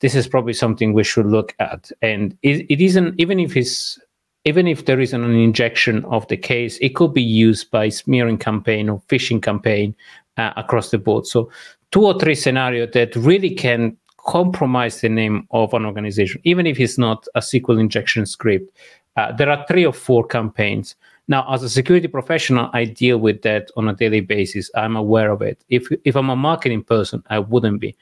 this 0.00 0.14
is 0.14 0.28
probably 0.28 0.52
something 0.52 0.92
we 0.92 1.02
should 1.02 1.26
look 1.26 1.54
at. 1.58 1.90
And 2.02 2.36
it, 2.42 2.66
it 2.70 2.80
isn't, 2.80 3.18
even 3.18 3.40
if 3.40 3.56
it's, 3.56 3.98
even 4.44 4.68
if 4.68 4.84
there 4.84 5.00
isn't 5.00 5.24
an 5.24 5.34
injection 5.34 6.04
of 6.04 6.26
the 6.28 6.36
case, 6.36 6.78
it 6.78 6.94
could 6.94 7.12
be 7.12 7.22
used 7.22 7.70
by 7.70 7.88
smearing 7.88 8.38
campaign 8.38 8.88
or 8.88 9.02
phishing 9.08 9.42
campaign 9.42 9.94
uh, 10.36 10.52
across 10.56 10.90
the 10.90 10.98
board. 10.98 11.26
So 11.26 11.50
two 11.90 12.04
or 12.06 12.18
three 12.18 12.36
scenarios 12.36 12.90
that 12.92 13.16
really 13.16 13.54
can 13.54 13.96
compromise 14.18 15.00
the 15.00 15.08
name 15.08 15.46
of 15.50 15.72
an 15.74 15.86
organization, 15.86 16.40
even 16.44 16.66
if 16.66 16.78
it's 16.78 16.98
not 16.98 17.26
a 17.34 17.40
SQL 17.40 17.80
injection 17.80 18.26
script. 18.26 18.76
Uh, 19.16 19.32
there 19.32 19.50
are 19.50 19.64
three 19.66 19.84
or 19.84 19.92
four 19.92 20.24
campaigns. 20.26 20.94
Now, 21.26 21.52
as 21.52 21.62
a 21.62 21.68
security 21.68 22.08
professional, 22.08 22.70
I 22.72 22.84
deal 22.84 23.18
with 23.18 23.42
that 23.42 23.70
on 23.76 23.88
a 23.88 23.94
daily 23.94 24.20
basis. 24.20 24.70
I'm 24.74 24.96
aware 24.96 25.30
of 25.30 25.42
it. 25.42 25.62
If 25.68 25.88
if 26.04 26.16
I'm 26.16 26.30
a 26.30 26.36
marketing 26.36 26.84
person, 26.84 27.22
I 27.28 27.38
wouldn't 27.40 27.80
be. 27.80 27.96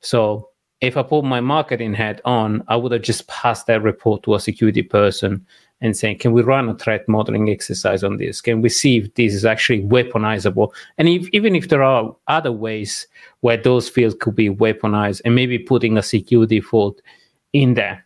So 0.00 0.48
if 0.80 0.96
I 0.96 1.02
put 1.02 1.24
my 1.24 1.40
marketing 1.40 1.94
hat 1.94 2.20
on, 2.24 2.62
I 2.68 2.76
would 2.76 2.92
have 2.92 3.02
just 3.02 3.26
passed 3.28 3.66
that 3.66 3.82
report 3.82 4.22
to 4.24 4.34
a 4.34 4.40
security 4.40 4.82
person 4.82 5.46
and 5.80 5.96
saying, 5.96 6.18
can 6.18 6.32
we 6.32 6.42
run 6.42 6.68
a 6.68 6.74
threat 6.74 7.08
modeling 7.08 7.50
exercise 7.50 8.02
on 8.02 8.16
this? 8.16 8.40
Can 8.40 8.62
we 8.62 8.68
see 8.68 8.98
if 8.98 9.14
this 9.14 9.34
is 9.34 9.44
actually 9.44 9.82
weaponizable? 9.82 10.72
And 10.98 11.08
if, 11.08 11.28
even 11.32 11.54
if 11.54 11.68
there 11.68 11.82
are 11.82 12.14
other 12.28 12.52
ways 12.52 13.06
where 13.40 13.56
those 13.56 13.88
fields 13.88 14.16
could 14.18 14.34
be 14.34 14.50
weaponized 14.50 15.20
and 15.24 15.34
maybe 15.34 15.58
putting 15.58 15.98
a 15.98 16.02
security 16.02 16.60
fault 16.60 17.00
in 17.52 17.74
there. 17.74 18.04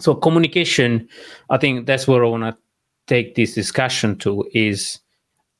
So 0.00 0.14
communication, 0.14 1.08
I 1.50 1.58
think 1.58 1.86
that's 1.86 2.08
where 2.08 2.24
I 2.24 2.28
want 2.28 2.42
to 2.44 2.56
take 3.06 3.34
this 3.34 3.54
discussion 3.54 4.16
to 4.18 4.48
is 4.52 4.98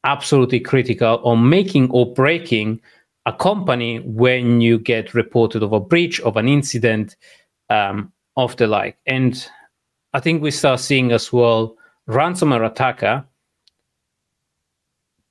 absolutely 0.05 0.61
critical 0.61 1.21
on 1.25 1.49
making 1.49 1.91
or 1.91 2.13
breaking 2.13 2.81
a 3.27 3.33
company 3.33 3.99
when 4.01 4.61
you 4.61 4.79
get 4.79 5.15
reported 5.15 5.63
of 5.63 5.73
a 5.73 5.81
breach 5.81 6.21
of 6.21 6.37
an 6.37 6.49
incident 6.49 7.17
um, 7.71 8.13
of 8.37 8.57
the 8.57 8.67
like. 8.67 8.99
And 9.07 9.47
I 10.13 10.21
think 10.21 10.43
we 10.43 10.51
start 10.51 10.81
seeing 10.81 11.13
as 11.13 11.33
well 11.33 11.77
ransomware 12.09 12.67
attacker 12.67 13.25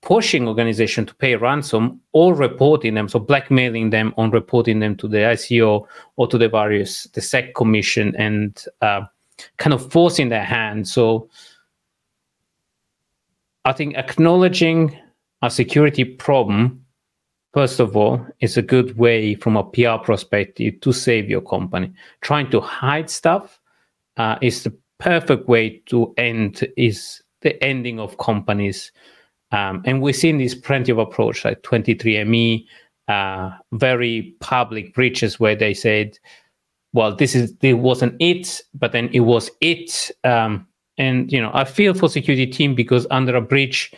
pushing 0.02 0.48
organization 0.48 1.06
to 1.06 1.16
pay 1.16 1.36
ransom 1.36 2.02
or 2.12 2.34
reporting 2.34 2.96
them, 2.96 3.08
so 3.08 3.20
blackmailing 3.20 3.92
them 3.92 4.14
on 4.18 4.32
reporting 4.32 4.80
them 4.80 4.96
to 4.96 5.08
the 5.08 5.18
ICO 5.18 5.86
or 6.16 6.28
to 6.28 6.38
the 6.38 6.50
various 6.50 7.04
the 7.14 7.22
SEC 7.22 7.54
commission 7.54 8.16
and 8.18 8.66
uh, 8.82 9.02
kind 9.58 9.74
of 9.74 9.92
forcing 9.92 10.30
their 10.30 10.44
hand. 10.44 10.88
So 10.88 11.30
I 13.64 13.74
think 13.74 13.96
acknowledging 13.96 14.98
a 15.44 15.52
security 15.52 16.04
problem, 16.04 16.81
first 17.54 17.80
of 17.80 17.95
all, 17.95 18.26
it's 18.39 18.58
a 18.58 18.62
good 18.62 18.97
way 18.97 19.36
from 19.36 19.58
a 19.58 19.64
PR 19.64 19.97
perspective 20.04 20.80
to 20.82 20.91
save 20.91 21.30
your 21.30 21.41
company. 21.41 21.91
Trying 22.22 22.49
to 22.52 22.62
hide 22.62 23.10
stuff 23.10 23.60
uh, 24.18 24.38
is 24.41 24.64
the 24.64 24.74
perfect 24.99 25.47
way 25.47 25.82
to 25.88 26.14
end 26.18 26.68
is 26.78 27.22
the 27.41 27.62
ending 27.64 27.99
of 27.99 28.18
companies. 28.18 28.91
Um, 29.52 29.82
and 29.86 30.02
we've 30.02 30.16
seen 30.16 30.38
this 30.38 30.56
plenty 30.56 30.91
of 30.91 30.97
approach 30.97 31.43
like 31.43 31.62
23andMe, 31.64 32.66
uh, 33.08 33.52
very 33.74 34.36
public 34.39 34.93
breaches 34.93 35.39
where 35.39 35.56
they 35.56 35.74
said, 35.74 36.18
well, 36.93 37.16
this 37.16 37.36
is 37.36 37.54
it 37.62 37.74
wasn't 37.74 38.16
it, 38.20 38.62
but 38.74 38.91
then 38.91 39.10
it 39.14 39.22
was 39.22 39.49
it. 39.62 40.12
Um, 40.24 40.68
and 40.97 41.32
you 41.32 41.41
know, 41.41 41.52
I 41.54 41.64
feel 41.64 41.93
for 41.93 42.10
security 42.10 42.45
team 42.45 42.76
because 42.76 43.08
under 43.12 43.36
a 43.36 43.41
breach, 43.41 43.93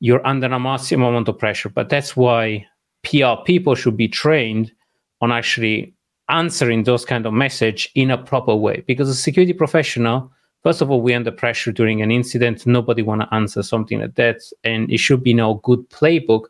you're 0.00 0.26
under 0.26 0.46
a 0.46 0.58
massive 0.58 0.98
amount 0.98 1.28
of 1.28 1.38
pressure. 1.38 1.68
But 1.68 1.88
that's 1.88 2.16
why 2.16 2.66
PR 3.04 3.42
people 3.44 3.74
should 3.74 3.96
be 3.96 4.08
trained 4.08 4.72
on 5.20 5.32
actually 5.32 5.94
answering 6.28 6.84
those 6.84 7.04
kind 7.04 7.26
of 7.26 7.32
message 7.32 7.90
in 7.94 8.10
a 8.10 8.18
proper 8.18 8.54
way. 8.54 8.82
Because 8.86 9.08
a 9.08 9.14
security 9.14 9.52
professional 9.52 10.32
first 10.62 10.80
of 10.80 10.90
all 10.90 11.02
we're 11.02 11.16
under 11.16 11.32
pressure 11.32 11.72
during 11.72 12.02
an 12.02 12.10
incident. 12.10 12.66
Nobody 12.66 13.02
want 13.02 13.22
to 13.22 13.34
answer 13.34 13.62
something 13.62 14.00
like 14.00 14.14
that. 14.14 14.40
And 14.64 14.90
it 14.90 14.98
should 14.98 15.22
be 15.22 15.34
no 15.34 15.54
good 15.54 15.88
playbook 15.90 16.44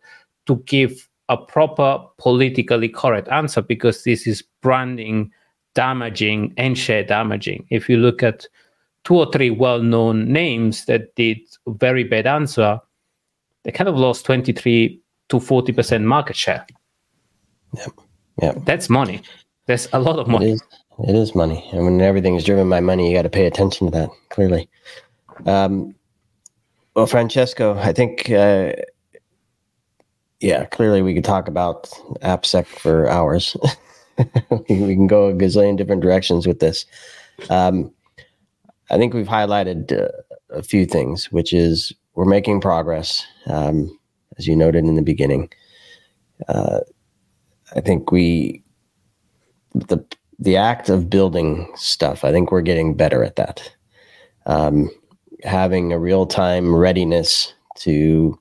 to 0.47 0.57
give 0.67 1.09
a 1.29 1.37
proper 1.37 2.05
politically 2.19 2.89
correct 2.89 3.29
answer 3.29 3.63
because 3.63 4.05
this 4.05 4.27
is 4.27 4.43
branding 4.61 5.31
damaging 5.75 6.53
and 6.59 6.77
share 6.77 7.03
damaging. 7.03 7.67
If 7.71 7.89
you 7.89 7.97
look 7.97 8.23
at 8.23 8.47
two 9.05 9.17
or 9.17 9.31
three 9.33 9.51
well-known 9.51 10.31
names 10.31 10.85
that 10.85 11.15
did 11.15 11.39
very 11.67 12.05
bad 12.05 12.27
answer 12.27 12.81
they 13.65 13.71
kind 13.71 13.89
of 13.89 13.97
lost 13.97 14.27
23 14.27 15.01
to 15.33 15.39
40% 15.39 16.05
market 16.05 16.37
share 16.37 16.67
yeah 17.75 17.87
yeah 18.41 18.53
that's 18.65 18.89
money 18.89 19.23
that's 19.67 19.89
a 19.93 20.01
lot 20.01 20.19
of 20.19 20.29
money. 20.29 20.51
It 20.51 20.55
is, 20.55 20.63
it 21.09 21.15
is 21.15 21.35
money. 21.35 21.69
And 21.73 21.85
when 21.85 22.01
everything 22.01 22.35
is 22.35 22.45
driven 22.45 22.69
by 22.69 22.81
money, 22.81 23.11
you 23.11 23.17
got 23.17 23.23
to 23.23 23.31
pay 23.31 23.47
attention 23.47 23.87
to 23.87 23.91
that, 23.93 24.11
clearly. 24.31 24.69
Um, 25.47 25.95
well, 26.95 27.07
Francesco, 27.07 27.79
I 27.79 27.93
think, 27.93 28.31
uh, 28.31 28.73
yeah, 30.41 30.65
clearly 30.67 31.03
we 31.03 31.15
could 31.15 31.25
talk 31.25 31.49
about 31.49 31.85
AppSec 32.23 32.67
for 32.67 33.09
hours. 33.09 33.57
we 34.69 34.95
can 34.95 35.07
go 35.07 35.29
a 35.29 35.33
gazillion 35.33 35.77
different 35.77 36.03
directions 36.03 36.47
with 36.47 36.59
this. 36.59 36.85
Um, 37.49 37.93
I 38.91 38.99
think 38.99 39.15
we've 39.15 39.27
highlighted 39.27 39.93
uh, 39.93 40.11
a 40.51 40.63
few 40.63 40.85
things, 40.85 41.31
which 41.31 41.53
is 41.53 41.93
we're 42.15 42.25
making 42.25 42.61
progress, 42.61 43.25
um, 43.47 43.97
as 44.43 44.49
you 44.49 44.57
noted 44.57 44.85
in 44.85 44.97
the 44.97 45.03
beginning. 45.03 45.49
Uh, 46.49 46.81
I 47.77 47.81
think 47.81 48.11
we 48.11 48.63
the 49.75 50.05
the 50.39 50.57
act 50.57 50.89
of 50.89 51.09
building 51.09 51.71
stuff. 51.77 52.25
I 52.25 52.33
think 52.33 52.51
we're 52.51 52.63
getting 52.63 52.95
better 52.95 53.23
at 53.23 53.37
that. 53.37 53.73
Um, 54.47 54.91
having 55.45 55.93
a 55.93 55.99
real 55.99 56.27
time 56.27 56.75
readiness 56.75 57.55
to 57.77 58.37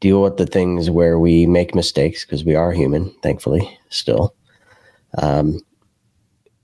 deal 0.00 0.22
with 0.22 0.36
the 0.36 0.46
things 0.46 0.90
where 0.90 1.18
we 1.18 1.46
make 1.46 1.74
mistakes 1.74 2.24
because 2.24 2.44
we 2.44 2.54
are 2.54 2.72
human, 2.72 3.10
thankfully, 3.22 3.78
still. 3.88 4.34
Um, 5.16 5.60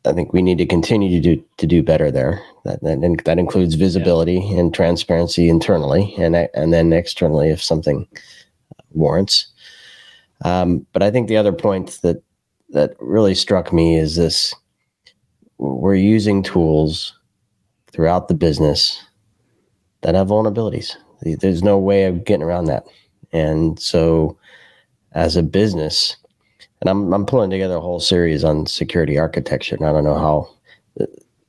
I 0.05 0.13
think 0.13 0.35
we 0.35 0.43
need 0.43 0.59
to 0.59 0.67
continue 0.67 1.09
to 1.09 1.21
do 1.21 1.43
to 1.57 1.67
do 1.67 1.83
better 1.83 2.11
there. 2.11 2.43
That 2.65 2.83
that, 2.83 3.23
that 3.25 3.39
includes 3.39 3.75
visibility 3.77 4.39
yeah. 4.39 4.59
and 4.59 4.75
transparency 4.75 5.49
internally, 5.49 6.15
and 6.19 6.37
and 6.37 6.75
then 6.75 6.93
externally 6.93 7.49
if 7.49 7.63
something 7.63 8.07
warrants. 8.95 9.47
Um, 10.45 10.87
but 10.93 11.03
I 11.03 11.11
think 11.11 11.29
the 11.29 11.37
other 11.37 11.53
point 11.53 12.01
that 12.03 12.23
that 12.71 12.95
really 12.99 13.35
struck 13.35 13.73
me 13.73 13.97
is 13.97 14.17
this: 14.17 14.55
we're 15.59 15.95
using 15.95 16.43
tools 16.43 17.19
throughout 17.93 18.29
the 18.29 18.35
business 18.35 19.03
that 20.03 20.15
have 20.15 20.29
vulnerabilities. 20.29 20.97
There's 21.23 21.63
no 21.63 21.79
way 21.79 22.05
of 22.05 22.25
getting 22.25 22.43
around 22.43 22.67
that, 22.67 22.85
and 23.33 23.79
so 23.81 24.37
as 25.13 25.37
a 25.37 25.43
business, 25.43 26.17
and 26.81 26.91
I'm 26.91 27.13
I'm 27.13 27.25
pulling 27.27 27.51
together 27.51 27.77
a 27.77 27.81
whole 27.81 28.01
series 28.01 28.45
on 28.45 28.67
security 28.67 29.19
architecture, 29.19 29.77
and 29.77 29.87
I 29.87 29.93
don't 29.93 30.05
know 30.05 30.19
how 30.19 30.51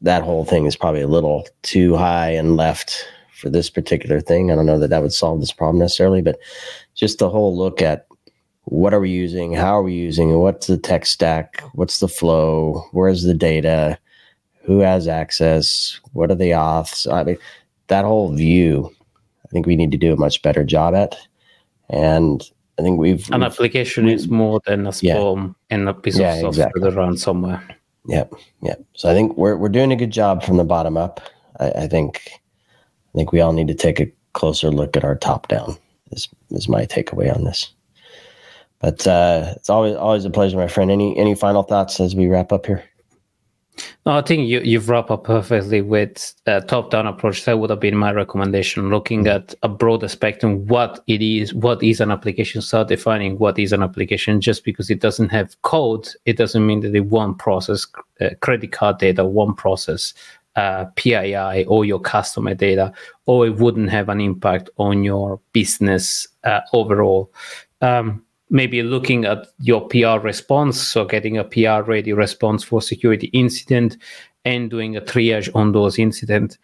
that 0.02 0.24
whole 0.24 0.46
thing 0.46 0.66
is 0.66 0.76
probably 0.76 1.02
a 1.02 1.08
little 1.08 1.48
too 1.64 1.96
high 1.96 2.30
and 2.30 2.56
left 2.56 3.08
for 3.34 3.50
this 3.50 3.70
particular 3.70 4.22
thing. 4.22 4.52
I 4.52 4.56
don't 4.56 4.66
know 4.66 4.80
that 4.80 4.90
that 4.90 5.02
would 5.02 5.14
solve 5.14 5.40
this 5.40 5.52
problem 5.52 5.80
necessarily, 5.80 6.22
but 6.22 6.38
just 6.96 7.20
the 7.20 7.30
whole 7.30 7.56
look 7.56 7.82
at 7.82 8.08
what 8.66 8.94
are 8.94 9.00
we 9.00 9.12
using, 9.12 9.54
how 9.54 9.78
are 9.78 9.84
we 9.84 9.94
using 9.94 10.32
it, 10.32 10.38
what's 10.38 10.68
the 10.68 10.78
tech 10.78 11.06
stack, 11.06 11.62
what's 11.74 12.00
the 12.00 12.08
flow, 12.08 12.88
where's 12.92 13.24
the 13.24 13.34
data, 13.34 13.98
who 14.64 14.80
has 14.80 15.08
access, 15.08 16.00
what 16.14 16.32
are 16.32 16.36
the 16.36 16.52
auths. 16.52 17.12
I 17.12 17.24
mean, 17.24 17.38
that 17.88 18.06
whole 18.06 18.34
view, 18.34 18.92
I 19.46 19.48
think 19.50 19.68
we 19.68 19.76
need 19.76 19.92
to 19.92 19.98
do 19.98 20.14
a 20.14 20.18
much 20.18 20.42
better 20.42 20.64
job 20.64 20.96
at. 20.96 21.16
And 21.90 22.42
I 22.80 22.82
think 22.82 23.00
we've 23.00 23.30
an 23.32 23.44
application 23.44 24.10
is 24.10 24.28
more 24.28 24.60
than 24.66 24.88
a 24.88 24.92
spawn 24.92 25.56
yeah. 25.70 25.76
and 25.76 25.90
a 25.90 25.94
piece 25.94 26.18
yeah, 26.18 26.34
of 26.34 26.42
software 26.42 26.50
exactly. 26.50 26.82
that 26.82 26.96
runs 26.96 27.22
somewhere. 27.22 27.64
Yep, 28.08 28.34
yep. 28.62 28.84
So 28.94 29.10
I 29.10 29.14
think 29.14 29.38
we're 29.38 29.56
we're 29.56 29.70
doing 29.70 29.92
a 29.92 29.96
good 29.96 30.12
job 30.12 30.44
from 30.44 30.58
the 30.58 30.64
bottom 30.64 30.98
up. 30.98 31.22
I, 31.60 31.72
I 31.72 31.88
think 31.88 32.22
I 32.28 33.18
think 33.18 33.32
we 33.32 33.40
all 33.40 33.54
need 33.54 33.68
to 33.68 33.76
take 33.76 34.00
a 34.00 34.12
closer 34.34 34.72
look 34.72 34.98
at 34.98 35.06
our 35.06 35.16
top 35.16 35.48
down. 35.48 35.78
Is 36.16 36.30
is 36.52 36.68
my 36.68 36.86
takeaway 36.86 37.36
on 37.36 37.44
this. 37.44 37.72
But 38.80 39.06
uh, 39.06 39.54
it's 39.56 39.70
always 39.70 39.96
always 39.96 40.26
a 40.26 40.30
pleasure, 40.30 40.58
my 40.58 40.68
friend. 40.68 40.90
Any 40.90 41.18
any 41.18 41.36
final 41.36 41.64
thoughts 41.64 42.00
as 42.00 42.16
we 42.16 42.28
wrap 42.28 42.52
up 42.52 42.66
here? 42.66 42.84
No, 44.06 44.14
I 44.14 44.22
think 44.22 44.48
you, 44.48 44.62
you've 44.62 44.88
wrapped 44.88 45.12
up 45.12 45.26
perfectly 45.26 45.82
with 45.82 46.34
a 46.46 46.62
top-down 46.62 47.08
approach. 47.08 47.44
That 47.44 47.60
would 47.60 47.70
have 47.70 47.82
been 47.82 47.98
my 47.98 48.14
recommendation, 48.14 48.90
looking 48.90 49.28
at 49.28 49.54
a 49.64 49.68
broader 49.68 50.08
spectrum, 50.08 50.66
what 50.68 51.04
it 51.08 51.22
is, 51.22 51.54
what 51.54 51.84
is 51.84 52.00
an 52.00 52.12
application, 52.12 52.62
start 52.62 52.88
defining 52.88 53.38
what 53.38 53.60
is 53.60 53.74
an 53.74 53.84
application. 53.84 54.40
Just 54.40 54.64
because 54.64 54.90
it 54.90 55.02
doesn't 55.02 55.30
have 55.30 55.62
code, 55.64 56.08
it 56.26 56.38
doesn't 56.38 56.66
mean 56.66 56.82
that 56.82 56.96
it 56.96 57.08
won't 57.08 57.38
process 57.38 57.86
uh, 58.22 58.30
credit 58.42 58.72
card 58.72 59.00
data, 59.00 59.26
won't 59.26 59.58
process 59.58 60.14
uh, 60.56 60.86
PII 60.96 61.66
or 61.66 61.86
your 61.86 62.00
customer 62.00 62.54
data, 62.54 62.94
or 63.26 63.48
it 63.48 63.58
wouldn't 63.58 63.90
have 63.90 64.10
an 64.10 64.22
impact 64.22 64.70
on 64.78 65.04
your 65.04 65.40
business 65.54 66.28
uh, 66.44 66.62
overall. 66.74 67.32
Um, 67.82 68.24
maybe 68.50 68.82
looking 68.84 69.26
at 69.26 69.48
your 69.60 69.88
PR 69.88 70.20
response, 70.20 70.82
so 70.82 71.06
getting 71.06 71.38
a 71.38 71.44
PR 71.44 71.82
ready 71.82 72.14
response 72.14 72.64
for 72.64 72.82
security 72.82 73.28
incident 73.28 73.98
and 74.46 74.70
doing 74.70 74.96
a 74.96 75.02
triage 75.02 75.50
on 75.56 75.72
those 75.72 76.00
incidents. 76.00 76.58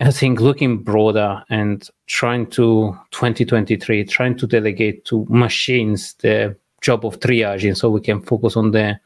I 0.00 0.10
think 0.10 0.40
looking 0.40 0.78
broader 0.78 1.44
and 1.50 1.86
trying 2.06 2.46
to 2.52 2.96
2023, 3.10 4.04
trying 4.04 4.38
to 4.38 4.46
delegate 4.46 5.04
to 5.06 5.26
machines 5.28 6.14
the 6.14 6.56
job 6.80 7.04
of 7.04 7.20
triaging 7.20 7.76
so 7.76 7.90
we 7.90 8.00
can 8.00 8.22
focus 8.22 8.56
on 8.56 8.70
the 8.70 8.98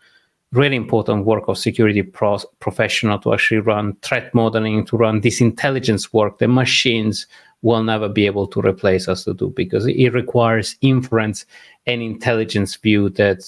really 0.55 0.77
important 0.77 1.25
work 1.25 1.49
of 1.49 1.59
security 1.59 2.03
professional 2.03 3.19
to 3.19 3.35
actually 3.35 3.61
run 3.61 3.95
threat 4.03 4.33
modeling, 4.35 4.87
to 4.87 4.97
run 4.97 5.21
this 5.21 5.41
intelligence 5.41 6.13
work. 6.13 6.39
The 6.39 6.49
machines 6.49 7.27
will 7.63 7.83
never 7.83 8.09
be 8.09 8.27
able 8.27 8.47
to 8.47 8.61
replace 8.61 9.09
us 9.09 9.25
to 9.25 9.35
do 9.35 9.51
because 9.51 9.87
it 9.87 10.13
requires 10.13 10.77
inference 10.81 11.45
and 11.87 12.01
intelligence 12.03 12.77
view 12.77 13.09
that 13.11 13.43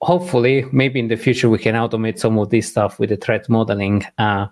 hopefully 0.00 0.64
maybe 0.72 0.98
in 0.98 1.08
the 1.08 1.16
future 1.16 1.48
we 1.48 1.58
can 1.58 1.74
automate 1.74 2.18
some 2.18 2.38
of 2.38 2.50
this 2.50 2.68
stuff 2.68 2.98
with 2.98 3.10
the 3.10 3.16
threat 3.16 3.48
modeling 3.48 4.02
uh, 4.18 4.46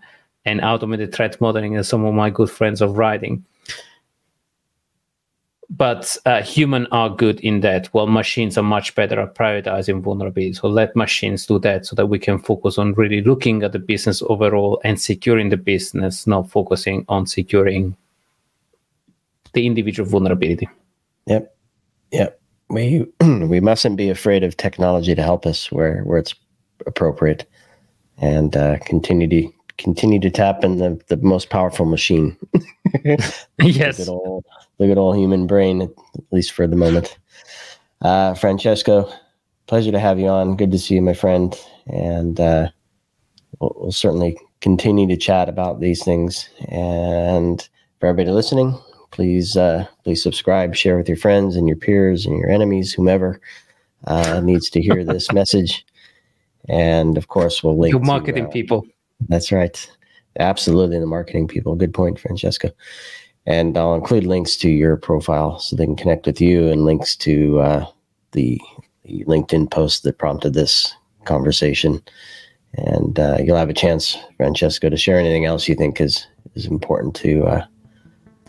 and 0.44 0.60
automate 0.60 0.98
the 0.98 1.06
threat 1.06 1.40
modeling 1.40 1.74
and 1.74 1.86
some 1.86 2.04
of 2.04 2.14
my 2.14 2.28
good 2.30 2.50
friends 2.50 2.80
of 2.82 2.96
writing 2.98 3.44
but 5.70 6.16
uh, 6.24 6.42
human 6.42 6.86
are 6.92 7.10
good 7.10 7.40
in 7.40 7.60
that 7.60 7.86
while 7.88 8.06
machines 8.06 8.56
are 8.56 8.62
much 8.62 8.94
better 8.94 9.20
at 9.20 9.34
prioritizing 9.34 10.02
vulnerabilities 10.02 10.60
so 10.60 10.68
let 10.68 10.96
machines 10.96 11.44
do 11.44 11.58
that 11.58 11.84
so 11.84 11.94
that 11.94 12.06
we 12.06 12.18
can 12.18 12.38
focus 12.38 12.78
on 12.78 12.94
really 12.94 13.20
looking 13.20 13.62
at 13.62 13.72
the 13.72 13.78
business 13.78 14.22
overall 14.28 14.80
and 14.82 15.00
securing 15.00 15.50
the 15.50 15.56
business 15.56 16.26
not 16.26 16.50
focusing 16.50 17.04
on 17.08 17.26
securing 17.26 17.94
the 19.52 19.66
individual 19.66 20.08
vulnerability. 20.08 20.68
Yep. 21.26 21.54
Yep. 22.12 22.40
We 22.70 23.06
we 23.20 23.60
mustn't 23.60 23.96
be 23.96 24.10
afraid 24.10 24.44
of 24.44 24.56
technology 24.56 25.14
to 25.14 25.22
help 25.22 25.46
us 25.46 25.72
where 25.72 26.02
where 26.02 26.18
it's 26.18 26.34
appropriate, 26.86 27.46
and 28.18 28.56
uh, 28.56 28.78
continue 28.84 29.28
to 29.28 29.52
continue 29.78 30.20
to 30.20 30.30
tap 30.30 30.64
in 30.64 30.78
the, 30.78 31.00
the 31.08 31.16
most 31.18 31.50
powerful 31.50 31.86
machine. 31.86 32.36
yes. 33.04 33.46
Look 33.58 34.00
at, 34.00 34.08
old, 34.08 34.44
look 34.78 34.90
at 34.90 34.98
old 34.98 35.16
human 35.16 35.46
brain, 35.46 35.82
at 35.82 35.90
least 36.30 36.52
for 36.52 36.66
the 36.66 36.76
moment. 36.76 37.16
Uh, 38.02 38.34
Francesco, 38.34 39.10
pleasure 39.66 39.92
to 39.92 40.00
have 40.00 40.18
you 40.18 40.28
on. 40.28 40.56
Good 40.56 40.72
to 40.72 40.78
see 40.78 40.96
you, 40.96 41.02
my 41.02 41.14
friend. 41.14 41.58
And 41.86 42.38
uh, 42.38 42.68
we'll, 43.60 43.72
we'll 43.76 43.92
certainly 43.92 44.36
continue 44.60 45.06
to 45.08 45.16
chat 45.16 45.48
about 45.48 45.80
these 45.80 46.04
things. 46.04 46.48
And 46.68 47.66
for 48.00 48.06
everybody 48.06 48.32
listening, 48.34 48.78
please 49.10 49.56
uh, 49.56 49.86
please 50.04 50.22
subscribe, 50.22 50.74
share 50.74 50.96
with 50.96 51.08
your 51.08 51.16
friends 51.16 51.56
and 51.56 51.68
your 51.68 51.76
peers 51.76 52.26
and 52.26 52.36
your 52.36 52.50
enemies, 52.50 52.92
whomever 52.92 53.40
uh, 54.06 54.40
needs 54.40 54.70
to 54.70 54.82
hear 54.82 55.04
this 55.04 55.32
message. 55.32 55.84
And 56.68 57.16
of 57.16 57.28
course, 57.28 57.62
we'll 57.62 57.78
link. 57.78 58.00
Marketing 58.02 58.44
to, 58.44 58.48
uh, 58.48 58.52
people. 58.52 58.86
That's 59.28 59.50
right. 59.52 59.90
Absolutely, 60.38 60.98
the 60.98 61.06
marketing 61.06 61.48
people. 61.48 61.74
Good 61.74 61.94
point, 61.94 62.20
Francesco. 62.20 62.70
And 63.46 63.76
I'll 63.76 63.94
include 63.94 64.24
links 64.24 64.56
to 64.58 64.70
your 64.70 64.96
profile 64.96 65.58
so 65.58 65.74
they 65.74 65.86
can 65.86 65.96
connect 65.96 66.26
with 66.26 66.40
you, 66.40 66.68
and 66.68 66.84
links 66.84 67.16
to 67.16 67.58
uh, 67.60 67.86
the, 68.32 68.60
the 69.04 69.24
LinkedIn 69.24 69.70
post 69.70 70.02
that 70.02 70.18
prompted 70.18 70.54
this 70.54 70.94
conversation. 71.24 72.02
And 72.74 73.18
uh, 73.18 73.38
you'll 73.42 73.56
have 73.56 73.70
a 73.70 73.74
chance, 73.74 74.16
Francesco, 74.36 74.90
to 74.90 74.96
share 74.96 75.18
anything 75.18 75.46
else 75.46 75.66
you 75.66 75.74
think 75.74 76.00
is 76.00 76.26
is 76.54 76.66
important 76.66 77.14
to 77.16 77.44
uh, 77.44 77.64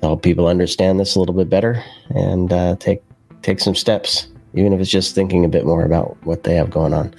help 0.02 0.24
people 0.24 0.48
understand 0.48 1.00
this 1.00 1.16
a 1.16 1.20
little 1.20 1.36
bit 1.36 1.50
better 1.50 1.84
and 2.10 2.52
uh, 2.52 2.76
take 2.78 3.02
take 3.42 3.60
some 3.60 3.76
steps, 3.76 4.28
even 4.54 4.74
if 4.74 4.80
it's 4.82 4.90
just 4.90 5.16
thinking 5.16 5.46
a 5.46 5.50
bit 5.50 5.66
more 5.66 5.86
about 5.86 6.18
what 6.26 6.44
they 6.44 6.56
have 6.56 6.70
going 6.70 6.94
on. 6.94 7.14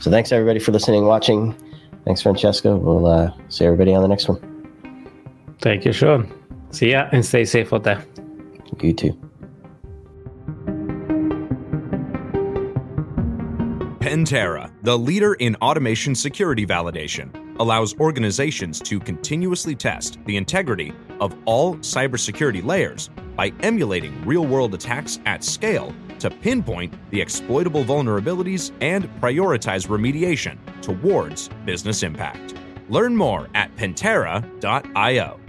So 0.00 0.10
thanks 0.10 0.32
everybody 0.32 0.58
for 0.58 0.72
listening, 0.72 1.04
watching. 1.04 1.54
Thanks, 2.06 2.22
Francesco. 2.22 2.76
We'll 2.76 3.06
uh, 3.06 3.32
see 3.48 3.64
everybody 3.64 3.92
on 3.92 4.00
the 4.00 4.08
next 4.08 4.28
one. 4.28 4.40
Thank 5.60 5.84
you, 5.84 5.92
Sean. 5.92 6.32
See 6.70 6.92
ya 6.92 7.08
and 7.10 7.24
stay 7.26 7.44
safe 7.44 7.72
out 7.72 7.82
there. 7.82 8.04
You 8.80 8.92
too. 8.92 9.12
Pentera, 13.98 14.70
the 14.82 14.96
leader 14.96 15.34
in 15.34 15.56
automation 15.56 16.14
security 16.14 16.64
validation, 16.64 17.28
allows 17.58 17.98
organizations 17.98 18.78
to 18.80 19.00
continuously 19.00 19.74
test 19.74 20.18
the 20.26 20.36
integrity 20.36 20.92
of 21.20 21.34
all 21.44 21.74
cybersecurity 21.78 22.64
layers 22.64 23.10
by 23.34 23.52
emulating 23.60 24.24
real 24.24 24.46
world 24.46 24.74
attacks 24.74 25.18
at 25.26 25.42
scale 25.42 25.92
to 26.20 26.30
pinpoint 26.30 26.94
the 27.10 27.20
exploitable 27.20 27.84
vulnerabilities 27.84 28.72
and 28.80 29.04
prioritize 29.20 29.86
remediation 29.88 30.58
towards 30.82 31.48
business 31.64 32.02
impact. 32.02 32.54
Learn 32.88 33.16
more 33.16 33.48
at 33.54 33.74
Pentera.io. 33.76 35.40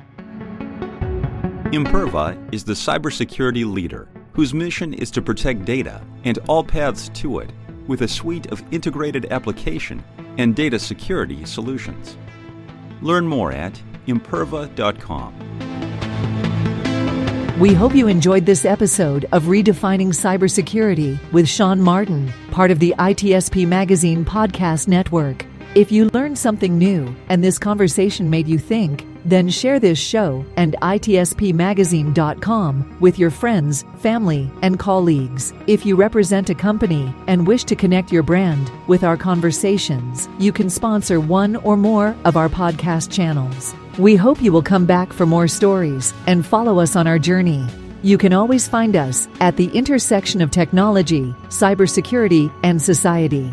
Imperva 1.72 2.54
is 2.54 2.64
the 2.64 2.74
cybersecurity 2.74 3.72
leader 3.72 4.08
whose 4.34 4.54
mission 4.54 4.94
is 4.94 5.12
to 5.12 5.22
protect 5.22 5.66
data 5.66 6.02
and 6.24 6.40
all 6.48 6.64
paths 6.64 7.10
to 7.10 7.40
it 7.40 7.52
with 7.88 8.04
a 8.04 8.08
suite 8.08 8.48
of 8.48 8.64
integrated 8.72 9.26
application 9.32 10.04
and 10.38 10.56
data 10.56 10.80
security 10.80 11.44
solutions. 11.46 12.18
Learn 13.02 13.28
more 13.28 13.52
at 13.52 13.82
imperva.com. 14.08 15.67
We 17.60 17.74
hope 17.74 17.96
you 17.96 18.08
enjoyed 18.08 18.46
this 18.46 18.66
episode 18.66 19.26
of 19.32 19.46
Redefining 19.46 20.10
Cybersecurity 20.10 21.18
with 21.32 21.50
Sean 21.50 21.82
Martin, 21.82 22.32
part 22.52 22.70
of 22.70 22.78
the 22.78 22.94
ITSP 23.00 23.68
Magazine 23.68 24.24
podcast 24.24 24.88
network. 24.88 25.44
If 25.74 25.92
you 25.92 26.12
learned 26.14 26.38
something 26.38 26.78
new 26.78 27.16
and 27.30 27.44
this 27.44 27.58
conversation 27.58 28.30
made 28.30 28.48
you 28.48 28.60
think, 28.60 29.08
Then 29.28 29.50
share 29.50 29.78
this 29.78 30.00
show 30.00 30.46
and 30.56 30.78
ITSPmagazine.com 30.82 32.98
with 33.02 33.20
your 33.20 33.30
friends, 33.30 33.84
family, 33.98 34.50
and 34.62 34.80
colleagues. 34.80 35.54
If 35.68 35.86
you 35.86 35.98
represent 35.98 36.50
a 36.50 36.56
company 36.56 37.14
and 37.28 37.46
wish 37.46 37.66
to 37.66 37.76
connect 37.76 38.10
your 38.10 38.24
brand 38.24 38.72
with 38.88 39.04
our 39.04 39.18
conversations, 39.18 40.30
you 40.40 40.54
can 40.54 40.70
sponsor 40.70 41.20
one 41.20 41.58
or 41.58 41.76
more 41.76 42.16
of 42.24 42.38
our 42.38 42.48
podcast 42.48 43.12
channels. 43.12 43.76
We 43.98 44.16
hope 44.16 44.44
you 44.44 44.52
will 44.52 44.62
come 44.62 44.86
back 44.86 45.12
for 45.12 45.26
more 45.26 45.48
stories 45.48 46.14
and 46.28 46.46
follow 46.46 46.80
us 46.80 46.96
on 46.96 47.08
our 47.08 47.18
journey. 47.18 47.66
You 48.04 48.20
can 48.20 48.32
always 48.32 48.68
find 48.68 48.96
us 48.96 49.28
at 49.40 49.58
the 49.58 49.70
intersection 49.70 50.40
of 50.40 50.52
technology, 50.52 51.34
cybersecurity, 51.50 52.54
and 52.64 52.80
society. 52.80 53.52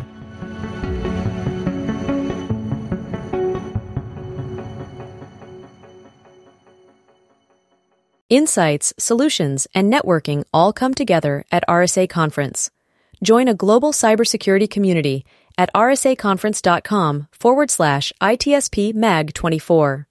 Insights, 8.29 8.93
solutions, 8.99 9.67
and 9.73 9.91
networking 9.91 10.43
all 10.53 10.71
come 10.73 10.93
together 10.93 11.43
at 11.51 11.63
RSA 11.67 12.07
Conference. 12.07 12.69
Join 13.23 13.47
a 13.47 13.55
global 13.55 13.91
cybersecurity 13.91 14.69
community 14.69 15.25
at 15.57 15.73
rsaconference.com 15.73 17.29
forward 17.31 17.71
slash 17.71 18.13
ITSP 18.21 18.93
Mag 18.93 19.33
24. 19.33 20.07